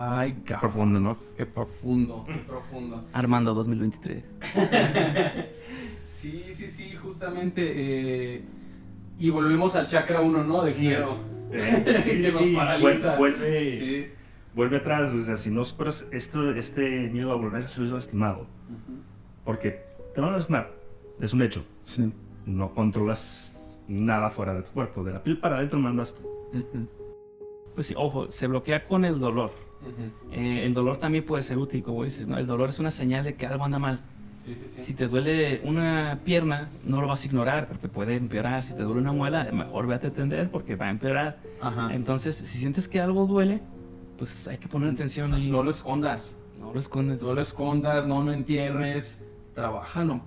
Ay, 0.00 0.36
Qué 0.46 0.54
profundo, 0.60 1.00
¿no? 1.00 1.16
Qué 1.36 1.44
profundo, 1.44 2.24
qué 2.26 2.34
profundo. 2.46 3.04
Armando 3.12 3.52
2023. 3.54 4.22
Sí, 6.04 6.52
sí, 6.54 6.66
sí, 6.68 6.94
justamente. 6.96 7.62
eh, 8.36 8.42
y 9.18 9.30
volvemos 9.30 9.74
al 9.76 9.86
chakra 9.86 10.20
1, 10.20 10.44
¿no? 10.44 10.62
Del 10.62 10.78
miedo. 10.78 11.16
Eh, 11.50 12.02
sí, 12.04 12.10
que 12.22 12.32
nos 12.32 12.42
paraliza. 12.56 13.16
Vuelve, 13.16 13.78
Sí. 13.78 14.06
vuelve 14.54 14.76
atrás. 14.76 15.12
O 15.12 15.20
sea, 15.20 15.36
si 15.36 15.50
no 15.50 15.64
superas 15.64 16.06
esto, 16.12 16.50
este 16.54 17.10
miedo 17.10 17.32
a 17.32 17.36
volver 17.36 17.64
a 17.64 17.68
ser 17.68 17.84
lastimado, 17.84 18.46
porque 19.44 19.82
te 20.14 20.20
van 20.20 20.34
a 20.34 20.36
lastimar, 20.36 20.70
es 21.20 21.32
un 21.32 21.42
hecho. 21.42 21.64
Sí. 21.80 22.12
No 22.46 22.74
controlas 22.74 23.80
nada 23.88 24.30
fuera 24.30 24.54
de 24.54 24.62
tu 24.62 24.70
cuerpo. 24.72 25.04
De 25.04 25.12
la 25.12 25.22
piel 25.22 25.38
para 25.38 25.56
adentro 25.58 25.78
mandas 25.78 26.14
tú. 26.14 26.28
Pues 27.74 27.86
sí, 27.86 27.94
ojo, 27.96 28.30
se 28.30 28.46
bloquea 28.46 28.84
con 28.86 29.04
el 29.04 29.18
dolor. 29.18 29.50
Eh, 30.32 30.64
el 30.66 30.74
dolor 30.74 30.96
también 30.96 31.24
puede 31.24 31.42
ser 31.44 31.56
útil, 31.58 31.82
como 31.82 32.04
dices, 32.04 32.26
¿no? 32.26 32.36
El 32.36 32.46
dolor 32.46 32.68
es 32.70 32.78
una 32.80 32.90
señal 32.90 33.24
de 33.24 33.34
que 33.36 33.46
algo 33.46 33.64
anda 33.64 33.78
mal. 33.78 34.00
Sí, 34.48 34.54
sí, 34.54 34.66
sí. 34.66 34.82
Si 34.82 34.94
te 34.94 35.08
duele 35.08 35.60
una 35.64 36.20
pierna, 36.24 36.70
no 36.82 37.02
lo 37.02 37.06
vas 37.06 37.22
a 37.22 37.26
ignorar 37.26 37.66
porque 37.68 37.86
puede 37.86 38.16
empeorar. 38.16 38.62
Si 38.62 38.72
te 38.72 38.82
duele 38.82 39.02
una 39.02 39.12
muela, 39.12 39.46
mejor 39.52 39.86
vete 39.86 40.06
a 40.06 40.10
atender 40.10 40.50
porque 40.50 40.74
va 40.74 40.86
a 40.86 40.90
empeorar. 40.90 41.38
Ajá. 41.60 41.92
Entonces, 41.92 42.34
si 42.34 42.58
sientes 42.58 42.88
que 42.88 42.98
algo 42.98 43.26
duele, 43.26 43.60
pues 44.16 44.48
hay 44.48 44.56
que 44.56 44.66
poner 44.66 44.88
atención 44.88 45.34
ahí. 45.34 45.50
No 45.50 45.62
lo 45.62 45.70
escondas. 45.70 46.38
No 46.58 46.72
lo 46.72 46.80
escondes. 46.80 47.20
No 47.20 47.34
lo 47.34 47.42
escondas, 47.42 48.06
no 48.06 48.22
lo 48.22 48.32
entierres. 48.32 49.22
Trabájalo. 49.54 50.22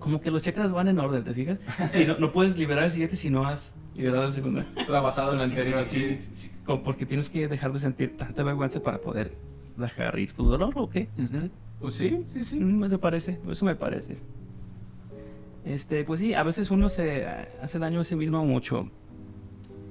Como 0.00 0.20
que 0.20 0.32
los 0.32 0.42
chakras 0.42 0.72
van 0.72 0.88
en 0.88 0.98
orden, 0.98 1.22
¿te 1.22 1.32
fijas? 1.32 1.60
Sí, 1.92 2.06
no, 2.06 2.18
no 2.18 2.32
puedes 2.32 2.58
liberar 2.58 2.84
el 2.84 2.90
siguiente 2.90 3.14
si 3.14 3.30
no 3.30 3.46
has 3.46 3.76
liberado 3.94 4.26
el 4.26 4.32
segundo. 4.32 4.62
Trabajado 4.86 5.34
en 5.34 5.40
el 5.40 5.50
anterior, 5.50 5.84
sí. 5.84 6.18
sí, 6.32 6.50
como 6.64 6.82
porque 6.82 7.06
tienes 7.06 7.30
que 7.30 7.46
dejar 7.46 7.72
de 7.72 7.78
sentir 7.78 8.16
tanta 8.16 8.42
vergüenza 8.42 8.82
para 8.82 9.00
poder 9.00 9.36
dejar 9.76 10.18
ir 10.18 10.32
tu 10.32 10.44
dolor, 10.44 10.72
¿o 10.74 10.90
qué? 10.90 11.08
Ujú. 11.16 11.50
Pues 11.80 11.94
sí, 11.94 12.22
sí, 12.26 12.44
sí. 12.44 12.60
Eso 12.84 13.00
parece, 13.00 13.38
eso 13.48 13.64
me 13.64 13.74
parece. 13.74 14.18
Este, 15.64 16.04
pues 16.04 16.20
sí, 16.20 16.34
a 16.34 16.42
veces 16.42 16.70
uno 16.70 16.88
se 16.88 17.26
hace 17.26 17.78
daño 17.78 18.00
a 18.00 18.04
sí 18.04 18.16
mismo 18.16 18.44
mucho. 18.44 18.88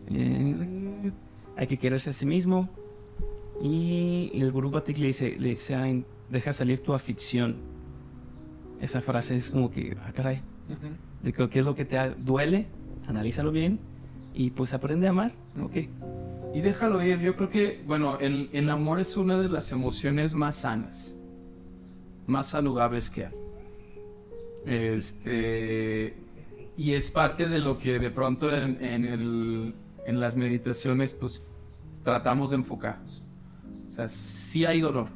Eh, 0.09 1.11
hay 1.57 1.67
que 1.67 1.77
quererse 1.77 2.11
a 2.11 2.13
sí 2.13 2.25
mismo. 2.25 2.69
Y 3.61 4.31
el 4.35 4.51
Guru 4.51 4.69
Batik 4.71 4.97
le 4.97 5.07
dice, 5.07 5.35
le 5.37 5.49
dice, 5.49 5.75
"Ay, 5.75 6.05
deja 6.29 6.53
salir 6.53 6.79
tu 6.81 6.93
aflicción. 6.93 7.57
Esa 8.79 9.01
frase 9.01 9.35
es 9.35 9.51
como 9.51 9.69
que, 9.69 9.97
ah, 10.05 10.11
caray, 10.13 10.41
de 11.21 11.33
que- 11.33 11.49
qué 11.49 11.59
es 11.59 11.65
lo 11.65 11.75
que 11.75 11.83
te 11.85 11.97
duele, 12.15 12.67
analízalo 13.07 13.51
bien 13.51 13.79
y 14.33 14.51
pues 14.51 14.73
aprende 14.73 15.07
a 15.07 15.09
amar, 15.09 15.33
¿ok? 15.61 15.75
Y 16.55 16.61
déjalo 16.61 17.03
ir. 17.03 17.19
Yo 17.19 17.35
creo 17.35 17.49
que, 17.49 17.83
bueno, 17.85 18.17
el, 18.19 18.49
el 18.53 18.69
amor 18.69 18.99
es 19.01 19.17
una 19.17 19.37
de 19.37 19.49
las 19.49 19.71
emociones 19.73 20.33
más 20.33 20.55
sanas, 20.55 21.17
más 22.29 22.47
saludables 22.47 23.09
que 23.09 23.25
hay. 23.25 23.33
Este, 24.65 26.13
y 26.77 26.93
es 26.93 27.11
parte 27.11 27.47
de 27.47 27.59
lo 27.59 27.77
que 27.77 27.99
de 27.99 28.09
pronto 28.09 28.55
en, 28.55 28.83
en, 28.83 29.05
el- 29.05 29.73
en 30.05 30.19
las 30.19 30.35
meditaciones, 30.37 31.13
pues 31.13 31.41
tratamos 32.03 32.51
de 32.51 32.57
enfocarnos. 32.57 33.21
O 33.87 33.89
sea, 33.89 34.07
sí 34.09 34.65
hay 34.65 34.81
dolor, 34.81 35.07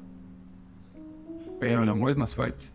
pero 1.59 1.83
el 1.83 1.89
amor 1.89 2.11
es 2.11 2.17
más 2.17 2.35
fuerte. 2.35 2.65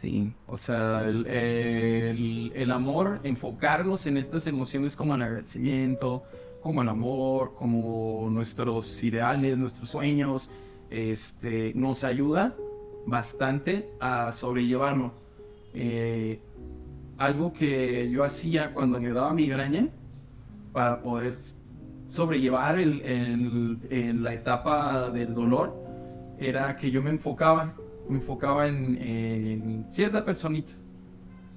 Sí. 0.00 0.32
O 0.46 0.56
sea, 0.56 1.04
el, 1.08 1.26
el- 1.26 2.52
el 2.54 2.70
amor, 2.70 3.20
enfocarnos 3.24 4.06
en 4.06 4.16
estas 4.16 4.46
emociones 4.46 4.96
como 4.96 5.14
el 5.14 5.22
agradecimiento, 5.22 6.22
como 6.62 6.82
el 6.82 6.88
amor, 6.88 7.54
como 7.56 8.28
nuestros 8.30 9.02
ideales, 9.02 9.58
nuestros 9.58 9.88
sueños, 9.88 10.50
este, 10.90 11.72
nos 11.74 12.04
ayuda 12.04 12.54
bastante 13.06 13.90
a 14.00 14.32
sobrellevarlo. 14.32 15.12
Eh, 15.74 16.40
algo 17.18 17.52
que 17.52 18.10
yo 18.10 18.24
hacía 18.24 18.72
cuando 18.74 19.00
me 19.00 19.10
daba 19.12 19.32
migraña 19.32 19.88
para 20.72 21.02
poder 21.02 21.34
sobrellevar 22.06 22.78
el- 22.78 23.00
el- 23.90 24.22
la 24.22 24.34
etapa 24.34 25.10
del 25.10 25.34
dolor 25.34 25.74
era 26.38 26.76
que 26.76 26.90
yo 26.90 27.02
me 27.02 27.10
enfocaba, 27.10 27.74
me 28.08 28.16
enfocaba 28.16 28.66
en, 28.66 28.96
en 29.00 29.86
cierta 29.88 30.24
personita, 30.24 30.72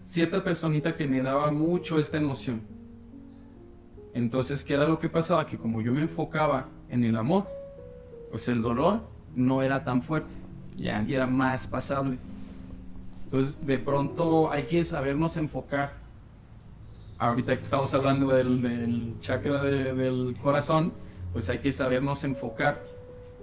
cierta 0.03 0.43
personita 0.43 0.95
que 0.95 1.07
me 1.07 1.21
daba 1.21 1.51
mucho 1.51 1.99
esta 1.99 2.17
emoción. 2.17 2.61
Entonces, 4.13 4.63
¿qué 4.63 4.75
era 4.75 4.87
lo 4.87 4.97
que 4.99 5.09
pasaba? 5.09 5.45
Que 5.45 5.57
como 5.57 5.81
yo 5.81 5.91
me 5.91 6.01
enfocaba 6.01 6.69
en 6.89 7.03
el 7.03 7.17
amor, 7.17 7.47
pues 8.31 8.47
el 8.47 8.61
dolor 8.61 9.01
no 9.35 9.61
era 9.61 9.83
tan 9.83 10.01
fuerte 10.01 10.33
Ya. 10.77 11.03
y 11.07 11.13
era 11.13 11.25
más 11.27 11.67
pasable. 11.67 12.17
Entonces, 13.25 13.65
de 13.65 13.77
pronto 13.79 14.51
hay 14.51 14.63
que 14.63 14.83
sabernos 14.83 15.37
enfocar. 15.37 15.93
Ahorita 17.17 17.55
que 17.55 17.63
estamos 17.63 17.93
hablando 17.93 18.27
del, 18.27 18.61
del 18.61 19.15
chakra 19.19 19.63
de- 19.63 19.93
del 19.93 20.35
corazón, 20.41 20.91
pues 21.33 21.49
hay 21.49 21.59
que 21.59 21.71
sabernos 21.71 22.23
enfocar. 22.23 22.81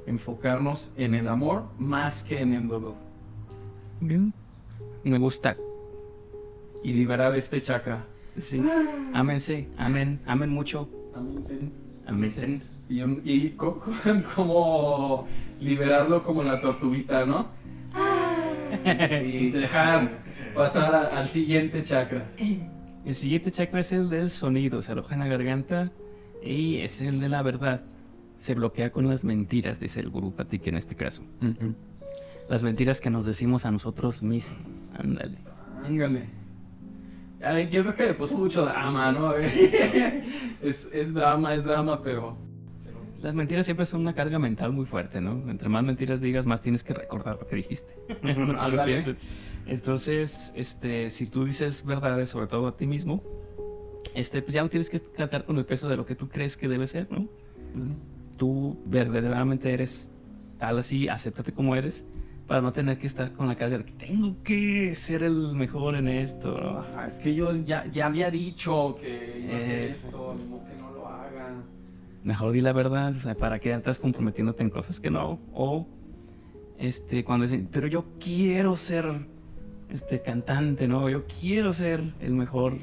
Enfocarnos 0.06 0.92
en 0.96 1.14
el 1.14 1.28
amor 1.28 1.64
más 1.78 2.24
que 2.24 2.40
en 2.40 2.52
el 2.54 2.68
dolor. 2.68 2.94
Me 5.04 5.18
gusta. 5.18 5.56
Y 6.82 6.92
liberar 6.92 7.34
este 7.36 7.62
chakra. 7.62 8.04
Sí. 8.36 8.62
Ámense, 9.14 9.68
amén, 9.76 10.20
amen 10.26 10.50
mucho. 10.50 10.88
Amén. 12.06 12.62
Y, 12.88 13.00
y 13.30 13.50
co- 13.50 13.78
co- 13.78 13.92
como 14.34 15.26
liberarlo 15.62 16.22
como 16.22 16.42
la 16.42 16.60
tortuguita, 16.60 17.24
¿no? 17.26 17.48
Y 19.24 19.50
dejar 19.50 20.10
pasar 20.54 20.94
a- 20.94 21.18
al 21.18 21.28
siguiente 21.28 21.82
chakra. 21.82 22.26
El 23.04 23.14
siguiente 23.14 23.50
chakra 23.50 23.80
es 23.80 23.92
el 23.92 24.08
del 24.10 24.30
sonido, 24.30 24.80
se 24.82 24.92
aloja 24.92 25.14
en 25.14 25.20
la 25.20 25.26
garganta 25.26 25.90
y 26.42 26.78
es 26.78 27.00
el 27.00 27.20
de 27.20 27.28
la 27.28 27.42
verdad. 27.42 27.82
Se 28.36 28.54
bloquea 28.54 28.90
con 28.90 29.08
las 29.08 29.24
mentiras, 29.24 29.78
dice 29.78 30.00
el 30.00 30.10
gurú 30.10 30.32
Patik 30.34 30.66
en 30.68 30.76
este 30.76 30.94
caso. 30.96 31.22
Las 32.48 32.62
mentiras 32.62 33.00
que 33.00 33.10
nos 33.10 33.24
decimos 33.24 33.64
a 33.66 33.70
nosotros 33.70 34.22
mismos. 34.22 34.58
Ándale. 34.98 35.38
Ángale. 35.84 36.24
Ay, 37.44 37.68
Yo 37.70 37.82
creo 37.82 37.96
que 37.96 38.06
le 38.06 38.14
puso 38.14 38.38
mucho 38.38 38.64
drama, 38.64 39.10
¿no? 39.12 39.34
es, 40.62 40.88
es 40.92 41.12
drama, 41.14 41.54
es 41.54 41.64
drama, 41.64 42.02
pero... 42.02 42.36
Las 43.22 43.34
mentiras 43.34 43.64
siempre 43.66 43.86
son 43.86 44.00
una 44.00 44.14
carga 44.14 44.38
mental 44.38 44.72
muy 44.72 44.84
fuerte, 44.84 45.20
¿no? 45.20 45.48
Entre 45.48 45.68
más 45.68 45.84
mentiras 45.84 46.20
digas, 46.20 46.46
más 46.46 46.60
tienes 46.60 46.82
que 46.82 46.92
recordar 46.92 47.38
lo 47.40 47.46
que 47.46 47.56
dijiste. 47.56 47.94
Entonces, 49.66 50.52
este, 50.56 51.10
si 51.10 51.26
tú 51.28 51.44
dices 51.44 51.84
verdades, 51.84 52.30
sobre 52.30 52.48
todo 52.48 52.66
a 52.66 52.76
ti 52.76 52.86
mismo, 52.86 53.22
este, 54.14 54.42
pues 54.42 54.54
ya 54.54 54.62
no 54.62 54.68
tienes 54.68 54.90
que 54.90 55.00
cargar 55.00 55.44
con 55.44 55.56
el 55.58 55.64
peso 55.64 55.88
de 55.88 55.96
lo 55.96 56.04
que 56.04 56.14
tú 56.16 56.28
crees 56.28 56.56
que 56.56 56.68
debe 56.68 56.86
ser, 56.86 57.10
¿no? 57.10 57.28
Tú 58.36 58.76
verdaderamente 58.86 59.72
eres 59.72 60.10
tal 60.58 60.78
así, 60.78 61.08
acéptate 61.08 61.52
como 61.52 61.76
eres, 61.76 62.04
para 62.46 62.60
no 62.60 62.72
tener 62.72 62.98
que 62.98 63.06
estar 63.06 63.32
con 63.32 63.46
la 63.46 63.54
carga 63.54 63.78
de 63.78 63.84
que 63.84 63.92
tengo 63.92 64.36
que 64.42 64.94
ser 64.96 65.22
el 65.22 65.54
mejor 65.54 65.94
en 65.94 66.08
esto. 66.08 66.58
¿no? 66.60 66.84
Ah, 66.96 67.06
es 67.06 67.18
que 67.20 67.34
yo 67.34 67.54
ya, 67.56 67.86
ya 67.86 68.06
había 68.06 68.30
dicho 68.30 68.96
que 69.00 69.42
iba 69.44 69.54
a 69.54 69.56
hacer 69.58 69.80
Es- 69.84 70.04
esto, 70.04 70.36
que 70.36 70.82
no. 70.82 70.91
Mejor 72.24 72.52
di 72.52 72.60
la 72.60 72.72
verdad, 72.72 73.10
o 73.16 73.20
sea, 73.20 73.34
para 73.34 73.58
que 73.58 73.72
andas 73.72 73.98
comprometiéndote 73.98 74.62
en 74.62 74.70
cosas 74.70 75.00
que 75.00 75.10
no. 75.10 75.40
O, 75.52 75.86
este, 76.78 77.24
cuando 77.24 77.44
dicen, 77.46 77.68
pero 77.70 77.86
yo 77.88 78.04
quiero 78.20 78.76
ser, 78.76 79.04
este, 79.90 80.20
cantante, 80.22 80.86
¿no? 80.88 81.08
Yo 81.08 81.24
quiero 81.26 81.72
ser 81.72 82.02
el 82.20 82.34
mejor 82.34 82.76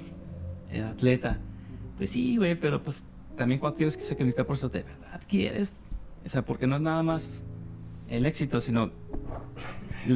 eh, 0.72 0.82
atleta. 0.82 1.40
Pues 1.98 2.10
sí, 2.12 2.38
güey, 2.38 2.56
pero 2.56 2.82
pues 2.84 3.06
también 3.38 3.60
cuando 3.60 3.78
tienes 3.78 3.96
que 3.96 4.04
sacrificar 4.04 4.46
por 4.46 4.56
eso, 4.56 4.70
¿de 4.70 4.84
verdad 4.84 5.22
quieres? 5.28 5.88
O 6.26 6.30
sea, 6.30 6.44
porque 6.44 6.68
no 6.68 6.76
es 6.76 6.82
nada 6.82 7.02
más 7.04 7.44
el 8.10 8.26
éxito, 8.26 8.60
sino 8.60 8.92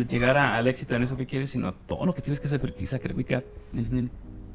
llegar 0.09 0.37
a- 0.37 0.55
al 0.55 0.67
éxito 0.67 0.95
en 0.95 1.03
eso 1.03 1.15
que 1.17 1.25
quieres, 1.25 1.49
sino 1.49 1.73
todo 1.73 2.05
lo 2.05 2.13
que 2.13 2.21
tienes 2.21 2.39
que 2.39 2.47
sacri- 2.47 2.85
sacrificar. 2.85 3.43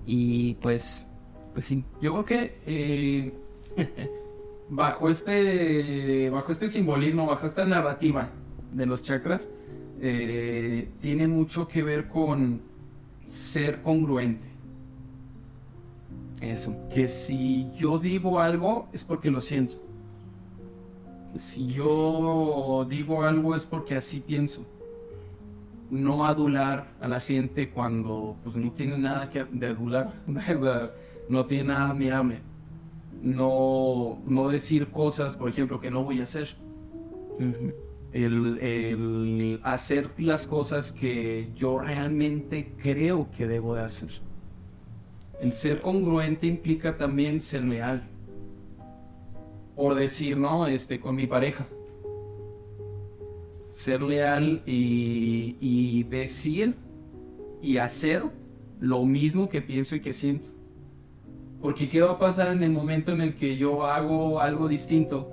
Y 0.07 0.55
pues, 0.57 1.07
pues 1.55 1.67
sí, 1.67 1.85
Yo 2.01 2.13
creo 2.13 2.25
que 2.25 2.59
eh, 2.67 3.33
bajo 4.71 5.09
este 5.09 6.31
bajo 6.31 6.53
este 6.53 6.69
simbolismo, 6.69 7.27
bajo 7.27 7.47
esta 7.47 7.65
narrativa 7.65 8.31
de 8.73 8.87
los 8.87 9.03
chakras, 9.03 9.51
eh, 10.01 10.89
tiene 11.01 11.27
mucho 11.27 11.67
que 11.67 11.83
ver 11.83 12.09
con 12.09 12.61
ser 13.25 13.83
congruente. 13.83 14.47
eso. 16.41 16.75
Que 16.95 17.09
si 17.09 17.69
yo 17.77 17.99
digo 17.99 18.41
algo 18.41 18.89
es 18.93 19.05
porque 19.05 19.31
lo 19.31 19.41
siento. 19.41 19.77
Si 21.37 21.67
yo 21.69 22.87
digo 22.89 23.23
algo 23.23 23.55
es 23.55 23.67
porque 23.67 23.97
así 23.97 24.21
pienso. 24.21 24.65
No 25.91 26.27
adular 26.27 26.93
a 27.01 27.09
la 27.09 27.19
gente 27.19 27.71
cuando 27.71 28.37
pues, 28.45 28.57
no 28.57 28.71
tiene 28.73 28.99
nada 28.99 29.31
que 29.31 29.45
de 29.45 29.67
adular. 29.69 30.13
No 31.29 31.45
tiene 31.45 31.65
nada 31.65 31.91
admirable. 31.91 32.41
No, 33.23 34.21
no 34.27 34.49
decir 34.49 34.89
cosas, 34.89 35.37
por 35.37 35.51
ejemplo, 35.51 35.81
que 35.81 35.91
no 35.91 36.05
voy 36.05 36.21
a 36.21 36.23
hacer. 36.23 36.57
El, 38.13 38.59
el 38.61 39.61
hacer 39.63 40.11
las 40.19 40.47
cosas 40.47 40.93
que 40.93 41.51
yo 41.55 41.79
realmente 41.79 42.73
creo 42.81 43.31
que 43.31 43.47
debo 43.47 43.75
de 43.75 43.83
hacer. 43.83 44.11
El 45.41 45.53
ser 45.53 45.81
congruente 45.81 46.47
implica 46.47 46.97
también 46.97 47.41
ser 47.41 47.65
leal. 47.65 48.09
Por 49.77 49.95
decir, 49.95 50.37
¿no? 50.37 50.67
Este, 50.67 50.99
con 51.01 51.15
mi 51.15 51.27
pareja. 51.27 51.67
Ser 53.69 54.03
leal 54.03 54.63
y, 54.67 55.57
y 55.61 56.03
decir 56.05 56.75
y 57.63 57.77
hacer 57.79 58.23
lo 58.81 59.05
mismo 59.05 59.49
que 59.49 59.63
pienso 59.63 59.97
y 59.97 60.01
que 60.01 60.13
siento. 60.13 60.49
Porque 61.61 61.89
¿qué 61.89 62.01
va 62.03 62.13
a 62.13 62.19
pasar 62.19 62.53
en 62.53 62.63
el 62.63 62.71
momento 62.71 63.13
en 63.13 63.21
el 63.21 63.35
que 63.35 63.57
yo 63.57 63.85
hago 63.87 64.41
algo 64.41 64.69
distinto? 64.69 65.33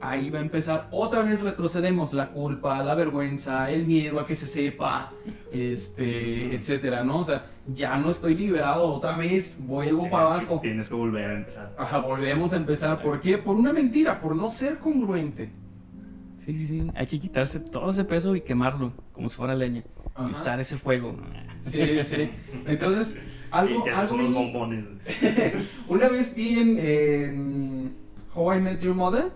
Ahí 0.00 0.28
va 0.28 0.38
a 0.38 0.42
empezar, 0.42 0.88
otra 0.90 1.22
vez 1.22 1.40
retrocedemos 1.40 2.12
la 2.12 2.30
culpa, 2.30 2.82
la 2.82 2.94
vergüenza, 2.94 3.70
el 3.70 3.86
miedo 3.86 4.20
a 4.20 4.26
que 4.26 4.36
se 4.36 4.46
sepa, 4.46 5.12
este, 5.50 6.54
etcétera, 6.54 7.02
¿no? 7.04 7.20
O 7.20 7.24
sea, 7.24 7.46
ya 7.72 7.96
no 7.96 8.10
estoy 8.10 8.34
liberado 8.34 8.84
otra 8.84 9.16
vez, 9.16 9.58
vuelvo 9.60 10.10
para 10.10 10.26
abajo. 10.26 10.60
Tienes 10.60 10.90
que 10.90 10.94
volver 10.94 11.24
a 11.24 11.34
empezar. 11.34 11.74
Ajá, 11.78 12.00
volvemos 12.00 12.52
a 12.52 12.56
empezar. 12.56 13.02
¿Por 13.02 13.20
qué? 13.20 13.38
Por 13.38 13.56
una 13.56 13.72
mentira, 13.72 14.20
por 14.20 14.36
no 14.36 14.50
ser 14.50 14.78
congruente. 14.78 15.50
Sí, 16.36 16.52
sí, 16.52 16.66
sí. 16.66 16.90
Hay 16.94 17.06
que 17.06 17.18
quitarse 17.18 17.58
todo 17.60 17.88
ese 17.88 18.04
peso 18.04 18.36
y 18.36 18.42
quemarlo 18.42 18.92
como 19.12 19.30
si 19.30 19.36
fuera 19.36 19.54
leña. 19.54 19.84
Ajá. 20.14 20.28
Y 20.28 20.32
usar 20.32 20.60
ese 20.60 20.76
fuego. 20.76 21.16
Sí, 21.60 22.04
sí. 22.04 22.30
Entonces, 22.66 23.16
algo, 23.54 23.80
y 23.80 23.84
te 23.84 23.90
haces 23.90 24.10
unos 24.10 24.32
bombones. 24.32 24.84
Una 25.88 26.08
vez 26.08 26.34
vi 26.34 26.58
en, 26.58 26.78
en 26.78 27.96
How 28.34 28.54
I 28.54 28.60
Met 28.60 28.80
Your 28.80 28.94
Mother, 28.94 29.30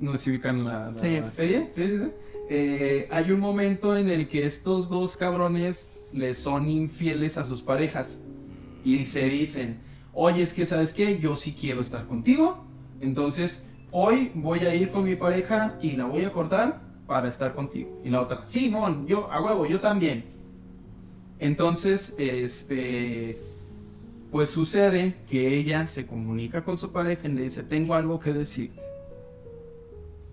no 0.00 0.12
sé 0.12 0.18
si 0.18 0.30
ubican 0.30 0.64
la, 0.64 0.90
la 0.90 0.98
Sí, 1.00 1.20
serie, 1.30 1.68
sí, 1.70 1.86
sí, 1.86 1.98
sí. 1.98 2.10
Eh, 2.50 3.08
hay 3.10 3.30
un 3.30 3.40
momento 3.40 3.96
en 3.96 4.08
el 4.08 4.28
que 4.28 4.46
estos 4.46 4.88
dos 4.88 5.16
cabrones 5.16 6.10
les 6.14 6.38
son 6.38 6.68
infieles 6.68 7.36
a 7.36 7.44
sus 7.44 7.60
parejas 7.60 8.22
y 8.84 9.04
se 9.04 9.28
dicen, 9.28 9.80
oye, 10.14 10.42
es 10.42 10.54
que 10.54 10.64
sabes 10.64 10.94
qué, 10.94 11.18
yo 11.18 11.36
sí 11.36 11.54
quiero 11.58 11.80
estar 11.80 12.06
contigo, 12.06 12.64
entonces 13.00 13.66
hoy 13.90 14.30
voy 14.34 14.60
a 14.60 14.74
ir 14.74 14.90
con 14.90 15.04
mi 15.04 15.14
pareja 15.14 15.78
y 15.82 15.92
la 15.92 16.06
voy 16.06 16.24
a 16.24 16.32
cortar 16.32 16.80
para 17.06 17.28
estar 17.28 17.54
contigo. 17.54 18.00
Y 18.04 18.10
la 18.10 18.22
otra, 18.22 18.44
no, 18.70 19.06
yo 19.06 19.30
a 19.30 19.42
huevo, 19.42 19.66
yo 19.66 19.80
también. 19.80 20.37
Entonces, 21.38 22.14
este, 22.18 23.38
pues 24.30 24.50
sucede 24.50 25.14
que 25.30 25.56
ella 25.56 25.86
se 25.86 26.06
comunica 26.06 26.64
con 26.64 26.78
su 26.78 26.90
pareja 26.92 27.28
y 27.28 27.32
le 27.32 27.42
dice, 27.42 27.62
tengo 27.62 27.94
algo 27.94 28.18
que 28.20 28.32
decirte. 28.32 28.82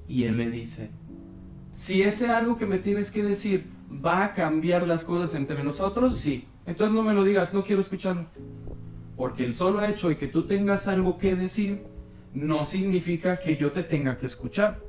Y 0.08 0.24
él 0.24 0.38
le 0.38 0.50
dice, 0.50 0.90
si 1.74 2.04
ese 2.04 2.30
algo 2.30 2.58
que 2.58 2.66
me 2.66 2.80
tienes 2.80 3.12
que 3.12 3.24
decir 3.24 3.66
va 4.04 4.26
a 4.26 4.34
cambiar 4.34 4.88
las 4.88 5.04
cosas 5.04 5.36
entre 5.36 5.64
nosotros, 5.64 6.16
sí. 6.18 6.48
Entonces 6.66 6.96
no 6.96 7.04
me 7.04 7.14
lo 7.14 7.24
digas, 7.24 7.54
no 7.54 7.64
quiero 7.64 7.82
escucharlo. 7.82 8.26
Porque 9.16 9.46
el 9.46 9.54
solo 9.54 9.84
hecho 9.84 10.10
de 10.10 10.18
que 10.18 10.28
tú 10.28 10.48
tengas 10.48 10.88
algo 10.88 11.18
que 11.18 11.36
decir 11.36 11.84
no 12.34 12.66
significa 12.66 13.40
que 13.40 13.56
yo 13.56 13.72
te 13.72 13.84
tenga 13.84 14.18
que 14.18 14.26
escuchar. 14.26 14.82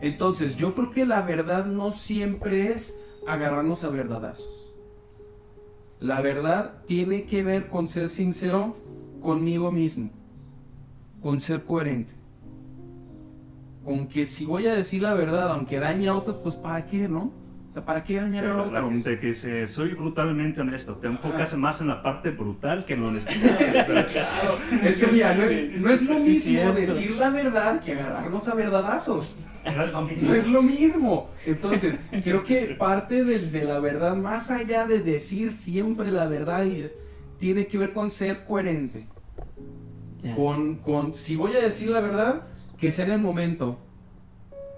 Entonces, 0.00 0.56
yo 0.56 0.74
creo 0.74 0.90
que 0.90 1.06
la 1.06 1.22
verdad 1.22 1.64
no 1.64 1.92
siempre 1.92 2.72
es 2.72 2.94
agarrarnos 3.26 3.84
a 3.84 3.88
verdadazos. 3.88 4.74
La 6.00 6.20
verdad 6.20 6.82
tiene 6.86 7.24
que 7.24 7.42
ver 7.42 7.68
con 7.68 7.88
ser 7.88 8.08
sincero 8.10 8.76
conmigo 9.22 9.72
mismo, 9.72 10.10
con 11.22 11.40
ser 11.40 11.64
coherente. 11.64 12.12
Con 13.84 14.08
que 14.08 14.26
si 14.26 14.44
voy 14.44 14.66
a 14.66 14.74
decir 14.74 15.02
la 15.02 15.14
verdad, 15.14 15.50
aunque 15.50 15.78
dañe 15.78 16.08
a 16.08 16.16
otros, 16.16 16.36
pues 16.36 16.56
¿para 16.56 16.86
qué, 16.86 17.08
no? 17.08 17.30
Sea, 17.76 17.84
¿para 17.84 18.02
qué 18.04 18.16
dañar 18.18 18.42
a 18.42 18.48
Pero 18.48 18.58
otros? 18.60 18.72
la 18.72 18.82
gente 18.88 19.20
que 19.20 19.26
dice, 19.26 19.66
soy 19.66 19.90
brutalmente 19.92 20.62
honesto, 20.62 20.94
te 20.96 21.08
enfocas 21.08 21.54
más 21.58 21.82
en 21.82 21.88
la 21.88 22.02
parte 22.02 22.30
brutal 22.30 22.86
que 22.86 22.94
en 22.94 23.02
la 23.02 23.08
honestidad. 23.08 23.60
Es 24.82 24.96
que 24.96 25.06
mira, 25.08 25.34
no, 25.34 25.42
es- 25.42 25.78
no 25.78 25.90
es 25.90 26.02
lo 26.02 26.18
mismo 26.18 26.72
decir 26.72 27.10
la 27.16 27.28
verdad 27.28 27.80
que 27.80 27.92
agarrarnos 27.92 28.48
a 28.48 28.54
verdadazos. 28.54 29.36
No 30.22 30.34
es 30.34 30.46
lo 30.46 30.62
mismo. 30.62 31.28
Entonces, 31.44 32.00
creo 32.24 32.44
que 32.44 32.76
parte 32.78 33.24
de, 33.24 33.40
de 33.40 33.64
la 33.64 33.78
verdad, 33.78 34.16
más 34.16 34.50
allá 34.50 34.86
de 34.86 35.00
decir 35.02 35.52
siempre 35.52 36.10
la 36.10 36.26
verdad, 36.28 36.64
tiene 37.38 37.66
que 37.66 37.76
ver 37.76 37.92
con 37.92 38.10
ser 38.10 38.46
coherente. 38.46 39.06
Con, 40.34 40.76
con, 40.76 41.12
si 41.12 41.36
voy 41.36 41.52
a 41.54 41.60
decir 41.60 41.90
la 41.90 42.00
verdad, 42.00 42.42
que 42.78 42.90
sea 42.90 43.04
en 43.04 43.12
el 43.12 43.20
momento 43.20 43.78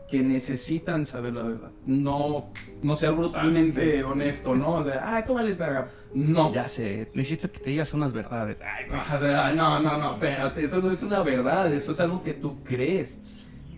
que 0.08 0.22
necesitan 0.22 1.04
saber 1.04 1.34
la 1.34 1.42
verdad. 1.42 1.70
No, 1.86 2.50
no 2.82 2.96
ser 2.96 3.12
brutalmente 3.12 4.02
honesto, 4.04 4.54
¿no? 4.54 4.82
Sea, 4.84 5.16
ay, 5.16 5.24
tú 5.26 5.34
vales 5.34 5.58
verga. 5.58 5.90
No. 6.14 6.52
Ya 6.52 6.66
sé, 6.66 7.10
necesito 7.14 7.52
que 7.52 7.58
te 7.58 7.70
digas 7.70 7.92
unas 7.92 8.12
verdades. 8.12 8.58
Ay, 8.62 8.86
güey. 8.88 9.00
O 9.00 9.20
sea, 9.20 9.52
no, 9.52 9.78
no, 9.80 9.98
no, 9.98 10.14
espérate, 10.14 10.64
eso 10.64 10.80
no 10.80 10.90
es 10.90 11.02
una 11.02 11.22
verdad, 11.22 11.72
eso 11.72 11.92
es 11.92 12.00
algo 12.00 12.22
que 12.22 12.32
tú 12.32 12.62
crees. 12.64 13.20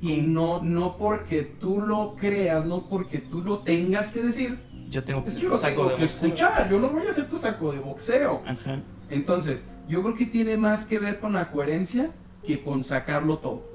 Y 0.01 0.23
no, 0.23 0.63
no 0.63 0.97
porque 0.97 1.43
tú 1.43 1.81
lo 1.81 2.15
creas, 2.17 2.65
no 2.65 2.89
porque 2.89 3.19
tú 3.19 3.43
lo 3.43 3.59
tengas 3.59 4.13
que 4.13 4.23
decir, 4.23 4.59
yo 4.89 5.05
tengo 5.05 5.25
que 5.25 5.31
ser 5.33 5.43
yo 5.43 5.51
tu 5.51 5.59
saco 5.59 5.75
tengo 5.75 5.89
de 5.91 5.97
que 5.97 6.03
boxeo. 6.03 6.27
escuchar, 6.29 6.71
yo 6.71 6.79
no 6.81 6.89
voy 6.91 7.07
a 7.07 7.13
ser 7.13 7.29
tu 7.29 7.39
saco 7.39 7.73
de 7.73 7.81
boxeo. 7.81 8.43
Ajá. 8.47 8.81
Entonces, 9.11 9.65
yo 9.89 10.03
creo 10.03 10.15
que 10.15 10.27
tiene 10.27 10.57
más 10.57 10.85
que 10.87 10.99
ver 11.01 11.19
con 11.19 11.33
la 11.33 11.51
coherencia 11.51 12.13
que 12.47 12.63
con 12.63 12.85
sacarlo 12.85 13.39
todo. 13.39 13.69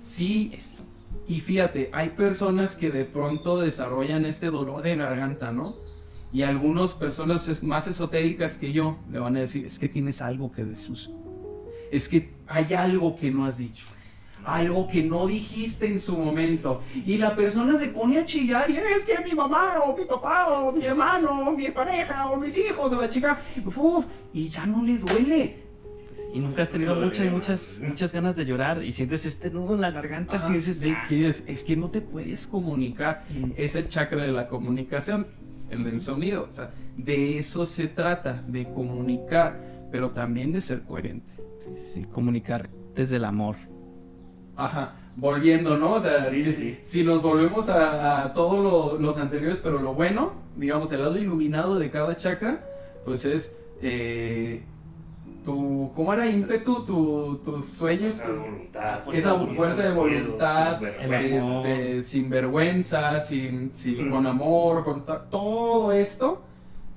Sí, 0.00 0.52
Eso. 0.54 0.71
Y 1.26 1.40
fíjate, 1.40 1.90
hay 1.92 2.10
personas 2.10 2.76
que 2.76 2.90
de 2.90 3.04
pronto 3.04 3.60
desarrollan 3.60 4.24
este 4.24 4.46
dolor 4.46 4.82
de 4.82 4.96
garganta, 4.96 5.52
¿no? 5.52 5.76
Y 6.32 6.42
algunas 6.42 6.94
personas 6.94 7.62
más 7.62 7.86
esotéricas 7.86 8.56
que 8.56 8.72
yo 8.72 8.96
le 9.10 9.18
van 9.18 9.36
a 9.36 9.40
decir, 9.40 9.66
es 9.66 9.78
que 9.78 9.88
tienes 9.88 10.22
algo 10.22 10.50
que 10.50 10.64
decir. 10.64 10.96
Es 11.90 12.08
que 12.08 12.32
hay 12.48 12.72
algo 12.72 13.16
que 13.16 13.30
no 13.30 13.44
has 13.44 13.58
dicho. 13.58 13.84
Algo 14.44 14.88
que 14.88 15.04
no 15.04 15.26
dijiste 15.26 15.86
en 15.86 16.00
su 16.00 16.16
momento. 16.18 16.82
Y 17.06 17.18
la 17.18 17.36
persona 17.36 17.78
se 17.78 17.88
pone 17.88 18.18
a 18.18 18.24
chillar 18.24 18.68
y 18.68 18.76
es 18.78 19.04
que 19.04 19.22
mi 19.22 19.32
mamá 19.32 19.78
o 19.84 19.96
mi 19.96 20.04
papá 20.04 20.48
o 20.48 20.72
mi 20.72 20.84
hermano 20.84 21.48
o 21.48 21.52
mi 21.52 21.70
pareja 21.70 22.30
o 22.30 22.36
mis 22.36 22.56
hijos 22.58 22.90
o 22.90 23.00
la 23.00 23.08
chica, 23.08 23.38
uf, 23.64 24.04
y 24.32 24.48
ya 24.48 24.66
no 24.66 24.82
le 24.82 24.98
duele. 24.98 25.61
Y 26.34 26.40
nunca 26.40 26.62
has 26.62 26.70
tenido 26.70 26.94
muchas, 26.94 27.30
muchas, 27.30 27.80
muchas 27.86 28.12
ganas 28.12 28.36
de 28.36 28.44
llorar 28.46 28.82
y 28.82 28.92
sientes 28.92 29.26
este 29.26 29.50
nudo 29.50 29.74
en 29.74 29.82
la 29.82 29.90
garganta 29.90 30.36
Ajá, 30.36 30.46
que 30.48 30.54
dices, 30.54 30.78
sí, 30.78 30.94
"Ah". 30.96 31.04
que 31.08 31.28
es, 31.28 31.44
es 31.46 31.62
que 31.64 31.76
no 31.76 31.90
te 31.90 32.00
puedes 32.00 32.46
comunicar. 32.46 33.24
Es 33.56 33.74
el 33.76 33.88
chakra 33.88 34.22
de 34.22 34.32
la 34.32 34.48
comunicación, 34.48 35.26
el 35.70 35.84
del 35.84 36.00
sonido. 36.00 36.46
O 36.48 36.52
sea, 36.52 36.70
de 36.96 37.38
eso 37.38 37.66
se 37.66 37.86
trata, 37.88 38.42
de 38.48 38.64
comunicar, 38.72 39.60
pero 39.90 40.10
también 40.12 40.52
de 40.52 40.60
ser 40.62 40.82
coherente. 40.82 41.30
Sí, 41.60 41.70
sí, 41.94 42.02
comunicar 42.04 42.70
desde 42.94 43.16
el 43.16 43.24
amor. 43.26 43.56
Ajá, 44.56 44.94
volviendo, 45.16 45.76
¿no? 45.78 45.92
O 45.94 46.00
sea, 46.00 46.26
Sí, 46.30 46.42
si, 46.42 46.52
sí, 46.52 46.56
sí. 46.62 46.78
si 46.82 47.04
nos 47.04 47.22
volvemos 47.22 47.68
a, 47.68 48.22
a 48.24 48.32
todos 48.32 48.62
lo- 48.62 48.98
los 49.00 49.18
anteriores, 49.18 49.60
pero 49.62 49.80
lo 49.80 49.94
bueno, 49.94 50.32
digamos, 50.56 50.90
el 50.92 51.00
lado 51.00 51.18
iluminado 51.18 51.78
de 51.78 51.90
cada 51.90 52.16
chakra, 52.16 52.64
pues 53.04 53.24
es 53.24 53.54
eh, 53.82 54.62
tu, 55.44 55.90
¿cómo 55.94 56.12
era 56.14 56.28
ímpetu? 56.28 56.84
Tu, 56.84 57.36
tus 57.44 57.64
sueños, 57.64 58.14
Esa 58.16 58.26
tus- 58.26 58.38
voluntad, 58.38 59.00
esa 59.14 59.34
fuerza 59.38 59.82
de 59.88 59.94
voluntad, 59.94 60.80
vergüenza. 60.80 61.68
este, 61.68 62.02
sin 62.02 62.30
vergüenza, 62.30 63.20
sin, 63.20 63.72
sin- 63.72 64.10
con 64.10 64.26
amor, 64.26 64.84
con 64.84 65.04
ta- 65.04 65.24
todo 65.28 65.92
esto, 65.92 66.42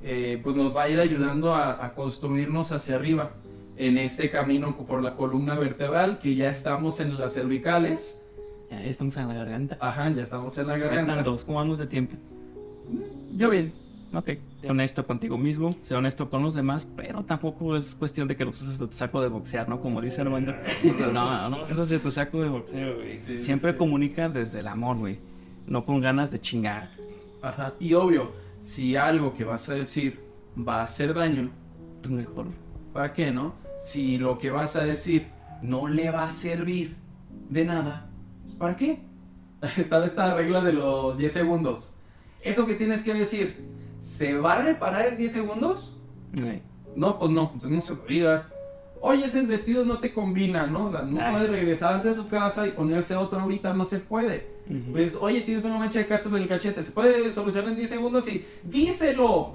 eh, 0.04 0.40
pues 0.44 0.56
nos 0.56 0.76
va 0.76 0.84
a 0.84 0.90
ir 0.90 1.00
ayudando 1.00 1.54
a, 1.56 1.84
a 1.84 1.94
construirnos 1.96 2.72
hacia 2.72 2.96
arriba 2.96 3.32
en 3.78 3.98
este 3.98 4.30
camino 4.30 4.78
por 4.78 5.02
la 5.02 5.16
columna 5.16 5.56
vertebral, 5.56 6.20
que 6.20 6.36
ya 6.36 6.50
estamos 6.50 7.00
en 7.00 7.18
las 7.20 7.34
cervicales, 7.34 8.20
Ya 8.72 8.84
estamos 8.84 9.18
en 9.18 9.28
la 9.28 9.34
garganta. 9.34 9.78
ajá, 9.82 10.10
ya 10.12 10.22
estamos 10.22 10.58
en 10.58 10.68
la 10.68 10.78
garganta. 10.78 11.24
dos, 11.24 11.44
¿cómo 11.46 11.58
vamos 11.58 11.80
de 11.80 11.88
tiempo? 11.88 12.16
Yo 13.36 13.50
bien. 13.50 13.74
Ok. 14.16 14.30
Sé 14.62 14.70
honesto 14.70 15.06
contigo 15.06 15.38
mismo, 15.38 15.76
sé 15.82 15.96
honesto 15.96 16.30
con 16.30 16.42
los 16.42 16.56
demás, 16.56 16.88
pero 16.96 17.24
tampoco 17.24 17.76
es 17.76 17.96
cuestión 17.96 18.28
de 18.28 18.36
que 18.36 18.46
los 18.46 18.62
uses 18.62 18.80
de 18.80 18.88
tu 18.88 18.94
saco 18.94 19.22
de 19.22 19.28
boxear, 19.28 19.68
¿no? 19.68 19.82
Como 19.82 20.02
dice 20.02 20.22
Armando. 20.22 20.54
No, 21.14 21.50
no 21.50 21.64
usas 21.64 21.90
de 21.90 22.00
tu 22.00 22.12
saco 22.12 22.42
de 22.42 22.50
boxeo, 22.50 22.96
güey. 22.96 23.18
Sí, 23.18 23.38
Siempre 23.38 23.72
sí. 23.74 23.78
comunica 23.78 24.30
desde 24.30 24.60
el 24.60 24.68
amor, 24.68 24.98
güey. 24.98 25.20
No 25.68 25.86
con 25.86 26.00
ganas 26.00 26.32
de 26.32 26.40
chingar. 26.40 26.90
Ajá. 27.42 27.74
Y 27.80 27.94
obvio, 27.94 28.32
si 28.60 28.96
algo 28.96 29.34
que 29.34 29.44
vas 29.44 29.68
a 29.70 29.74
decir 29.74 30.20
va 30.58 30.80
a 30.80 30.84
hacer 30.84 31.14
daño, 31.14 31.50
Tú 32.02 32.12
mejor. 32.12 32.48
¿Para 32.94 33.14
qué, 33.14 33.32
no? 33.32 33.56
Si 33.82 34.18
lo 34.18 34.38
que 34.38 34.52
vas 34.52 34.76
a 34.76 34.84
decir 34.86 35.28
no 35.62 35.88
le 35.88 36.12
va 36.12 36.26
a 36.26 36.32
servir 36.32 36.96
de 37.50 37.66
nada, 37.66 38.08
¿para 38.60 38.78
qué? 38.78 39.00
Está 39.78 40.06
esta 40.06 40.36
regla 40.36 40.62
de 40.62 40.74
los 40.74 41.18
10 41.18 41.34
segundos. 41.34 41.96
Eso 42.42 42.68
que 42.68 42.76
tienes 42.76 43.02
que 43.02 43.16
decir, 43.16 43.66
¿se 44.06 44.38
va 44.38 44.54
a 44.54 44.62
reparar 44.62 45.08
en 45.08 45.18
10 45.18 45.32
segundos? 45.32 45.96
Güey. 46.34 46.62
No, 46.96 47.18
pues 47.20 47.32
no, 47.32 47.52
entonces 47.54 47.72
no 47.72 47.82
se 47.82 47.96
lo 47.96 48.02
digas. 48.08 48.54
Oye, 49.02 49.26
ese 49.26 49.42
vestido 49.44 49.84
no 49.86 50.00
te 50.00 50.14
combina, 50.14 50.66
¿no? 50.68 50.86
O 50.88 50.92
sea, 50.92 51.02
no 51.04 51.20
Ay. 51.22 51.34
puede 51.34 51.48
regresarse 51.48 52.10
a 52.10 52.14
su 52.14 52.28
casa 52.28 52.66
y 52.68 52.72
ponerse 52.72 53.16
otro 53.16 53.40
ahorita, 53.40 53.74
no 53.74 53.86
se 53.86 54.00
puede. 54.00 54.48
Ujú. 54.70 54.92
Pues, 54.94 55.16
oye, 55.20 55.42
tienes 55.42 55.66
una 55.66 55.78
mancha 55.78 56.00
de 56.00 56.08
cápsula 56.08 56.38
en 56.38 56.44
el 56.44 56.50
cachete, 56.50 56.82
¿se 56.84 56.92
puede 56.92 57.30
solucionar 57.32 57.70
en 57.72 57.76
10 57.78 57.90
segundos? 57.90 58.28
Y 58.28 58.46
díselo. 58.64 59.54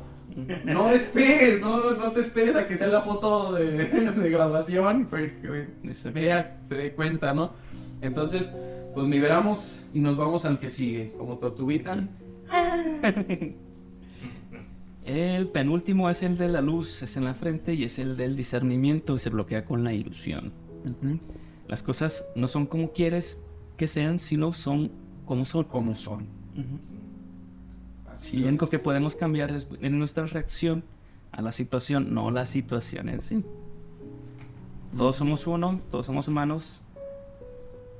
No 0.65 0.91
esperes, 0.91 1.61
no, 1.61 1.91
no 1.95 2.13
te 2.13 2.21
esperes 2.21 2.55
a 2.55 2.69
que 2.69 2.77
sea 2.77 2.87
la 2.87 3.03
foto 3.03 3.53
de, 3.55 3.67
de 3.89 4.31
graduación, 4.31 5.07
para 5.07 5.25
que 5.27 5.67
Ese- 5.83 6.11
vea, 6.11 6.61
se 6.63 6.77
dé 6.77 6.93
cuenta, 6.93 7.35
¿no? 7.35 7.53
Entonces, 8.01 8.55
pues 8.95 9.09
liberamos 9.09 9.81
y 9.93 9.99
nos 9.99 10.17
vamos 10.17 10.45
al 10.45 10.61
que 10.61 10.69
sigue, 10.69 11.13
como 11.19 11.39
tortuguita. 11.39 12.07
El 15.11 15.49
penúltimo 15.49 16.09
es 16.09 16.23
el 16.23 16.39
de 16.39 16.47
la 16.47 16.61
luz, 16.61 17.03
es 17.03 17.17
en 17.17 17.25
la 17.25 17.35
frente 17.35 17.75
y 17.75 17.83
es 17.83 17.99
el 17.99 18.17
del 18.17 18.37
discernimiento, 18.37 19.19
se 19.19 19.29
bloquea 19.29 19.65
con 19.65 19.83
la 19.83 19.93
ilusión. 19.93 20.53
Las 21.67 21.83
cosas 21.83 22.27
no 22.37 22.47
son 22.47 22.65
como 22.67 22.93
quieres 22.93 23.41
que 23.77 23.89
sean, 23.89 24.21
sino 24.21 24.53
son 24.53 24.93
como 25.27 25.45
son. 25.45 25.65
Como 25.65 25.97
son. 25.97 26.29
Lo 28.35 28.47
único 28.47 28.67
es. 28.67 28.71
que 28.71 28.79
podemos 28.79 29.17
cambiar 29.17 29.51
es 29.51 29.67
en 29.81 29.99
nuestra 29.99 30.27
reacción 30.27 30.85
a 31.33 31.43
la 31.43 31.51
situación, 31.51 32.15
no 32.15 32.31
la 32.31 32.45
situación 32.45 33.09
en 33.09 33.21
sí. 33.21 33.43
Todos 34.97 35.17
somos 35.17 35.45
uno, 35.49 35.81
todos 35.91 36.07
somos 36.07 36.29
humanos. 36.29 36.83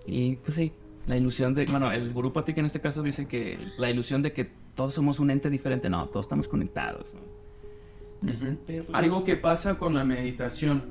Y 0.07 0.37
pues 0.37 0.55
sí, 0.55 0.73
la 1.09 1.17
ilusión 1.17 1.55
de, 1.55 1.65
bueno, 1.65 1.91
el 1.91 2.13
gurú 2.13 2.33
Patik 2.33 2.59
en 2.59 2.67
este 2.67 2.81
caso 2.81 3.03
dice 3.03 3.27
que 3.27 3.59
la 3.79 3.91
ilusión 3.91 4.23
de 4.23 4.33
que 4.33 4.60
todos 4.81 4.95
somos 4.95 5.21
un 5.21 5.31
ente 5.31 5.51
diferente, 5.51 5.91
no, 5.91 6.09
todos 6.09 6.25
estamos 6.25 6.49
conectados. 6.49 7.13
¿no? 7.13 8.31
Ujú. 8.31 8.57
Pero, 8.67 8.85
pues, 8.85 8.97
Algo 8.97 9.25
que 9.25 9.37
pasa 9.37 9.79
con 9.79 9.93
la 9.93 10.05
meditación 10.05 10.85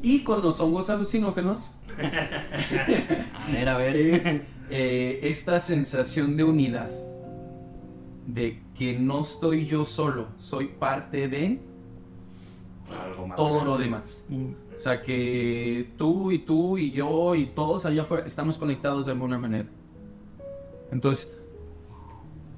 y 0.00 0.22
con 0.22 0.40
los 0.42 0.60
hongos 0.60 0.90
alucinógenos 0.90 1.74
A 1.98 3.50
ver, 3.50 3.68
a 3.68 3.76
ver. 3.78 3.96
es 3.96 4.42
eh, 4.70 5.18
esta 5.24 5.58
sensación 5.58 6.36
de 6.36 6.44
unidad, 6.44 6.88
de 8.28 8.62
que 8.78 8.96
no 8.96 9.22
estoy 9.22 9.66
yo 9.66 9.84
solo, 9.84 10.28
soy 10.38 10.66
parte 10.68 11.26
de 11.26 11.58
Algo 13.08 13.26
más 13.26 13.36
todo 13.36 13.64
lo 13.64 13.76
demás. 13.76 14.24
Mm, 14.28 14.52
O 14.76 14.78
sea 14.78 15.02
que 15.02 15.90
tú 15.98 16.30
y 16.30 16.38
tú 16.38 16.78
y 16.78 16.92
yo 16.92 17.34
y 17.34 17.46
todos 17.46 17.86
allá 17.86 18.02
afuera 18.02 18.24
estamos 18.24 18.56
conectados 18.56 19.06
de 19.06 19.12
alguna 19.12 19.36
manera. 19.36 19.68
Entonces, 20.92 21.39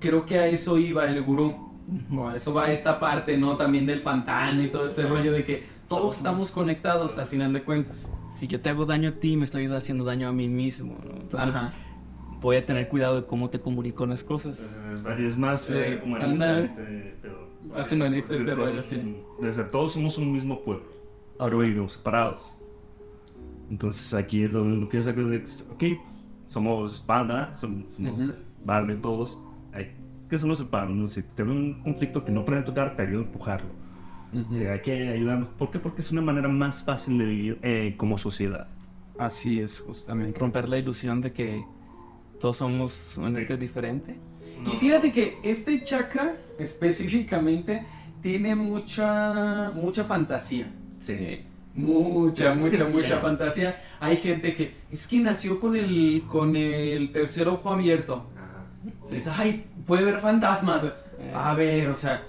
creo 0.03 0.27
que 0.27 0.39
a 0.39 0.47
eso 0.47 0.77
iba 0.79 1.05
el 1.07 1.23
gurú. 1.23 1.71
O 2.15 2.29
a 2.29 2.37
eso 2.37 2.53
va 2.55 2.71
esta 2.71 2.99
parte, 3.01 3.37
¿no? 3.37 3.57
También 3.57 3.87
del 3.87 4.03
pantano 4.03 4.63
y 4.63 4.69
todo 4.69 4.85
este 4.87 5.03
rollo 5.05 5.33
de 5.33 5.45
que 5.45 5.65
todos 5.89 6.17
estamos 6.19 6.51
conectados 6.51 7.19
al 7.19 7.27
final 7.27 7.53
de 7.53 7.63
cuentas. 7.63 8.11
Si 8.37 8.47
yo 8.49 8.61
te 8.61 8.71
hago 8.71 8.87
daño 8.87 9.11
a 9.11 9.13
ti, 9.13 9.37
me 9.37 9.45
estoy 9.45 9.67
haciendo 9.67 10.05
daño 10.05 10.29
a 10.29 10.33
mí 10.33 10.49
mismo. 10.49 10.97
¿no? 11.05 11.21
Entonces, 11.21 11.55
Ajá. 11.55 11.73
voy 12.41 12.57
a 12.57 12.65
tener 12.67 12.89
cuidado 12.89 13.17
de 13.21 13.27
cómo 13.27 13.51
te 13.51 13.61
comunico 13.61 14.07
las 14.07 14.23
cosas. 14.25 14.61
Entonces, 14.61 15.21
es, 15.27 15.33
es 15.33 15.39
más 15.39 15.61
Sí, 15.63 15.73
eh, 15.77 16.01
humanista 16.05 16.51
anda. 16.57 16.61
este. 16.65 17.17
Más 17.69 17.93
humanista 17.93 18.33
este 18.35 18.45
Desde- 18.45 18.65
rollo, 18.65 18.83
sí. 18.83 19.17
Desde 19.41 19.65
todos 19.65 19.93
somos 19.93 20.17
un 20.19 20.33
mismo 20.33 20.61
pueblo. 20.61 20.85
Ahora 21.39 21.57
vivimos 21.59 21.93
separados. 21.95 22.57
Entonces 23.71 24.13
aquí 24.15 24.47
lo, 24.49 24.65
lo 24.65 24.89
que 24.89 24.99
yo 24.99 25.03
saco 25.03 25.21
es 25.21 25.29
de, 25.29 25.45
ok, 25.73 26.01
somos 26.49 27.05
banda, 27.07 27.57
somos, 27.57 27.85
somos 27.97 28.13
Ujú. 28.21 28.33
banda 28.65 28.97
todos. 29.01 29.39
Hay 29.73 29.95
que 30.29 30.37
el 30.37 30.65
banda. 30.71 31.09
Si 31.09 31.23
te 31.23 31.43
ve 31.43 31.53
un 31.53 31.83
conflicto 31.83 32.25
que 32.25 32.33
no 32.33 32.45
puede 32.45 32.63
tocar, 32.63 32.97
te 32.97 33.03
ayuda 33.03 33.21
a 33.21 33.25
empujarlo. 33.25 33.71
O 34.35 34.55
sea, 34.55 34.73
hay 34.73 34.81
que 34.81 35.09
ayudarnos. 35.11 35.49
¿Por 35.51 35.71
qué? 35.71 35.79
Porque 35.79 36.01
es 36.01 36.11
una 36.11 36.23
manera 36.23 36.49
más 36.49 36.85
fácil 36.85 37.19
de 37.19 37.27
vivir 37.27 37.59
eh, 37.63 37.95
como 37.99 38.17
sociedad. 38.17 38.67
Así 39.19 39.61
es, 39.61 39.81
justamente. 39.81 40.39
Romper 40.39 40.69
la 40.69 40.79
ilusión 40.79 41.21
de 41.21 41.33
que 41.33 41.63
todos 42.41 42.57
somos 42.57 43.19
un 43.19 43.37
ente 43.37 43.57
diferente. 43.59 44.17
Y 44.65 44.77
fíjate 44.77 45.13
que 45.13 45.37
este 45.43 45.83
chakra 45.85 46.37
específicamente 46.59 47.85
tiene 48.23 48.55
mucha, 48.55 49.71
mucha 49.75 50.05
fantasía. 50.05 50.73
Sí. 51.01 51.41
Mucha, 51.75 52.55
mucha, 52.55 52.87
mucha 52.87 53.19
fantasía. 53.21 53.83
Hay 54.01 54.17
gente 54.17 54.55
que 54.55 54.75
es 54.91 55.07
que 55.07 55.19
nació 55.19 55.61
con 55.61 55.77
el, 55.77 56.23
con 56.27 56.57
el 56.57 57.13
tercer 57.13 57.49
ojo 57.49 57.71
abierto. 57.71 58.31
Dice, 59.11 59.31
ay, 59.31 59.67
puede 59.87 60.05
ver 60.05 60.21
fantasmas. 60.21 60.85
A 61.35 61.55
ver, 61.55 61.89
o 61.89 61.95
sea, 61.95 62.25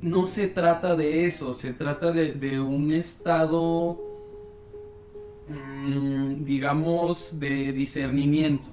no 0.00 0.26
se 0.26 0.48
trata 0.48 0.96
de 0.96 1.26
eso, 1.26 1.54
se 1.54 1.72
trata 1.72 2.12
de, 2.12 2.32
de 2.32 2.60
un 2.60 2.92
estado, 2.92 3.98
mm, 5.48 6.44
digamos, 6.44 7.38
de 7.38 7.72
discernimiento, 7.72 8.66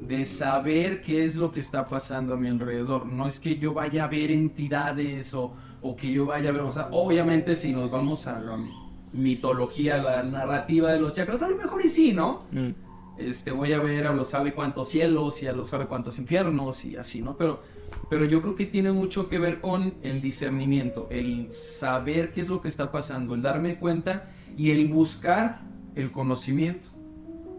de 0.00 0.24
saber 0.24 1.02
qué 1.02 1.24
es 1.24 1.36
lo 1.36 1.52
que 1.52 1.60
está 1.60 1.88
pasando 1.88 2.34
a 2.34 2.36
mi 2.36 2.48
alrededor. 2.48 3.06
No 3.06 3.26
es 3.26 3.40
que 3.40 3.56
yo 3.56 3.72
vaya 3.72 4.04
a 4.04 4.08
ver 4.08 4.30
entidades 4.30 5.32
o, 5.34 5.54
o 5.80 5.96
que 5.96 6.12
yo 6.12 6.26
vaya 6.26 6.50
a 6.50 6.52
ver, 6.52 6.62
o 6.62 6.70
sea, 6.70 6.88
obviamente 6.90 7.56
si 7.56 7.72
nos 7.72 7.90
vamos 7.90 8.26
a 8.26 8.40
la 8.40 8.58
mitología, 9.12 9.98
la 9.98 10.22
narrativa 10.22 10.92
de 10.92 11.00
los 11.00 11.14
chakras, 11.14 11.42
a 11.42 11.48
lo 11.48 11.56
mejor 11.56 11.84
y 11.84 11.88
sí, 11.88 12.12
¿no? 12.12 12.44
Mm. 12.50 12.70
Este, 13.18 13.50
voy 13.50 13.72
a 13.72 13.80
ver 13.80 14.06
a 14.06 14.12
los 14.12 14.30
sabe 14.30 14.52
cuántos 14.54 14.88
cielos 14.88 15.42
y 15.42 15.46
a 15.46 15.52
los 15.52 15.68
sabe 15.68 15.86
cuántos 15.86 16.18
infiernos 16.18 16.84
y 16.84 16.96
así, 16.96 17.22
¿no? 17.22 17.36
Pero, 17.36 17.62
pero 18.08 18.24
yo 18.24 18.40
creo 18.42 18.54
que 18.54 18.66
tiene 18.66 18.92
mucho 18.92 19.28
que 19.28 19.38
ver 19.38 19.60
con 19.60 19.94
el 20.02 20.20
discernimiento, 20.20 21.08
el 21.10 21.50
saber 21.50 22.32
qué 22.32 22.40
es 22.40 22.48
lo 22.48 22.60
que 22.60 22.68
está 22.68 22.90
pasando, 22.90 23.34
el 23.34 23.42
darme 23.42 23.78
cuenta 23.78 24.30
y 24.56 24.70
el 24.70 24.88
buscar 24.88 25.60
el 25.94 26.10
conocimiento. 26.10 26.88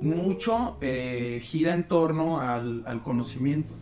Mucho 0.01 0.77
eh, 0.81 1.39
gira 1.41 1.73
en 1.73 1.87
torno 1.87 2.41
al, 2.41 2.83
al 2.85 3.01
conocimiento. 3.03 3.73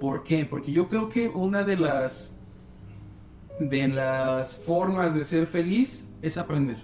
¿Por 0.00 0.24
qué? 0.24 0.46
Porque 0.46 0.72
yo 0.72 0.88
creo 0.88 1.08
que 1.08 1.28
una 1.28 1.64
de 1.64 1.76
las 1.76 2.40
de 3.58 3.86
las 3.86 4.56
formas 4.56 5.14
de 5.14 5.24
ser 5.24 5.46
feliz 5.46 6.12
es 6.22 6.38
aprender. 6.38 6.78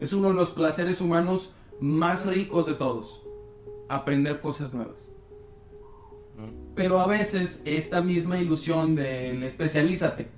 Es 0.00 0.12
uno 0.12 0.28
de 0.28 0.34
los 0.34 0.50
placeres 0.50 1.00
humanos 1.00 1.52
más 1.84 2.24
ricos 2.24 2.64
de 2.64 2.72
todos. 2.72 3.22
Aprender 3.90 4.40
cosas 4.40 4.72
nuevas. 4.72 5.12
Pero 6.74 6.98
a 6.98 7.06
veces 7.06 7.60
esta 7.66 8.00
misma 8.00 8.38
ilusión 8.38 8.94
del 8.94 9.42
especialízate. 9.42 10.28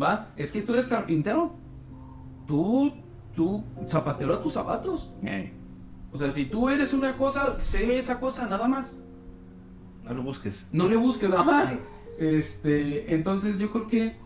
¿va? 0.00 0.32
Es 0.36 0.50
que 0.50 0.62
tú 0.62 0.72
eres 0.72 0.88
carpintero. 0.88 1.52
Tú, 2.46 2.92
tú, 3.36 3.62
zapatero 3.86 4.34
a 4.34 4.42
tus 4.42 4.54
zapatos. 4.54 5.12
Eh, 5.22 5.52
O 6.12 6.16
sea, 6.16 6.30
si 6.30 6.46
tú 6.46 6.70
eres 6.70 6.94
una 6.94 7.16
cosa, 7.18 7.62
sé 7.62 7.98
esa 7.98 8.18
cosa, 8.18 8.46
nada 8.46 8.66
más. 8.66 9.02
No 10.02 10.14
lo 10.14 10.22
busques. 10.22 10.66
No 10.72 10.88
le 10.88 10.96
busques, 10.96 11.30
ajá. 11.30 11.78
Este, 12.18 13.14
entonces 13.14 13.58
yo 13.58 13.70
creo 13.70 13.86
que 13.86 14.16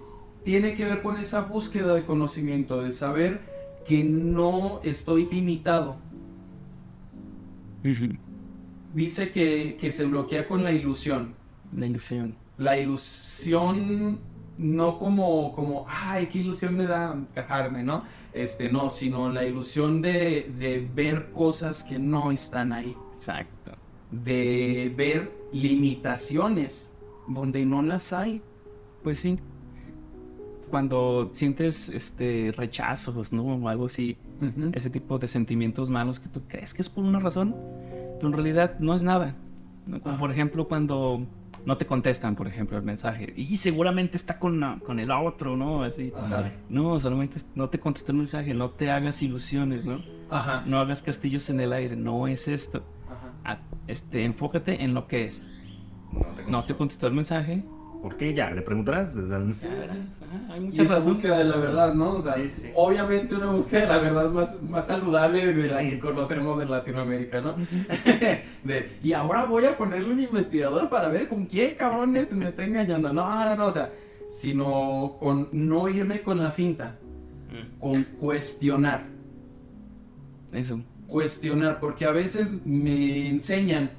tiene 0.45 0.77
que 0.77 0.85
ver 0.85 1.03
con 1.03 1.17
esa 1.17 1.41
búsqueda 1.41 1.95
de 1.95 2.07
conocimiento, 2.07 2.81
de 2.81 2.93
saber 2.93 3.41
que 3.85 4.05
no 4.05 4.81
estoy 4.85 5.27
limitado. 5.27 5.97
Dice 8.95 9.31
que, 9.31 9.77
que 9.81 9.93
se 9.93 10.05
bloquea 10.05 10.47
con 10.47 10.65
la 10.65 10.73
ilusión. 10.73 11.35
La 11.75 11.87
ilusión. 11.87 12.35
La 12.57 12.79
ilusión 12.79 14.19
no 14.59 14.99
como, 14.99 15.55
como, 15.55 15.87
ay, 15.89 16.27
qué 16.27 16.39
ilusión 16.39 16.77
me 16.77 16.87
da 16.87 17.17
casarme, 17.35 17.83
¿no? 17.85 18.05
Este, 18.33 18.71
no, 18.71 18.91
sino 18.91 19.31
la 19.31 19.45
ilusión 19.45 20.03
de, 20.03 20.53
de 20.59 20.89
ver 20.95 21.31
cosas 21.33 21.85
que 21.85 21.99
no 21.99 22.31
están 22.33 22.73
ahí. 22.73 22.97
Exacto. 23.15 23.73
De 24.11 24.93
ver 24.97 25.33
limitaciones 25.53 26.97
donde 27.29 27.65
no 27.65 27.83
las 27.83 28.13
hay. 28.13 28.43
Pues 29.03 29.21
sí. 29.21 29.39
Cuando 30.71 31.31
sientes 31.33 31.89
este 31.89 32.53
rechazos, 32.57 33.33
¿no? 33.33 33.45
O 33.45 33.69
algo 33.69 33.87
así, 33.87 34.17
Ujú. 34.41 34.71
ese 34.73 34.91
tipo 34.91 35.19
de 35.19 35.29
sentimientos 35.29 35.91
malos 35.91 36.21
que 36.21 36.29
tú 36.29 36.43
crees 36.49 36.75
que 36.75 36.83
es 36.83 36.89
por 36.89 37.05
una 37.05 37.19
razón, 37.21 37.55
pero 38.17 38.29
en 38.29 38.33
realidad 38.33 38.79
no 38.79 38.95
es 38.95 39.03
nada. 39.03 39.35
¿no? 39.87 40.01
Como 40.01 40.15
Ajá. 40.15 40.21
por 40.21 40.31
ejemplo 40.31 40.69
cuando 40.69 41.27
no 41.65 41.77
te 41.77 41.87
contestan, 41.87 42.35
por 42.35 42.47
ejemplo, 42.47 42.77
el 42.79 42.83
mensaje. 42.85 43.33
Y 43.37 43.57
seguramente 43.57 44.17
está 44.17 44.39
con, 44.39 44.61
la- 44.61 44.79
con 44.87 45.01
el 45.01 45.11
otro, 45.11 45.57
¿no? 45.57 45.83
Así. 45.83 46.13
Ajá. 46.17 46.51
No, 46.69 46.99
solamente 47.01 47.41
no 47.55 47.69
te 47.69 47.79
contestó 47.79 48.13
el 48.13 48.19
mensaje, 48.19 48.55
no 48.55 48.71
te 48.71 48.91
hagas 48.91 49.23
ilusiones, 49.23 49.85
¿no? 49.85 50.01
Ajá. 50.31 50.63
No 50.67 50.79
hagas 50.79 51.03
castillos 51.03 51.49
en 51.51 51.61
el 51.61 51.73
aire, 51.73 51.97
no 51.97 52.27
es 52.29 52.49
esto. 52.49 52.85
Ajá. 53.07 53.33
Ah, 53.45 53.59
Este, 53.87 54.25
enfócate 54.25 54.83
en 54.85 54.95
lo 54.95 55.07
que 55.09 55.25
es. 55.25 55.53
No 56.13 56.21
te 56.37 56.51
No 56.51 56.63
te 56.65 56.75
contestó 56.75 57.07
el 57.07 57.15
mensaje. 57.15 57.65
¿Por 58.03 58.17
qué? 58.17 58.33
Ya, 58.33 58.51
le 58.51 58.63
preguntarás. 58.63 59.15
O 59.17 59.27
sea, 59.27 59.39
Ajá, 59.39 60.53
hay 60.55 60.61
mucha 60.61 60.99
búsqueda 61.01 61.39
de 61.39 61.45
la 61.45 61.57
verdad, 61.57 61.95
¿no? 61.95 62.13
O 62.13 62.23
sea, 62.23 62.35
Sí, 62.35 62.49
sí, 62.49 62.61
sí. 62.63 62.69
obviamente 62.75 63.35
una 63.35 63.51
búsqueda 63.51 63.81
de 63.81 63.87
la 63.89 63.99
verdad 63.99 64.31
más, 64.31 64.63
más 64.63 64.87
saludable 64.87 65.53
de 65.53 65.69
la 65.69 65.81
que 65.81 65.99
conocemos 65.99 66.63
en 66.63 66.71
Latinoamérica, 66.71 67.41
¿no? 67.41 67.55
De, 68.65 68.99
y 69.03 69.13
ahora 69.13 69.47
voy 69.47 69.65
a 69.65 69.77
ponerle 69.77 70.13
un 70.13 70.21
investigador 70.21 70.89
para 70.89 71.09
ver 71.09 71.29
con 71.29 71.47
qué 71.47 71.75
cabrones 71.77 72.33
me 72.33 72.49
está 72.49 72.65
engañando. 72.65 73.13
No, 73.13 73.45
no, 73.45 73.57
no, 73.57 73.67
o 73.67 73.73
sea, 73.73 73.91
sino 74.31 75.17
con 75.19 75.49
no 75.53 75.89
irme 75.89 76.23
con 76.23 76.39
la 76.39 76.51
finta, 76.51 76.97
Mm, 77.51 77.81
con 77.81 78.03
cuestionar. 78.21 79.07
Eso. 80.53 80.81
Cuestionar, 81.07 81.81
porque 81.81 82.05
a 82.05 82.11
veces 82.11 82.65
me 82.67 83.27
enseñan 83.29 83.91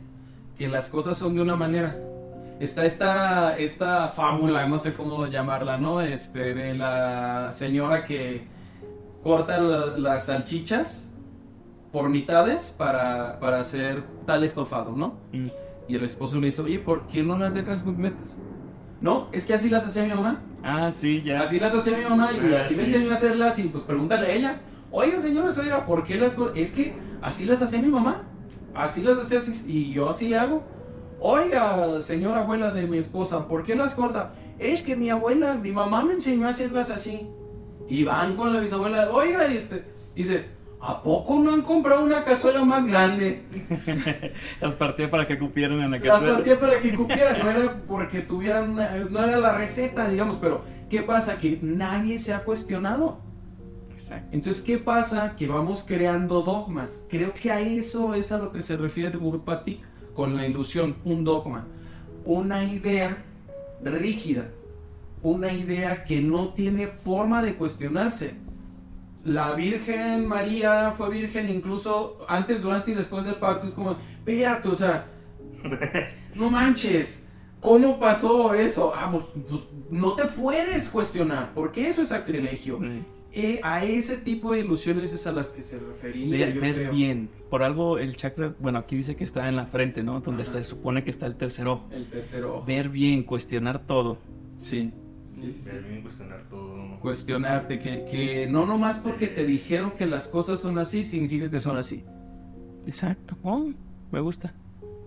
que 0.57 0.67
las 0.67 0.89
cosas 0.89 1.17
son 1.17 1.33
de 1.35 1.41
una 1.41 1.55
manera. 1.55 1.97
Está 2.59 2.85
esta, 2.85 3.57
esta 3.57 4.09
fábula, 4.09 4.67
no 4.67 4.79
sé 4.79 4.93
cómo 4.93 5.25
llamarla, 5.27 5.77
¿no? 5.77 6.01
Este, 6.01 6.53
de 6.53 6.73
la 6.73 7.51
señora 7.53 8.03
que 8.05 8.47
corta 9.23 9.59
la- 9.59 9.97
las 9.97 10.25
salchichas 10.25 11.09
por 11.93 12.09
mitades 12.09 12.73
para, 12.77 13.39
para 13.39 13.59
hacer 13.61 14.03
tal 14.25 14.43
estofado, 14.43 14.91
¿no? 14.95 15.13
Mm. 15.31 15.45
Y 15.87 15.95
el 15.95 16.03
esposo 16.03 16.39
le 16.39 16.47
dice, 16.47 16.61
oye, 16.61 16.79
¿por 16.79 17.07
qué 17.07 17.23
no 17.23 17.37
las 17.37 17.53
dejas 17.53 17.81
completas? 17.81 18.37
No, 19.01 19.29
es 19.31 19.45
que 19.45 19.53
así 19.53 19.69
las 19.69 19.85
hacía 19.85 20.03
mi 20.03 20.09
mamá. 20.13 20.41
Ah, 20.61 20.91
sí, 20.91 21.23
ya. 21.23 21.41
Así 21.41 21.59
las 21.59 21.73
hacía 21.73 21.97
mi 21.97 22.03
mamá 22.03 22.29
y 22.33 22.53
Ah, 22.53 22.59
así 22.61 22.75
me 22.75 22.83
enseñó 22.83 23.11
a 23.11 23.15
hacerlas 23.15 23.57
y 23.57 23.63
pues 23.63 23.83
pregúntale 23.85 24.27
a 24.27 24.31
ella. 24.33 24.59
Oiga, 24.91 25.19
señora, 25.21 25.49
oiga, 25.57 25.85
¿por 25.85 26.03
qué 26.03 26.15
las 26.17 26.35
cor-?" 26.35 26.51
Es 26.57 26.73
que 26.73 26.93
así 27.21 27.45
las 27.45 27.61
hacía 27.61 27.81
mi 27.81 27.87
mamá. 27.87 28.23
Así 28.75 29.01
las 29.01 29.17
hacía 29.17 29.39
y 29.67 29.91
yo 29.93 30.09
así 30.09 30.27
le 30.27 30.37
hago. 30.37 30.61
Oiga, 31.21 32.01
señora 32.01 32.41
abuela 32.41 32.71
de 32.71 32.87
mi 32.87 32.97
esposa, 32.97 33.47
¿por 33.47 33.63
qué 33.63 33.75
las 33.75 33.95
corta? 33.95 34.33
Es 34.57 34.81
que 34.83 34.95
mi 34.95 35.09
abuela, 35.09 35.55
mi 35.55 35.71
mamá 35.71 36.03
me 36.03 36.13
enseñó 36.13 36.47
a 36.47 36.51
hacerlas 36.51 36.89
así. 36.89 37.27
Y 37.87 38.03
van 38.03 38.35
con 38.35 38.53
la 38.53 38.59
bisabuela, 38.59 39.09
oiga, 39.11 39.47
y 39.51 39.57
este, 39.57 39.83
dice, 40.15 40.45
¿a 40.79 41.01
poco 41.01 41.39
no 41.39 41.51
han 41.51 41.61
comprado 41.63 42.03
una 42.03 42.23
cazuela 42.23 42.63
más 42.63 42.85
grande? 42.87 43.43
Las 44.61 44.75
partía 44.75 45.09
para 45.09 45.27
que 45.27 45.37
cupieran 45.39 45.79
en 45.81 45.91
la 45.91 45.97
Las 45.97 46.21
casa. 46.21 46.35
partía 46.35 46.59
para 46.59 46.79
que 46.79 46.95
cupieran, 46.95 47.39
no 47.43 47.49
era 47.51 47.81
porque 47.87 48.21
tuvieran, 48.21 48.69
una- 48.71 48.95
no 49.09 49.23
era 49.23 49.37
la 49.39 49.57
receta, 49.57 50.07
digamos, 50.07 50.37
pero 50.39 50.61
¿qué 50.89 51.01
pasa? 51.01 51.37
Que 51.37 51.59
nadie 51.61 52.19
se 52.19 52.33
ha 52.33 52.43
cuestionado. 52.43 53.19
Exacto. 53.91 54.29
Entonces, 54.31 54.61
¿qué 54.61 54.77
pasa? 54.77 55.35
Que 55.35 55.47
vamos 55.47 55.83
creando 55.85 56.41
dogmas. 56.43 57.03
Creo 57.09 57.33
que 57.33 57.51
a 57.51 57.59
eso 57.59 58.13
es 58.13 58.31
a 58.31 58.37
lo 58.37 58.51
que 58.53 58.61
se 58.61 58.77
refiere 58.77 59.17
Gurupati 59.17 59.81
con 60.19 60.35
la 60.35 60.45
ilusión, 60.45 60.97
un 61.05 61.23
dogma. 61.23 61.65
Una 62.25 62.65
idea 62.65 63.23
rígida, 63.81 64.51
una 65.23 65.49
idea 65.53 66.03
que 66.03 66.19
no 66.19 66.49
tiene 66.49 66.87
forma 66.87 67.41
de 67.41 67.55
cuestionarse. 67.55 68.33
La 69.23 69.53
Virgen 69.53 70.27
María 70.27 70.91
fue 70.91 71.09
virgen 71.09 71.47
incluso 71.47 72.17
antes, 72.27 72.63
durante 72.63 72.91
y 72.91 72.95
después 72.95 73.23
del 73.23 73.35
parto. 73.35 73.65
Es 73.65 73.73
como, 73.73 73.91
espérate, 73.91 74.67
o 74.67 74.75
sea, 74.75 75.07
no 76.35 76.49
manches. 76.49 77.25
¿Cómo 77.61 77.97
pasó 77.97 78.53
eso? 78.53 78.91
Ah, 78.93 79.09
pues, 79.09 79.23
pues, 79.49 79.61
no 79.89 80.15
te 80.15 80.25
puedes 80.25 80.89
cuestionar, 80.89 81.53
porque 81.55 81.87
eso 81.87 82.01
es 82.01 82.09
sacrilegio. 82.09 82.77
Mm. 82.77 83.05
Eh, 83.31 83.59
a 83.63 83.85
ese 83.85 84.17
tipo 84.17 84.53
de 84.53 84.61
ilusiones 84.61 85.13
es 85.13 85.27
a 85.27 85.31
las 85.31 85.49
que 85.49 85.61
se 85.61 85.77
refería, 85.79 86.31
Ver, 86.47 86.53
yo 86.55 86.61
ver 86.61 86.75
creo. 86.75 86.91
bien. 86.91 87.29
Por 87.49 87.61
algo 87.61 87.99
el 87.99 88.15
chakra, 88.15 88.55
bueno, 88.59 88.79
aquí 88.79 88.95
dice 88.95 89.15
que 89.15 89.23
está 89.23 89.47
en 89.49 89.55
la 89.55 89.65
frente, 89.67 90.01
¿no? 90.03 90.19
Donde 90.21 90.43
Ajá. 90.43 90.53
se 90.53 90.63
supone 90.63 91.03
que 91.03 91.11
está 91.11 91.27
el 91.27 91.35
tercer 91.35 91.67
ojo. 91.67 91.87
El 91.91 92.09
tercero. 92.09 92.57
ojo. 92.57 92.65
Ver 92.65 92.89
bien, 92.89 93.23
cuestionar 93.23 93.85
todo. 93.85 94.17
Sí. 94.57 94.91
Sí, 95.29 95.41
sí, 95.53 95.61
sí. 95.61 95.69
Ver 95.71 95.83
bien, 95.83 96.01
cuestionar 96.01 96.41
todo. 96.49 96.99
Cuestionarte, 97.01 97.79
que, 97.79 98.05
que 98.05 98.47
no 98.47 98.65
nomás 98.65 98.97
porque 98.99 99.27
te 99.27 99.45
dijeron 99.45 99.91
que 99.91 100.07
las 100.07 100.27
cosas 100.27 100.59
son 100.59 100.79
así, 100.79 101.05
significa 101.05 101.49
que 101.51 101.59
son 101.59 101.77
así. 101.77 102.03
Exacto. 102.87 103.37
Oh, 103.43 103.69
me 104.11 104.19
gusta. 104.21 104.53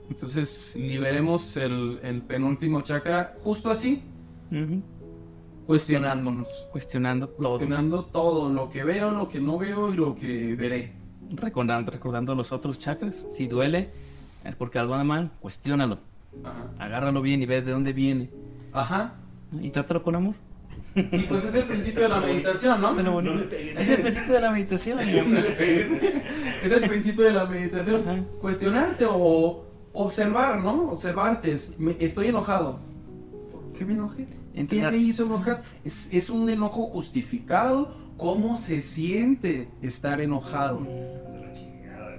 Entonces 0.08 0.76
liberemos 0.76 1.56
el, 1.56 1.98
el 2.02 2.22
penúltimo 2.22 2.82
chakra 2.82 3.34
justo 3.40 3.70
así, 3.70 4.02
Ujú. 4.50 4.80
Cuestionándonos. 5.66 6.68
Cuestionando 6.70 7.28
todo. 7.28 7.58
Cuestionando 7.58 8.04
todo, 8.04 8.52
lo 8.52 8.70
que 8.70 8.84
veo, 8.84 9.10
lo 9.10 9.28
que 9.28 9.40
no 9.40 9.58
veo 9.58 9.92
y 9.92 9.96
lo 9.96 10.14
que 10.14 10.54
veré. 10.54 10.92
Recordando, 11.30 11.90
recordando 11.90 12.34
los 12.34 12.52
otros 12.52 12.78
chakras. 12.78 13.26
Si 13.30 13.46
duele, 13.46 13.90
es 14.44 14.56
porque 14.56 14.78
algo 14.78 14.94
anda 14.94 15.04
mal, 15.04 15.30
cuestiónalo. 15.40 15.98
Ajá. 16.44 16.70
Agárralo 16.78 17.22
bien 17.22 17.42
y 17.42 17.46
ve 17.46 17.62
de 17.62 17.72
dónde 17.72 17.92
viene. 17.92 18.30
Ajá. 18.72 19.14
Y 19.60 19.70
trátalo 19.70 20.02
con 20.02 20.16
amor. 20.16 20.34
Y 20.94 21.20
pues 21.20 21.44
es 21.44 21.54
el 21.54 21.64
principio 21.64 22.02
de 22.02 22.08
la 22.08 22.20
meditación, 22.20 22.80
¿no? 22.80 22.92
Es 23.78 23.90
el 23.90 24.00
principio 24.00 24.34
de 24.34 24.40
la 24.40 24.50
meditación. 24.50 24.98
es 25.00 26.72
el 26.72 26.88
principio 26.88 27.24
de 27.24 27.32
la 27.32 27.46
meditación. 27.46 28.02
Ajá. 28.02 28.24
Cuestionarte 28.40 29.06
o 29.08 29.64
observar, 29.92 30.60
¿no? 30.60 30.90
Observarte. 30.90 31.52
Estoy 31.98 32.28
enojado. 32.28 32.78
¿Por 33.52 33.78
qué 33.78 33.84
me 33.84 33.94
enojé? 33.94 34.26
¿Qué 34.54 34.60
Entender- 34.60 34.92
me 34.92 34.98
hizo 34.98 35.24
enojar? 35.24 35.62
Es, 35.84 36.08
es 36.12 36.30
un 36.30 36.48
enojo 36.50 36.86
justificado. 36.88 37.96
¿Cómo 38.18 38.56
se 38.56 38.80
siente 38.82 39.68
estar 39.80 40.20
enojado? 40.20 40.86
Chingada, 41.54 42.16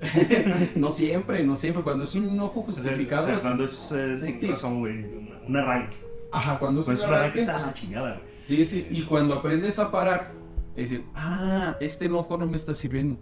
¿no? 0.76 0.90
siempre, 0.90 1.42
no 1.44 1.56
siempre. 1.56 1.82
Cuando 1.82 2.04
es 2.04 2.14
un 2.14 2.28
enojo 2.28 2.62
justificado. 2.62 3.24
o 3.24 3.26
sea, 3.26 3.36
es- 3.36 3.42
cuando 3.42 3.64
es, 3.64 3.92
es 3.92 4.20
sin 4.20 4.40
Sí. 4.40 4.46
razón, 4.46 4.80
güey. 4.80 5.04
un- 5.48 5.56
arranque. 5.56 5.96
Ajá, 6.32 6.58
cuando 6.58 6.80
es 6.80 6.86
Pues 6.86 7.00
un 7.00 7.12
arranque 7.12 7.40
está 7.40 7.56
a 7.62 7.66
la 7.66 7.74
chingada, 7.74 8.14
güey. 8.18 8.30
Sí, 8.40 8.64
sí. 8.66 8.86
Y 8.90 9.02
cuando 9.02 9.34
aprendes 9.34 9.78
a 9.80 9.90
parar, 9.90 10.32
es 10.76 10.90
decir, 10.90 11.04
ah, 11.14 11.76
este 11.80 12.04
enojo 12.04 12.36
no 12.38 12.46
me 12.46 12.56
está 12.56 12.72
sirviendo. 12.72 13.18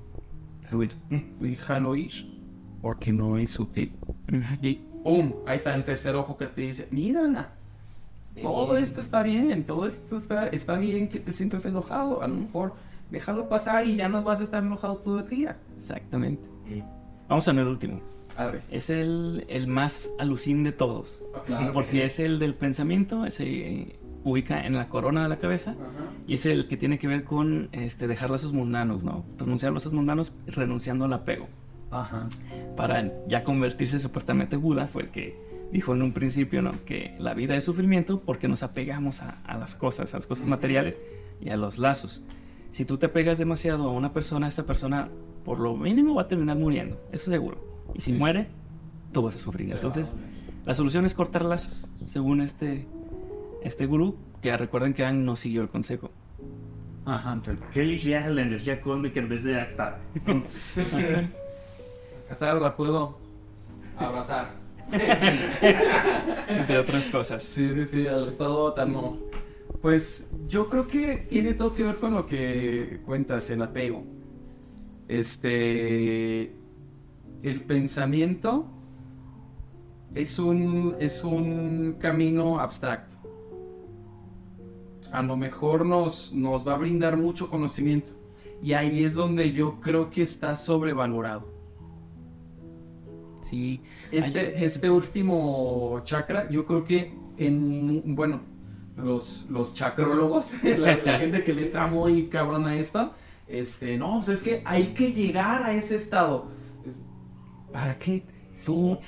Déjalo 1.40 1.96
ir, 1.96 2.12
porque 2.82 3.12
no 3.12 3.38
es 3.38 3.58
útil. 3.58 3.94
Y 4.60 4.74
¡pum! 5.02 5.32
Ahí 5.46 5.56
está 5.56 5.74
el 5.74 5.84
tercer 5.84 6.14
ojo 6.14 6.36
que 6.36 6.46
te 6.46 6.60
dice, 6.62 6.88
mira, 6.90 7.54
todo 8.42 8.76
esto 8.76 9.00
está 9.00 9.22
bien, 9.22 9.64
todo 9.64 9.86
esto 9.86 10.18
está, 10.18 10.48
está 10.48 10.76
bien 10.78 11.08
que 11.08 11.20
te 11.20 11.32
sientas 11.32 11.66
enojado. 11.66 12.22
A 12.22 12.28
lo 12.28 12.34
mejor 12.34 12.74
déjalo 13.10 13.48
pasar 13.48 13.86
y 13.86 13.96
ya 13.96 14.08
no 14.08 14.22
vas 14.22 14.40
a 14.40 14.42
estar 14.42 14.62
enojado 14.62 14.96
todo 14.96 15.20
el 15.20 15.28
día. 15.28 15.56
Exactamente. 15.76 16.42
Vamos 17.28 17.48
al 17.48 17.58
último. 17.66 18.00
A 18.36 18.46
ver. 18.46 18.62
Es 18.70 18.88
el, 18.88 19.44
el 19.48 19.66
más 19.66 20.10
alucín 20.18 20.62
de 20.64 20.72
todos. 20.72 21.20
Porque 21.72 22.04
es 22.04 22.18
el 22.20 22.38
del 22.38 22.54
pensamiento, 22.54 23.28
se 23.30 23.44
eh, 23.44 23.98
ubica 24.24 24.64
en 24.64 24.74
la 24.74 24.88
corona 24.88 25.22
de 25.24 25.28
la 25.28 25.38
cabeza 25.38 25.74
y 26.26 26.34
es 26.34 26.46
el 26.46 26.68
que 26.68 26.76
tiene 26.76 26.98
que 26.98 27.08
ver 27.08 27.24
con 27.24 27.68
este, 27.72 28.06
dejar 28.06 28.30
lazos 28.30 28.52
mundanos, 28.52 29.02
¿no? 29.04 29.24
Renunciar 29.38 29.72
a 29.72 29.74
lazos 29.74 29.92
mundanos 29.92 30.32
renunciando 30.46 31.04
al 31.06 31.12
apego. 31.12 31.48
Ajá. 31.90 32.28
Para 32.76 33.12
ya 33.26 33.44
convertirse 33.44 33.98
supuestamente 33.98 34.56
Buda, 34.56 34.86
fue 34.86 35.04
el 35.04 35.10
que 35.10 35.47
dijo 35.72 35.94
en 35.94 36.02
un 36.02 36.12
principio, 36.12 36.62
¿no? 36.62 36.72
Que 36.84 37.14
la 37.18 37.34
vida 37.34 37.56
es 37.56 37.64
sufrimiento 37.64 38.20
porque 38.20 38.48
nos 38.48 38.62
apegamos 38.62 39.22
a, 39.22 39.40
a 39.44 39.56
las 39.58 39.74
cosas, 39.74 40.14
a 40.14 40.18
las 40.18 40.26
cosas 40.26 40.46
materiales 40.46 41.00
y 41.40 41.50
a 41.50 41.56
los 41.56 41.78
lazos. 41.78 42.22
Si 42.70 42.84
tú 42.84 42.98
te 42.98 43.06
apegas 43.06 43.38
demasiado 43.38 43.88
a 43.88 43.92
una 43.92 44.12
persona, 44.12 44.46
esta 44.48 44.64
persona 44.66 45.08
por 45.44 45.58
lo 45.58 45.76
mínimo 45.76 46.14
va 46.14 46.22
a 46.22 46.28
terminar 46.28 46.56
muriendo, 46.56 47.00
eso 47.12 47.30
seguro. 47.30 47.58
Y 47.94 48.00
si 48.00 48.12
Sí. 48.12 48.18
muere, 48.18 48.48
tú 49.12 49.22
vas 49.22 49.34
a 49.36 49.38
sufrir. 49.38 49.72
Entonces, 49.72 50.14
la 50.66 50.74
solución 50.74 51.06
es 51.06 51.14
cortar 51.14 51.44
lazos, 51.44 51.88
según 52.04 52.42
este, 52.42 52.86
este 53.62 53.86
gurú, 53.86 54.16
que 54.42 54.54
recuerden 54.56 54.92
que 54.94 55.04
Ang 55.04 55.24
no 55.24 55.36
siguió 55.36 55.62
el 55.62 55.68
consejo. 55.70 56.10
Ajá. 57.06 57.40
¿Qué 57.72 57.80
elegirías 57.82 58.30
la 58.30 58.42
energía 58.42 58.82
cósmica 58.82 59.18
en 59.20 59.28
vez 59.30 59.42
de 59.42 59.58
actar? 59.58 59.98
Qatar 62.28 62.60
la 62.60 62.76
puedo 62.76 63.18
abrazar. 63.96 64.57
Entre 66.48 66.78
otras 66.78 67.08
cosas. 67.08 67.42
Sí, 67.42 67.70
sí, 67.74 67.84
sí, 67.84 68.06
al 68.06 68.28
estado 68.28 68.72
tan 68.72 68.92
no. 68.92 69.18
Pues 69.82 70.28
yo 70.48 70.68
creo 70.68 70.88
que 70.88 71.18
tiene 71.28 71.54
todo 71.54 71.74
que 71.74 71.82
ver 71.84 71.96
con 71.96 72.14
lo 72.14 72.26
que 72.26 73.00
cuentas, 73.04 73.48
el 73.50 73.62
apego. 73.62 74.04
Este. 75.06 76.54
El 77.42 77.60
pensamiento 77.66 78.66
es 80.14 80.38
un, 80.38 80.96
es 80.98 81.22
un 81.22 81.96
camino 82.00 82.58
abstracto. 82.58 83.14
A 85.12 85.22
lo 85.22 85.36
mejor 85.36 85.86
nos, 85.86 86.32
nos 86.32 86.66
va 86.66 86.74
a 86.74 86.78
brindar 86.78 87.16
mucho 87.16 87.48
conocimiento. 87.48 88.12
Y 88.62 88.72
ahí 88.72 89.04
es 89.04 89.14
donde 89.14 89.52
yo 89.52 89.80
creo 89.80 90.10
que 90.10 90.22
está 90.22 90.56
sobrevalorado. 90.56 91.57
Sí. 93.50 93.80
Este, 94.12 94.64
este 94.64 94.90
último 94.90 96.00
chakra, 96.04 96.48
yo 96.50 96.66
creo 96.66 96.84
que 96.84 97.12
en, 97.36 98.14
bueno, 98.14 98.40
los, 98.96 99.46
los 99.50 99.74
chakrólogos, 99.74 100.52
la, 100.62 100.96
la 100.96 101.18
gente 101.18 101.42
que 101.42 101.52
le 101.54 101.62
está 101.62 101.86
muy 101.86 102.26
cabrón 102.26 102.66
a 102.66 102.76
esto, 102.76 103.12
este, 103.46 103.96
no, 103.96 104.14
pues 104.16 104.28
es 104.28 104.42
que 104.42 104.62
hay 104.64 104.88
que 104.88 105.12
llegar 105.12 105.62
a 105.62 105.72
ese 105.72 105.96
estado. 105.96 106.48
Es- 106.86 107.00
¿Para 107.72 107.98
qué? 107.98 108.24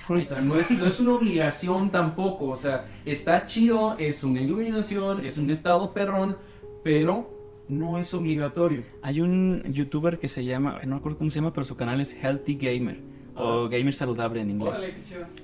O 0.09 0.21
sea, 0.21 0.41
no 0.43 0.55
es, 0.55 0.71
no 0.71 0.87
es 0.87 1.01
una 1.01 1.15
obligación 1.15 1.91
tampoco, 1.91 2.47
o 2.47 2.57
sea, 2.57 2.87
está 3.05 3.47
chido, 3.47 3.97
es 3.99 4.23
una 4.23 4.41
iluminación, 4.41 5.27
es 5.27 5.39
un 5.39 5.51
estado 5.51 5.93
perrón, 5.93 6.37
pero 6.85 7.65
no 7.69 7.99
es 7.99 8.15
obligatorio. 8.15 8.85
Hay 9.03 9.21
un 9.21 9.65
youtuber 9.73 10.21
que 10.21 10.29
se 10.29 10.45
llama, 10.45 10.79
no 10.85 10.91
me 10.91 10.97
acuerdo 10.97 11.19
cómo 11.19 11.31
se 11.31 11.37
llama, 11.41 11.53
pero 11.53 11.65
su 11.65 11.75
canal 11.77 12.01
es 12.01 12.15
Healthy 12.15 12.55
Gamer. 12.55 13.01
O 13.43 13.69
Gamer 13.69 13.93
Saludable 13.95 14.41
en 14.41 14.51
inglés. 14.51 14.77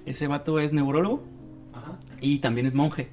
Ese 0.05 0.27
vato 0.27 0.59
es 0.61 0.73
neurólogo 0.73 1.23
Ajá. 1.73 1.99
y 2.21 2.39
también 2.39 2.67
es 2.67 2.75
monje. 2.75 3.09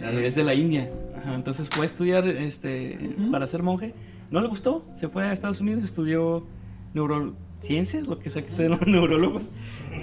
Eh, 0.00 0.22
es 0.26 0.34
de 0.36 0.44
la 0.44 0.54
India. 0.54 0.90
Ajá, 1.18 1.34
entonces 1.34 1.68
fue 1.68 1.84
a 1.84 1.86
estudiar 1.86 2.26
este, 2.28 2.98
Ujú. 3.18 3.30
para 3.30 3.46
ser 3.46 3.62
monje. 3.62 3.94
No 4.30 4.40
le 4.40 4.48
gustó. 4.48 4.84
Se 4.94 5.08
fue 5.08 5.24
a 5.26 5.32
Estados 5.32 5.60
Unidos, 5.60 5.82
estudió 5.84 6.46
neurociencias, 6.94 8.06
lo 8.06 8.18
que 8.18 8.30
sea 8.30 8.42
que 8.42 8.48
estudian 8.48 8.72
los 8.72 8.86
neurólogos. 8.86 9.44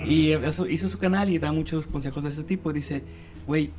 Y 0.06 0.32
eso, 0.32 0.68
hizo 0.68 0.90
su 0.90 0.98
canal 1.00 1.30
y 1.30 1.40
da 1.40 1.52
muchos 1.52 1.88
consejos 1.88 2.24
de 2.24 2.30
ese 2.30 2.44
tipo. 2.44 2.74
Dice, 2.74 3.04
güey, 3.46 3.72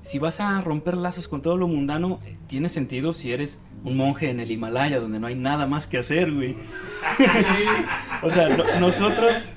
si 0.00 0.18
vas 0.18 0.38
a 0.40 0.60
romper 0.60 0.96
lazos 0.96 1.26
con 1.28 1.42
todo 1.42 1.56
lo 1.56 1.66
mundano, 1.68 2.20
eh, 2.24 2.36
tiene 2.46 2.68
sentido 2.68 3.12
si 3.12 3.32
eres 3.32 3.60
un 3.84 3.96
monje 3.96 4.30
en 4.30 4.38
el 4.40 4.50
Himalaya, 4.50 5.00
donde 5.00 5.18
no 5.18 5.26
hay 5.26 5.34
nada 5.34 5.66
más 5.66 5.86
que 5.86 5.98
hacer, 5.98 6.32
güey. 6.32 6.56
O 8.22 8.30
sea, 8.30 8.48
no- 8.56 8.80
nosotros, 8.80 9.48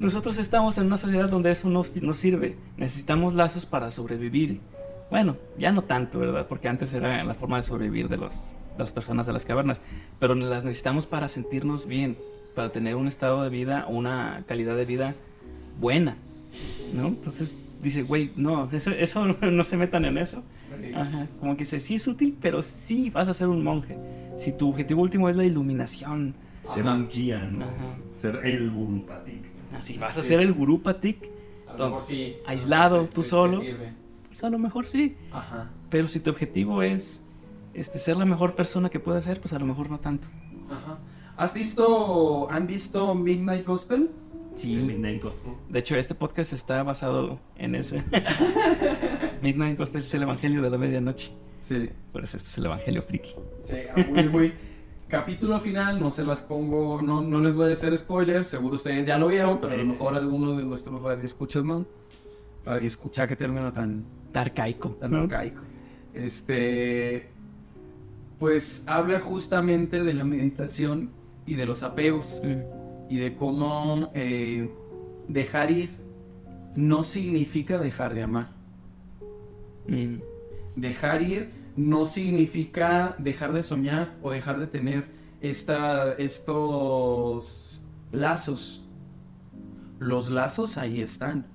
nosotros 0.00 0.38
estamos 0.38 0.78
en 0.78 0.86
una 0.86 0.98
sociedad 0.98 1.28
donde 1.28 1.50
eso 1.50 1.68
no 1.68 1.82
nos 2.02 2.16
sirve. 2.16 2.56
Necesitamos 2.76 3.34
lazos 3.34 3.66
para 3.66 3.90
sobrevivir. 3.90 4.60
Bueno, 5.10 5.36
ya 5.58 5.72
no 5.72 5.82
tanto, 5.82 6.18
¿verdad? 6.18 6.46
Porque 6.46 6.68
antes 6.68 6.94
era 6.94 7.24
la 7.24 7.34
forma 7.34 7.56
de 7.56 7.62
sobrevivir 7.62 8.08
de, 8.08 8.16
los, 8.16 8.54
de 8.76 8.78
las 8.78 8.92
personas 8.92 9.26
de 9.26 9.32
las 9.32 9.44
cavernas. 9.44 9.80
Pero 10.18 10.34
las 10.34 10.64
necesitamos 10.64 11.06
para 11.06 11.28
sentirnos 11.28 11.86
bien, 11.86 12.16
para 12.54 12.70
tener 12.70 12.94
un 12.94 13.08
estado 13.08 13.42
de 13.42 13.48
vida, 13.48 13.86
una 13.88 14.44
calidad 14.46 14.76
de 14.76 14.84
vida 14.84 15.14
buena, 15.80 16.16
¿no? 16.92 17.08
Entonces 17.08 17.54
dice, 17.82 18.02
güey, 18.02 18.30
no, 18.36 18.70
eso, 18.70 18.90
eso 18.90 19.24
no 19.40 19.64
se 19.64 19.76
metan 19.76 20.04
en 20.04 20.18
eso. 20.18 20.42
Ajá, 20.94 21.26
como 21.40 21.56
que 21.56 21.64
dice, 21.64 21.80
sí 21.80 21.94
es 21.94 22.06
útil, 22.06 22.36
pero 22.40 22.62
sí 22.62 23.10
vas 23.10 23.28
a 23.28 23.34
ser 23.34 23.48
un 23.48 23.64
monje. 23.64 23.96
Si 24.36 24.52
tu 24.52 24.68
objetivo 24.68 25.02
último 25.02 25.28
es 25.28 25.36
la 25.36 25.44
iluminación, 25.44 26.34
Ser 26.62 26.84
un 26.84 27.08
guía, 27.08 27.48
¿no? 27.50 27.66
Ser 28.14 28.40
el 28.44 28.70
Gurupatik. 28.70 29.47
Así 29.78 29.96
vas 29.98 30.16
a 30.18 30.22
ser 30.22 30.40
el 30.40 30.52
gurú 30.52 30.82
patik, 30.82 31.28
A 31.68 31.76
lo 31.76 31.84
mejor 31.86 32.02
sí. 32.02 32.36
Aislado, 32.46 33.02
Te- 33.02 33.14
tú 33.14 33.22
te 33.22 33.28
solo. 33.28 33.62
pues 34.28 34.44
a 34.44 34.50
lo 34.50 34.58
mejor 34.58 34.86
sí. 34.86 35.16
Ajá. 35.32 35.70
Pero 35.90 36.08
si 36.08 36.20
tu 36.20 36.30
objetivo 36.30 36.82
es 36.82 37.22
este, 37.74 37.98
ser 37.98 38.16
la 38.16 38.24
mejor 38.24 38.54
persona 38.54 38.88
que 38.90 39.00
puedas 39.00 39.24
ser, 39.24 39.40
pues 39.40 39.52
a 39.52 39.58
lo 39.58 39.66
mejor 39.66 39.90
no 39.90 39.98
tanto. 40.00 40.28
Ajá. 40.70 40.98
¿Has 41.36 41.54
visto, 41.54 42.50
han 42.50 42.66
visto 42.66 43.14
Midnight 43.14 43.64
Gospel? 43.64 44.10
Sí. 44.56 44.74
Midnight 44.74 45.22
Gospel. 45.22 45.52
De 45.68 45.78
hecho, 45.78 45.94
este 45.96 46.14
podcast 46.16 46.52
está 46.52 46.82
basado 46.82 47.38
en 47.56 47.76
ese. 47.76 48.02
Midnight 49.42 49.78
Gospel 49.78 50.00
es 50.00 50.12
el 50.14 50.22
evangelio 50.22 50.62
de 50.62 50.70
la 50.70 50.78
medianoche. 50.78 51.30
Sí. 51.60 51.88
Por 52.12 52.24
eso 52.24 52.36
este 52.36 52.48
es 52.48 52.58
el 52.58 52.66
evangelio 52.66 53.02
friki. 53.02 53.30
Sí, 53.64 53.76
muy, 54.10 54.28
muy. 54.28 54.52
Capítulo 55.08 55.58
final, 55.58 55.98
no 55.98 56.10
se 56.10 56.22
las 56.22 56.42
pongo, 56.42 57.00
no, 57.00 57.22
no 57.22 57.40
les 57.40 57.54
voy 57.54 57.70
a 57.70 57.72
hacer 57.72 57.96
spoiler, 57.96 58.44
seguro 58.44 58.74
ustedes 58.74 59.06
ya 59.06 59.18
lo 59.18 59.28
vieron, 59.28 59.58
pero 59.58 59.72
a 59.72 59.76
lo 59.78 59.86
mejor 59.86 60.14
alguno 60.14 60.54
de 60.54 60.64
nuestros 60.64 61.00
radioescuchas 61.00 61.64
no. 61.64 61.86
Radioescucha 62.66 63.26
que 63.26 63.34
término 63.34 63.72
tan, 63.72 64.04
Arcaico. 64.34 64.90
tan 64.90 65.10
¿no? 65.10 65.18
arcaico. 65.20 65.62
Este, 66.12 67.30
pues 68.38 68.84
habla 68.86 69.20
justamente 69.20 70.02
de 70.02 70.12
la 70.12 70.24
meditación 70.24 71.10
y 71.46 71.54
de 71.54 71.64
los 71.64 71.82
apegos 71.82 72.42
y 73.08 73.16
de 73.16 73.34
cómo 73.34 74.10
eh, 74.14 74.70
dejar 75.26 75.70
ir 75.70 75.90
no 76.76 77.02
significa 77.02 77.78
dejar 77.78 78.12
de 78.12 78.24
amar. 78.24 78.50
Mm. 79.86 80.16
Dejar 80.76 81.22
ir 81.22 81.57
no 81.78 82.06
significa 82.06 83.14
dejar 83.18 83.52
de 83.52 83.62
soñar 83.62 84.16
o 84.20 84.32
dejar 84.32 84.58
de 84.58 84.66
tener 84.66 85.04
esta, 85.40 86.12
estos 86.14 87.84
lazos. 88.10 88.84
los 90.00 90.28
lazos 90.28 90.76
ahí 90.76 91.00
están. 91.00 91.46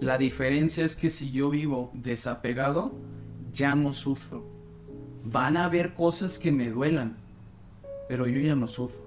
La 0.00 0.16
diferencia 0.16 0.86
es 0.86 0.96
que 0.96 1.10
si 1.10 1.30
yo 1.30 1.50
vivo 1.50 1.90
desapegado, 1.92 2.92
ya 3.52 3.74
no 3.74 3.92
sufro. 3.92 4.46
Van 5.22 5.58
a 5.58 5.66
haber 5.66 5.92
cosas 5.92 6.38
que 6.38 6.50
me 6.50 6.70
duelan, 6.70 7.18
pero 8.08 8.26
yo 8.26 8.40
ya 8.40 8.54
no 8.54 8.68
sufro. 8.68 9.02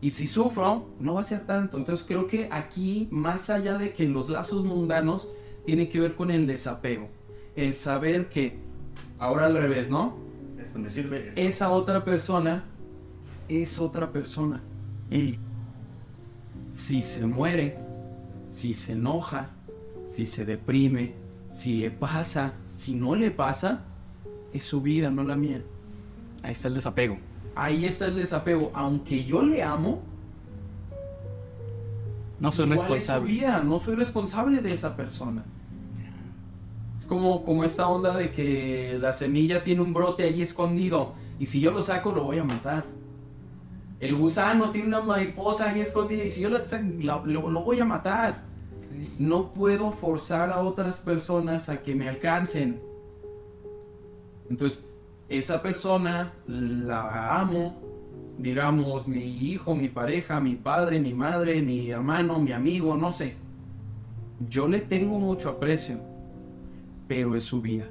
Y 0.00 0.10
si 0.10 0.26
sufro, 0.26 0.88
no 0.98 1.14
va 1.14 1.20
a 1.20 1.24
ser 1.24 1.46
tanto. 1.46 1.76
Entonces 1.76 2.04
creo 2.04 2.26
que 2.26 2.48
aquí, 2.50 3.06
más 3.12 3.48
allá 3.48 3.78
de 3.78 3.92
que 3.92 4.08
los 4.08 4.28
lazos 4.28 4.64
mundanos, 4.64 5.28
tiene 5.64 5.88
que 5.88 6.00
ver 6.00 6.16
con 6.16 6.32
el 6.32 6.48
desapego. 6.48 7.08
El 7.54 7.74
saber 7.74 8.28
que, 8.28 8.58
ahora 9.22 9.46
al 9.46 9.56
revés, 9.56 9.88
¿no? 9.90 10.14
Esto 10.60 10.78
me 10.78 10.90
sirve. 10.90 11.28
esto- 11.28 11.40
Esa 11.40 11.70
otra 11.70 12.04
persona 12.04 12.64
es 13.48 13.78
otra 13.78 14.10
persona. 14.12 14.60
Y 15.10 15.38
si 16.70 17.02
se 17.02 17.26
muere, 17.26 17.78
si 18.48 18.74
se 18.74 18.92
enoja, 18.92 19.50
si 20.06 20.26
se 20.26 20.44
deprime, 20.44 21.14
si 21.48 21.78
le 21.80 21.90
pasa, 21.90 22.54
si 22.66 22.94
no 22.94 23.14
le 23.14 23.30
pasa, 23.30 23.84
es 24.52 24.64
su 24.64 24.80
vida, 24.82 25.10
no 25.10 25.22
la 25.22 25.36
mía. 25.36 25.62
Ahí 26.42 26.52
está 26.52 26.68
el 26.68 26.74
desapego. 26.74 27.18
Ahí 27.54 27.84
está 27.84 28.06
el 28.06 28.16
desapego. 28.16 28.70
Aunque 28.74 29.24
yo 29.24 29.42
le 29.42 29.62
amo, 29.62 30.02
No 32.40 32.50
soy 32.50 32.64
igual 32.64 32.78
es 32.78 32.84
su 32.86 32.94
responsable. 32.94 33.30
vida, 33.32 33.62
no 33.62 33.78
soy 33.78 33.94
responsable 33.94 34.60
de 34.60 34.72
esa 34.72 34.96
persona. 34.96 35.44
Como, 37.12 37.44
como 37.44 37.62
esta 37.62 37.88
onda 37.88 38.16
de 38.16 38.32
que 38.32 38.96
la 38.98 39.12
semilla 39.12 39.62
tiene 39.62 39.82
un 39.82 39.92
brote 39.92 40.22
ahí 40.22 40.40
escondido 40.40 41.12
y 41.38 41.44
si 41.44 41.60
yo 41.60 41.70
lo 41.70 41.82
saco 41.82 42.10
lo 42.10 42.24
voy 42.24 42.38
a 42.38 42.44
matar. 42.44 42.84
El 44.00 44.16
gusano 44.16 44.70
tiene 44.70 44.88
una 44.88 45.02
mariposa 45.02 45.68
ahí 45.68 45.82
escondida 45.82 46.24
y 46.24 46.30
si 46.30 46.40
yo 46.40 46.48
lo 46.48 46.64
saco 46.64 46.86
lo, 47.00 47.26
lo- 47.26 47.50
lo 47.50 47.60
voy 47.64 47.80
a 47.80 47.84
matar. 47.84 48.44
No 49.18 49.52
puedo 49.52 49.92
forzar 49.92 50.50
a 50.52 50.60
otras 50.62 51.00
personas 51.00 51.68
a 51.68 51.82
que 51.82 51.94
me 51.94 52.08
alcancen. 52.08 52.80
Entonces, 54.48 54.88
esa 55.28 55.60
persona 55.60 56.32
la 56.46 57.38
amo, 57.40 57.76
digamos, 58.38 59.06
mi 59.06 59.22
hijo, 59.22 59.74
mi 59.74 59.88
pareja, 59.88 60.40
mi 60.40 60.54
padre, 60.56 60.98
mi 60.98 61.12
madre, 61.12 61.60
mi 61.60 61.90
hermano, 61.90 62.38
mi 62.38 62.52
amigo, 62.52 62.96
no 62.96 63.12
sé. 63.12 63.34
Yo 64.48 64.66
le 64.66 64.80
tengo 64.80 65.18
mucho 65.18 65.50
aprecio, 65.50 65.98
pero 67.14 67.36
es 67.36 67.44
su 67.44 67.60
vida. 67.60 67.88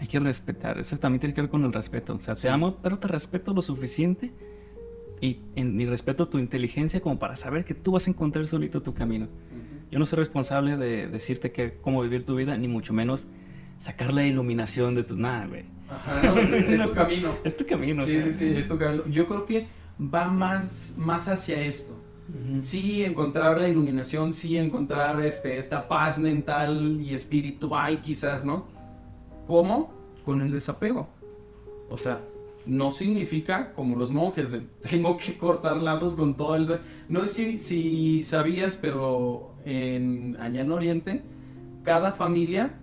Hay 0.00 0.06
que 0.06 0.18
respetar. 0.18 0.78
Eso 0.78 0.96
también 0.98 1.20
tiene 1.20 1.34
que 1.34 1.40
ver 1.42 1.50
con 1.50 1.64
el 1.64 1.72
respeto. 1.72 2.14
O 2.14 2.20
sea, 2.20 2.34
te 2.34 2.48
amo, 2.48 2.76
pero 2.82 2.98
te 2.98 3.08
respeto 3.08 3.52
lo 3.54 3.62
suficiente 3.62 4.32
y, 5.20 5.40
en- 5.54 5.80
y 5.80 5.86
respeto 5.86 6.28
tu 6.28 6.38
inteligencia 6.38 7.00
como 7.00 7.18
para 7.18 7.36
saber 7.36 7.64
que 7.64 7.74
tú 7.74 7.92
vas 7.92 8.06
a 8.06 8.10
encontrar 8.10 8.46
solito 8.46 8.82
tu 8.82 8.92
camino. 8.94 9.28
Yo 9.90 9.98
no 9.98 10.06
soy 10.06 10.18
responsable 10.18 10.76
de 10.76 11.06
decirte 11.08 11.52
que, 11.52 11.74
cómo 11.80 12.02
vivir 12.02 12.26
tu 12.26 12.34
vida, 12.34 12.56
ni 12.56 12.66
mucho 12.68 12.92
menos 12.92 13.28
sacar 13.78 14.12
la 14.12 14.26
iluminación 14.26 14.94
de 14.94 15.04
tu... 15.04 15.16
Nada, 15.16 15.46
güey. 15.46 15.64
Ajá, 15.88 16.22
no, 16.22 16.38
es 16.40 16.82
tu 16.88 16.92
camino. 16.94 17.34
Es 17.44 17.56
tu 17.56 17.66
camino. 17.66 18.04
Sí, 18.04 18.16
o 18.16 18.22
sea. 18.22 18.32
sí, 18.32 18.38
sí, 18.38 18.56
es 18.56 18.66
tu 18.68 18.76
camino. 18.78 19.04
Yo 19.08 19.26
creo 19.28 19.46
que 19.46 19.68
va 20.00 20.28
más, 20.28 20.94
más 20.96 21.28
hacia 21.28 21.60
esto. 21.62 22.00
Sí, 22.60 23.04
encontrar 23.04 23.60
la 23.60 23.68
iluminación, 23.68 24.32
sí, 24.32 24.56
encontrar 24.56 25.20
este, 25.24 25.58
esta 25.58 25.86
paz 25.86 26.18
mental 26.18 27.00
y 27.00 27.12
espiritual, 27.12 28.00
quizás, 28.00 28.44
¿no? 28.44 28.64
¿Cómo? 29.46 29.92
Con 30.24 30.40
el 30.40 30.50
desapego. 30.50 31.08
O 31.90 31.98
sea, 31.98 32.20
no 32.64 32.92
significa 32.92 33.74
como 33.74 33.96
los 33.96 34.10
monjes, 34.10 34.52
de, 34.52 34.60
tengo 34.90 35.16
que 35.16 35.36
cortar 35.36 35.76
lazos 35.76 36.16
con 36.16 36.34
todo 36.34 36.56
el... 36.56 36.66
No 37.08 37.26
sé 37.26 37.28
si, 37.28 37.58
si 37.58 38.22
sabías, 38.22 38.78
pero 38.78 39.54
en, 39.66 40.38
allá 40.40 40.62
en 40.62 40.72
Oriente, 40.72 41.22
cada 41.82 42.12
familia 42.12 42.74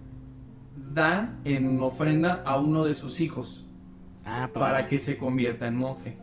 da 0.94 1.40
en 1.46 1.82
ofrenda 1.82 2.44
a 2.46 2.60
uno 2.60 2.86
de 2.86 2.94
sus 2.94 3.20
hijos 3.22 3.66
Ah, 4.26 4.50
para 4.54 4.88
que 4.88 5.00
se 5.00 5.18
convierta 5.18 5.68
en 5.68 5.76
monje. 5.76 6.18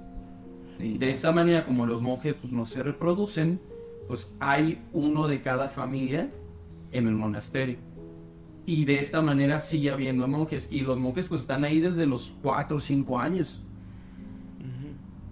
Sí. 0.79 0.97
De 0.97 1.11
esa 1.11 1.33
manera, 1.33 1.67
como 1.67 1.87
los 1.87 2.01
monjes 2.01 2.35
pues, 2.41 2.53
no 2.53 2.65
se 2.65 2.83
reproducen, 2.83 3.61
pues 4.07 4.31
hay 4.41 4.81
uno 4.93 5.29
de 5.29 5.43
cada 5.43 5.69
familia 5.69 6.31
en 6.93 7.07
el 7.07 7.15
monasterio. 7.15 7.77
Y 8.65 8.85
de 8.85 8.99
esta 8.99 9.23
manera 9.23 9.61
sigue 9.61 9.91
habiendo 9.91 10.29
monjes. 10.29 10.69
Y 10.71 10.81
los 10.81 10.99
monjes 10.99 11.29
pues 11.29 11.43
están 11.43 11.65
ahí 11.65 11.81
desde 11.81 12.07
los 12.07 12.33
4 12.43 12.77
o 12.77 12.81
5 12.81 13.19
años. 13.19 13.63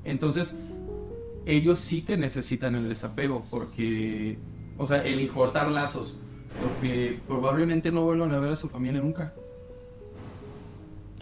Entonces, 0.05 0.57
ellos 1.47 1.79
sí 1.81 2.03
que 2.03 2.17
necesitan 2.17 2.77
el 2.77 2.89
desapego 2.89 3.43
porque, 3.51 4.39
o 4.79 4.87
sea, 4.87 5.05
el 5.05 5.29
cortar 5.29 5.71
lazos. 5.71 6.17
Porque 6.63 7.21
probablemente 7.27 7.93
no 7.93 8.05
vuelvan 8.05 8.33
a 8.33 8.39
ver 8.39 8.53
a 8.53 8.57
su 8.57 8.69
familia 8.69 9.01
nunca. 9.01 9.35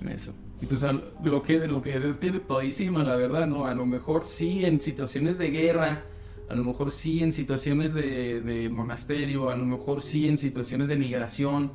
Eso. 0.09 0.33
Entonces, 0.65 0.89
al- 0.89 1.12
lo 1.23 1.43
que, 1.43 1.69
lo 1.69 1.83
que 1.83 1.95
es 1.95 2.19
tiene 2.19 2.41
todísima, 2.41 3.03
la 3.05 3.17
verdad, 3.17 3.47
¿no? 3.47 3.67
A 3.67 3.75
lo 3.75 3.85
mejor 3.85 4.25
sí 4.25 4.65
en 4.65 4.81
situaciones 4.81 5.37
de 5.37 5.51
guerra, 5.51 6.05
a 6.49 6.55
lo 6.55 6.65
mejor 6.65 6.91
sí 6.91 7.23
en 7.23 7.33
situaciones 7.35 7.93
de, 7.93 8.41
de 8.41 8.71
monasterio, 8.71 9.51
a 9.51 9.57
lo 9.57 9.67
mejor 9.67 10.01
sí 10.01 10.27
en 10.27 10.39
situaciones 10.39 10.89
de 10.89 10.97
migración, 10.97 11.71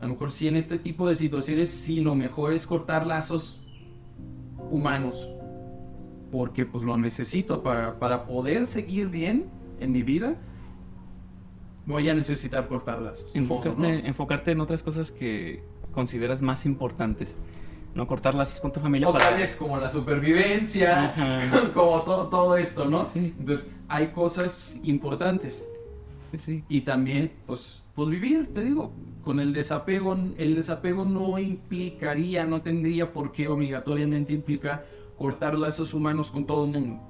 a 0.00 0.04
lo 0.04 0.12
mejor 0.12 0.30
sí 0.32 0.48
en 0.48 0.56
este 0.56 0.78
tipo 0.78 1.08
de 1.08 1.16
situaciones, 1.16 1.70
sí 1.70 2.00
lo 2.02 2.14
mejor 2.14 2.52
es 2.52 2.66
cortar 2.66 3.06
lazos 3.06 3.66
humanos, 4.70 5.30
porque 6.30 6.66
pues 6.66 6.84
lo 6.84 6.94
necesito 6.98 7.62
para, 7.62 7.98
para 7.98 8.26
poder 8.26 8.66
seguir 8.66 9.08
bien 9.08 9.46
en 9.80 9.92
mi 9.92 10.02
vida, 10.02 10.36
voy 11.86 12.06
a 12.10 12.14
necesitar 12.14 12.68
cortar 12.68 13.00
lazos. 13.00 13.34
Enfocarte, 13.34 13.80
¿no? 13.80 13.88
enfocarte 13.88 14.50
en 14.50 14.60
otras 14.60 14.82
cosas 14.82 15.10
que 15.10 15.62
consideras 15.92 16.42
más 16.42 16.66
importantes. 16.66 17.34
No 17.96 18.06
cortar 18.06 18.34
lazos 18.34 18.60
con 18.60 18.70
tu 18.70 18.78
familia 18.78 19.08
Otra 19.08 19.24
para... 19.24 19.38
vez 19.38 19.56
como 19.56 19.78
la 19.78 19.88
supervivencia, 19.88 21.14
Ajá. 21.14 21.70
como 21.74 22.02
todo, 22.02 22.28
todo 22.28 22.56
esto, 22.58 22.84
¿no? 22.84 23.06
Sí. 23.06 23.34
Entonces, 23.38 23.70
hay 23.88 24.08
cosas 24.08 24.78
importantes. 24.82 25.66
Sí. 26.36 26.62
Y 26.68 26.82
también, 26.82 27.32
pues, 27.46 27.82
pues 27.94 28.10
vivir, 28.10 28.52
te 28.52 28.62
digo, 28.62 28.92
con 29.24 29.40
el 29.40 29.54
desapego, 29.54 30.14
el 30.36 30.54
desapego 30.56 31.06
no 31.06 31.38
implicaría, 31.38 32.44
no 32.44 32.60
tendría 32.60 33.14
por 33.14 33.32
qué 33.32 33.48
obligatoriamente 33.48 34.34
implicar 34.34 34.84
cortar 35.16 35.56
lazos 35.56 35.94
humanos 35.94 36.30
con 36.30 36.44
todo 36.44 36.66
el 36.66 36.72
mundo. 36.72 37.00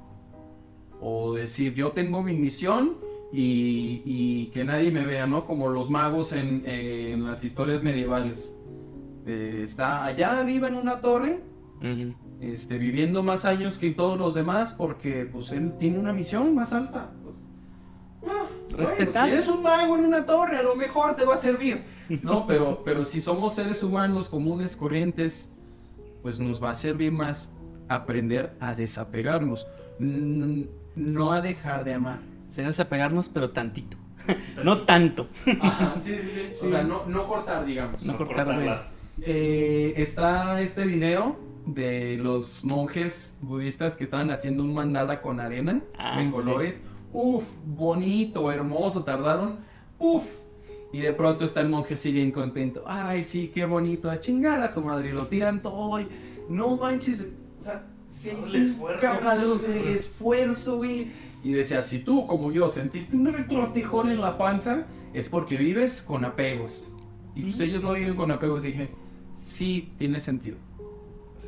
O 1.00 1.34
decir, 1.34 1.74
yo 1.74 1.90
tengo 1.90 2.22
mi 2.22 2.34
misión 2.36 2.98
y, 3.32 4.02
y 4.04 4.46
que 4.54 4.62
nadie 4.62 4.92
me 4.92 5.04
vea, 5.04 5.26
¿no? 5.26 5.46
Como 5.46 5.68
los 5.68 5.90
magos 5.90 6.32
en, 6.32 6.62
en 6.64 7.24
las 7.24 7.42
historias 7.42 7.82
medievales. 7.82 8.56
Eh, 9.26 9.60
está 9.62 10.04
allá 10.04 10.38
arriba 10.38 10.68
en 10.68 10.76
una 10.76 11.00
torre, 11.00 11.40
este, 12.40 12.78
viviendo 12.78 13.22
más 13.22 13.44
años 13.44 13.78
que 13.78 13.90
todos 13.90 14.18
los 14.18 14.34
demás 14.34 14.72
porque 14.72 15.26
pues 15.30 15.50
él 15.52 15.74
tiene 15.78 15.98
una 15.98 16.12
misión 16.12 16.54
más 16.54 16.72
alta. 16.72 17.10
Pues, 17.24 17.36
ah, 18.32 18.46
bueno, 18.70 18.76
Respetable. 18.88 19.28
si 19.30 19.34
eres 19.34 19.48
un 19.48 19.62
mago 19.62 19.96
en 19.98 20.04
una 20.04 20.24
torre, 20.24 20.56
a 20.58 20.62
lo 20.62 20.76
mejor 20.76 21.16
te 21.16 21.24
va 21.24 21.34
a 21.34 21.38
servir. 21.38 21.82
No, 22.22 22.46
pero, 22.48 22.82
pero 22.84 23.04
si 23.04 23.20
somos 23.20 23.54
seres 23.54 23.82
humanos 23.82 24.28
comunes, 24.28 24.76
corrientes, 24.76 25.50
pues 26.22 26.38
nos 26.38 26.62
va 26.62 26.70
a 26.70 26.74
servir 26.76 27.10
más 27.12 27.52
aprender 27.88 28.56
a 28.60 28.74
desapegarnos, 28.74 29.66
no 29.98 31.32
a 31.32 31.40
dejar 31.40 31.84
de 31.84 31.94
amar. 31.94 32.20
Sería 32.48 32.68
desapegarnos, 32.68 33.28
pero 33.28 33.50
tantito. 33.50 33.96
no 34.64 34.82
tanto. 34.82 35.28
Ajá, 35.60 35.94
sí, 36.00 36.16
sí, 36.20 36.30
sí. 36.32 36.52
O 36.66 36.68
sea, 36.70 36.82
no, 36.82 37.06
no 37.06 37.26
cortar, 37.26 37.64
digamos. 37.66 38.02
No 38.02 38.16
cortar, 38.16 38.46
güey. 38.46 38.66
las- 38.66 38.90
Eh, 39.22 39.94
está 39.96 40.60
este 40.60 40.84
video 40.84 41.36
de 41.66 42.16
los 42.18 42.64
monjes 42.64 43.36
budistas 43.40 43.96
que 43.96 44.04
estaban 44.04 44.30
haciendo 44.30 44.62
un 44.62 44.74
mandala 44.74 45.20
con 45.22 45.40
arena 45.40 45.80
Ah, 45.98 46.20
en 46.20 46.28
sí. 46.28 46.32
colores. 46.32 46.84
Uf, 47.12 47.44
bonito, 47.64 48.52
hermoso, 48.52 49.04
tardaron. 49.04 49.56
Uf. 49.98 50.24
Y 50.92 51.00
de 51.00 51.12
pronto 51.12 51.44
está 51.44 51.60
el 51.60 51.68
monje 51.68 51.94
así 51.94 52.12
bien 52.12 52.30
contento. 52.30 52.84
Ay, 52.86 53.24
sí, 53.24 53.50
qué 53.52 53.64
bonito. 53.64 54.10
A 54.10 54.20
chingar 54.20 54.60
a 54.62 54.72
su 54.72 54.80
madre. 54.82 55.08
y 55.08 55.12
Lo 55.12 55.26
tiran 55.26 55.60
todo. 55.62 56.00
Y 56.00 56.08
no 56.48 56.76
manches. 56.76 57.26
O 57.58 57.62
sea, 57.62 57.86
se 58.06 58.32
El 58.32 58.54
esfuerzo. 58.62 59.58
del 59.58 59.88
esfuerzo, 59.88 60.76
güey. 60.76 61.10
Y 61.42 61.52
decía, 61.52 61.82
si 61.82 61.98
tú, 62.00 62.26
como 62.26 62.52
yo, 62.52 62.68
sentiste 62.68 63.16
un 63.16 63.32
retortijón 63.32 64.10
en 64.10 64.20
la 64.20 64.38
panza, 64.38 64.86
es 65.12 65.28
porque 65.28 65.56
vives 65.56 66.02
con 66.02 66.24
apegos. 66.24 66.92
Y 67.34 67.42
pues 67.42 67.60
ellos 67.60 67.82
no 67.82 67.92
viven 67.92 68.14
con 68.14 68.30
apegos. 68.30 68.64
Y 68.64 68.68
dije, 68.68 68.88
sí, 69.36 69.92
tiene 69.98 70.20
sentido. 70.20 70.56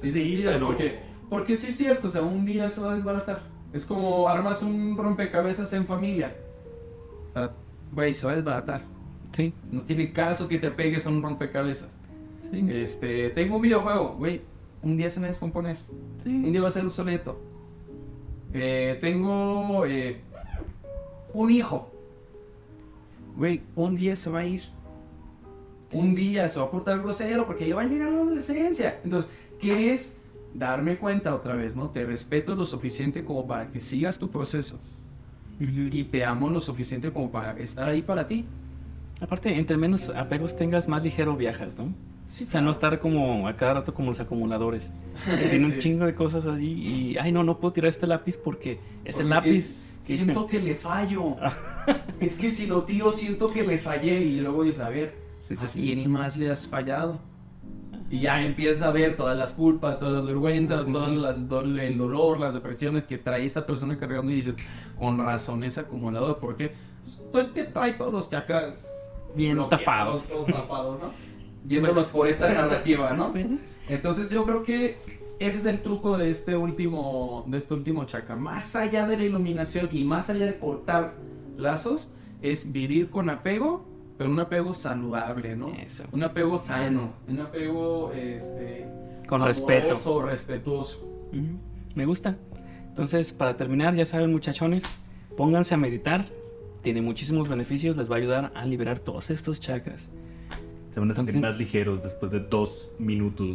Sí, 0.02 0.10
sí, 0.10 0.44
porque, 0.60 0.98
porque 1.28 1.56
sí 1.56 1.68
es 1.68 1.76
cierto, 1.76 2.06
o 2.06 2.10
sea, 2.10 2.22
un 2.22 2.44
día 2.44 2.70
se 2.70 2.80
va 2.80 2.92
a 2.92 2.94
desbaratar. 2.94 3.42
Es 3.72 3.84
como 3.84 4.28
armas 4.28 4.62
un 4.62 4.96
rompecabezas 4.96 5.72
en 5.72 5.86
familia. 5.86 6.36
O 7.30 7.32
sea, 7.34 7.52
güey, 7.92 8.14
se 8.14 8.26
va 8.26 8.32
a 8.32 8.36
desbaratar. 8.36 8.82
Sí. 9.36 9.52
No 9.70 9.82
tiene 9.82 10.12
caso 10.12 10.48
que 10.48 10.58
te 10.58 10.70
pegues 10.70 11.04
a 11.06 11.10
un 11.10 11.22
rompecabezas. 11.22 12.00
Sí. 12.50 12.64
Este, 12.70 13.30
tengo 13.30 13.56
un 13.56 13.62
videojuego, 13.62 14.14
güey, 14.16 14.40
un 14.82 14.96
día 14.96 15.10
se 15.10 15.20
me 15.20 15.24
va 15.24 15.28
a 15.28 15.32
descomponer. 15.32 15.76
Un 15.90 16.22
Sí. 16.22 16.30
día 16.50 16.62
va 16.62 16.68
a 16.68 16.72
ser 16.72 16.84
obsoleto. 16.86 17.38
Eh, 18.54 18.96
tengo 19.00 19.84
eh, 19.84 20.20
un 21.34 21.50
hijo. 21.50 21.90
güey, 23.36 23.62
un 23.76 23.94
día 23.96 24.16
se 24.16 24.30
va 24.30 24.40
a 24.40 24.44
ir. 24.46 24.62
Un 25.92 26.14
día 26.14 26.48
se 26.48 26.58
va 26.58 26.66
a 26.66 26.70
portar 26.70 26.98
grosero 27.00 27.46
porque 27.46 27.66
le 27.66 27.74
va 27.74 27.82
a 27.82 27.86
llegar 27.86 28.10
la 28.12 28.18
adolescencia. 28.18 29.00
Entonces, 29.04 29.30
¿qué 29.60 29.92
es? 29.94 30.16
Darme 30.54 30.96
cuenta 30.96 31.34
otra 31.34 31.54
vez, 31.54 31.76
¿no? 31.76 31.90
Te 31.90 32.04
respeto 32.04 32.54
lo 32.54 32.64
suficiente 32.64 33.24
como 33.24 33.46
para 33.46 33.68
que 33.68 33.80
sigas 33.80 34.18
tu 34.18 34.30
proceso. 34.30 34.78
Y 35.60 36.04
te 36.04 36.24
amo 36.24 36.48
lo 36.50 36.60
suficiente 36.60 37.10
como 37.12 37.30
para 37.30 37.52
estar 37.58 37.88
ahí 37.88 38.02
para 38.02 38.28
ti. 38.28 38.44
Aparte, 39.20 39.56
entre 39.58 39.76
menos 39.76 40.10
apegos 40.10 40.54
tengas, 40.54 40.86
más 40.88 41.02
ligero 41.02 41.36
viajas, 41.36 41.76
¿no? 41.76 41.92
Sí, 42.28 42.44
O 42.44 42.48
sea, 42.48 42.60
no 42.60 42.70
estar 42.70 43.00
como 43.00 43.48
a 43.48 43.56
cada 43.56 43.74
rato 43.74 43.92
como 43.94 44.10
los 44.10 44.20
acumuladores. 44.20 44.92
Que 45.26 45.48
Tiene 45.48 45.64
un 45.66 45.72
Sí. 45.72 45.78
chingo 45.78 46.04
de 46.06 46.14
cosas 46.14 46.46
allí 46.46 46.72
y, 47.12 47.16
ay, 47.18 47.32
no, 47.32 47.42
no 47.42 47.58
puedo 47.58 47.72
tirar 47.72 47.88
este 47.88 48.06
lápiz 48.06 48.36
porque 48.36 48.78
es 49.04 49.18
el 49.18 49.30
lápiz. 49.30 49.62
si- 50.02 50.16
siento 50.16 50.46
que 50.46 50.60
le 50.60 50.74
fallo. 50.74 51.36
es 52.20 52.36
que 52.38 52.50
si 52.50 52.66
lo 52.66 52.84
tiro, 52.84 53.10
siento 53.12 53.50
que 53.50 53.64
le 53.64 53.78
fallé. 53.78 54.20
Y 54.20 54.40
luego 54.40 54.62
dices, 54.62 54.80
a 54.80 54.90
ver, 54.90 55.14
Sí, 55.38 55.56
sí, 55.56 55.64
¿a 55.64 55.68
sí. 55.68 55.80
quién 55.80 56.10
más 56.10 56.36
le 56.36 56.50
has 56.50 56.66
fallado? 56.68 57.18
Y 58.10 58.20
ya 58.20 58.42
empiezas 58.42 58.82
a 58.82 58.90
ver 58.90 59.16
todas 59.16 59.36
las 59.36 59.52
culpas, 59.52 59.98
todas 60.00 60.14
las 60.14 60.26
vergüenzas, 60.26 60.86
todo 60.90 61.08
las- 61.08 61.48
todo 61.48 61.60
el 61.60 61.98
dolor, 61.98 62.40
las 62.40 62.54
depresiones 62.54 63.06
que 63.06 63.18
trae 63.18 63.44
esta 63.44 63.66
persona 63.66 63.98
cargando. 63.98 64.32
Y 64.32 64.36
dices, 64.36 64.56
con 64.98 65.18
razón 65.18 65.62
es 65.64 65.76
acumulador. 65.78 66.38
Porque 66.38 66.72
te 67.54 67.64
trae 67.64 67.92
todos 67.94 68.12
los 68.12 68.30
chakras 68.30 68.86
Bien 69.34 69.58
tapados. 69.68 70.28
todos 70.28 70.46
tapados, 70.52 71.00
¿no? 71.00 71.10
Yéndolos 71.68 72.06
por 72.06 72.26
esta 72.28 72.48
narrativa, 72.52 73.12
¿no? 73.12 73.32
Entonces 73.88 74.30
yo 74.30 74.44
creo 74.44 74.62
que 74.62 74.98
ese 75.38 75.58
es 75.58 75.66
el 75.66 75.82
truco 75.82 76.16
de 76.18 76.30
este 76.30 76.56
último, 76.56 77.44
de 77.46 77.58
este 77.58 77.74
último 77.74 78.04
chakra. 78.04 78.36
Más 78.36 78.74
allá 78.74 79.06
de 79.06 79.18
la 79.18 79.24
iluminación 79.24 79.88
y 79.92 80.04
más 80.04 80.30
allá 80.30 80.46
de 80.46 80.58
cortar 80.58 81.14
lazos, 81.58 82.12
es 82.40 82.72
vivir 82.72 83.10
con 83.10 83.28
apego, 83.30 83.84
pero 84.18 84.30
un 84.30 84.38
apego 84.40 84.72
saludable, 84.74 85.56
¿no? 85.56 85.72
Eso. 85.74 86.04
Un 86.12 86.22
apego 86.24 86.58
sano, 86.58 87.12
un 87.28 87.40
apego 87.40 88.12
este, 88.12 88.86
Con 89.28 89.40
amoroso, 89.42 89.66
respeto. 89.68 90.22
respetuoso. 90.22 90.98
Ujú, 91.32 91.58
Me 91.94 92.04
gusta. 92.04 92.36
Entonces, 92.88 93.32
para 93.32 93.56
terminar, 93.56 93.94
ya 93.94 94.04
saben, 94.04 94.32
muchachones, 94.32 94.98
pónganse 95.36 95.74
a 95.74 95.76
meditar. 95.76 96.26
Tiene 96.82 97.00
muchísimos 97.00 97.48
beneficios, 97.48 97.96
les 97.96 98.10
va 98.10 98.16
a 98.16 98.18
ayudar 98.18 98.52
a 98.54 98.64
liberar 98.64 98.98
todos 98.98 99.30
estos 99.30 99.60
chakras. 99.60 100.10
Se 100.90 101.00
van 101.00 101.10
a 101.10 101.14
sentir 101.14 101.36
Entonces- 101.36 101.58
más 101.58 101.58
ligeros 101.60 102.02
después 102.02 102.32
de 102.32 102.40
dos 102.40 102.90
minutos. 102.98 103.46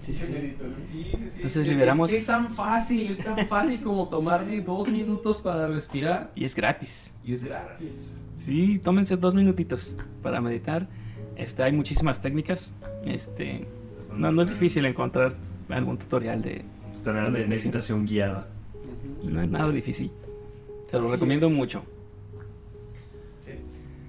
Sí, 0.00 0.12
sí. 0.14 0.34
Entonces 0.34 1.56
Es- 1.56 1.68
liberamos- 1.68 2.10
Es, 2.10 2.26
tan 2.26 2.54
fácil, 2.54 3.10
es 3.10 3.22
tan 3.22 3.46
fácil 3.48 3.82
como 3.82 4.08
tomarme 4.08 4.60
dos 4.60 4.88
minutos 4.88 5.42
para 5.42 5.66
respirar 5.68 6.30
Y 6.34 6.44
es 6.44 6.54
gratis. 6.54 7.12
y 7.24 7.32
es 7.32 7.44
gratis. 7.44 8.12
Sí, 8.36 8.78
tómense 8.82 9.16
dos 9.16 9.34
minutitos 9.34 9.96
para 10.22 10.40
meditar. 10.40 10.88
Este, 11.36 11.62
hay 11.62 11.72
muchísimas 11.72 12.20
técnicas. 12.20 12.74
Este, 13.04 13.66
no, 14.18 14.30
no 14.32 14.42
es 14.42 14.50
difícil 14.50 14.84
encontrar 14.84 15.36
algún 15.68 15.98
tutorial 15.98 16.42
de... 16.42 16.62
Tutorial 16.98 17.32
de 17.32 17.46
meditación 17.46 18.06
guiada. 18.06 18.48
No 19.22 19.42
es 19.42 19.48
nada 19.48 19.70
difícil. 19.70 20.10
Se 20.88 20.96
lo 20.98 21.04
Así 21.04 21.12
recomiendo 21.12 21.46
es. 21.48 21.52
mucho. 21.52 21.82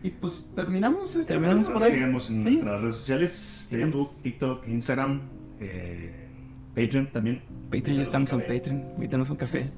Y 0.03 0.11
pues 0.11 0.51
terminamos 0.55 1.15
este 1.15 1.33
Terminamos 1.33 1.69
por 1.69 1.81
ahí. 1.83 1.93
Síganos 1.93 2.29
en 2.29 2.43
Sí. 2.43 2.49
nuestras 2.51 2.81
redes 2.81 2.95
sociales. 2.95 3.67
Facebook, 3.69 4.09
TikTok, 4.21 4.67
Instagram, 4.67 5.21
eh, 5.59 6.27
Patreon 6.75 7.07
también. 7.11 7.41
Patreon, 7.71 7.97
ya 7.97 8.03
estamos 8.03 8.31
en 8.31 8.41
Patreon. 8.41 8.83
Invítanos 8.95 9.29
un 9.31 9.35
café. 9.37 9.69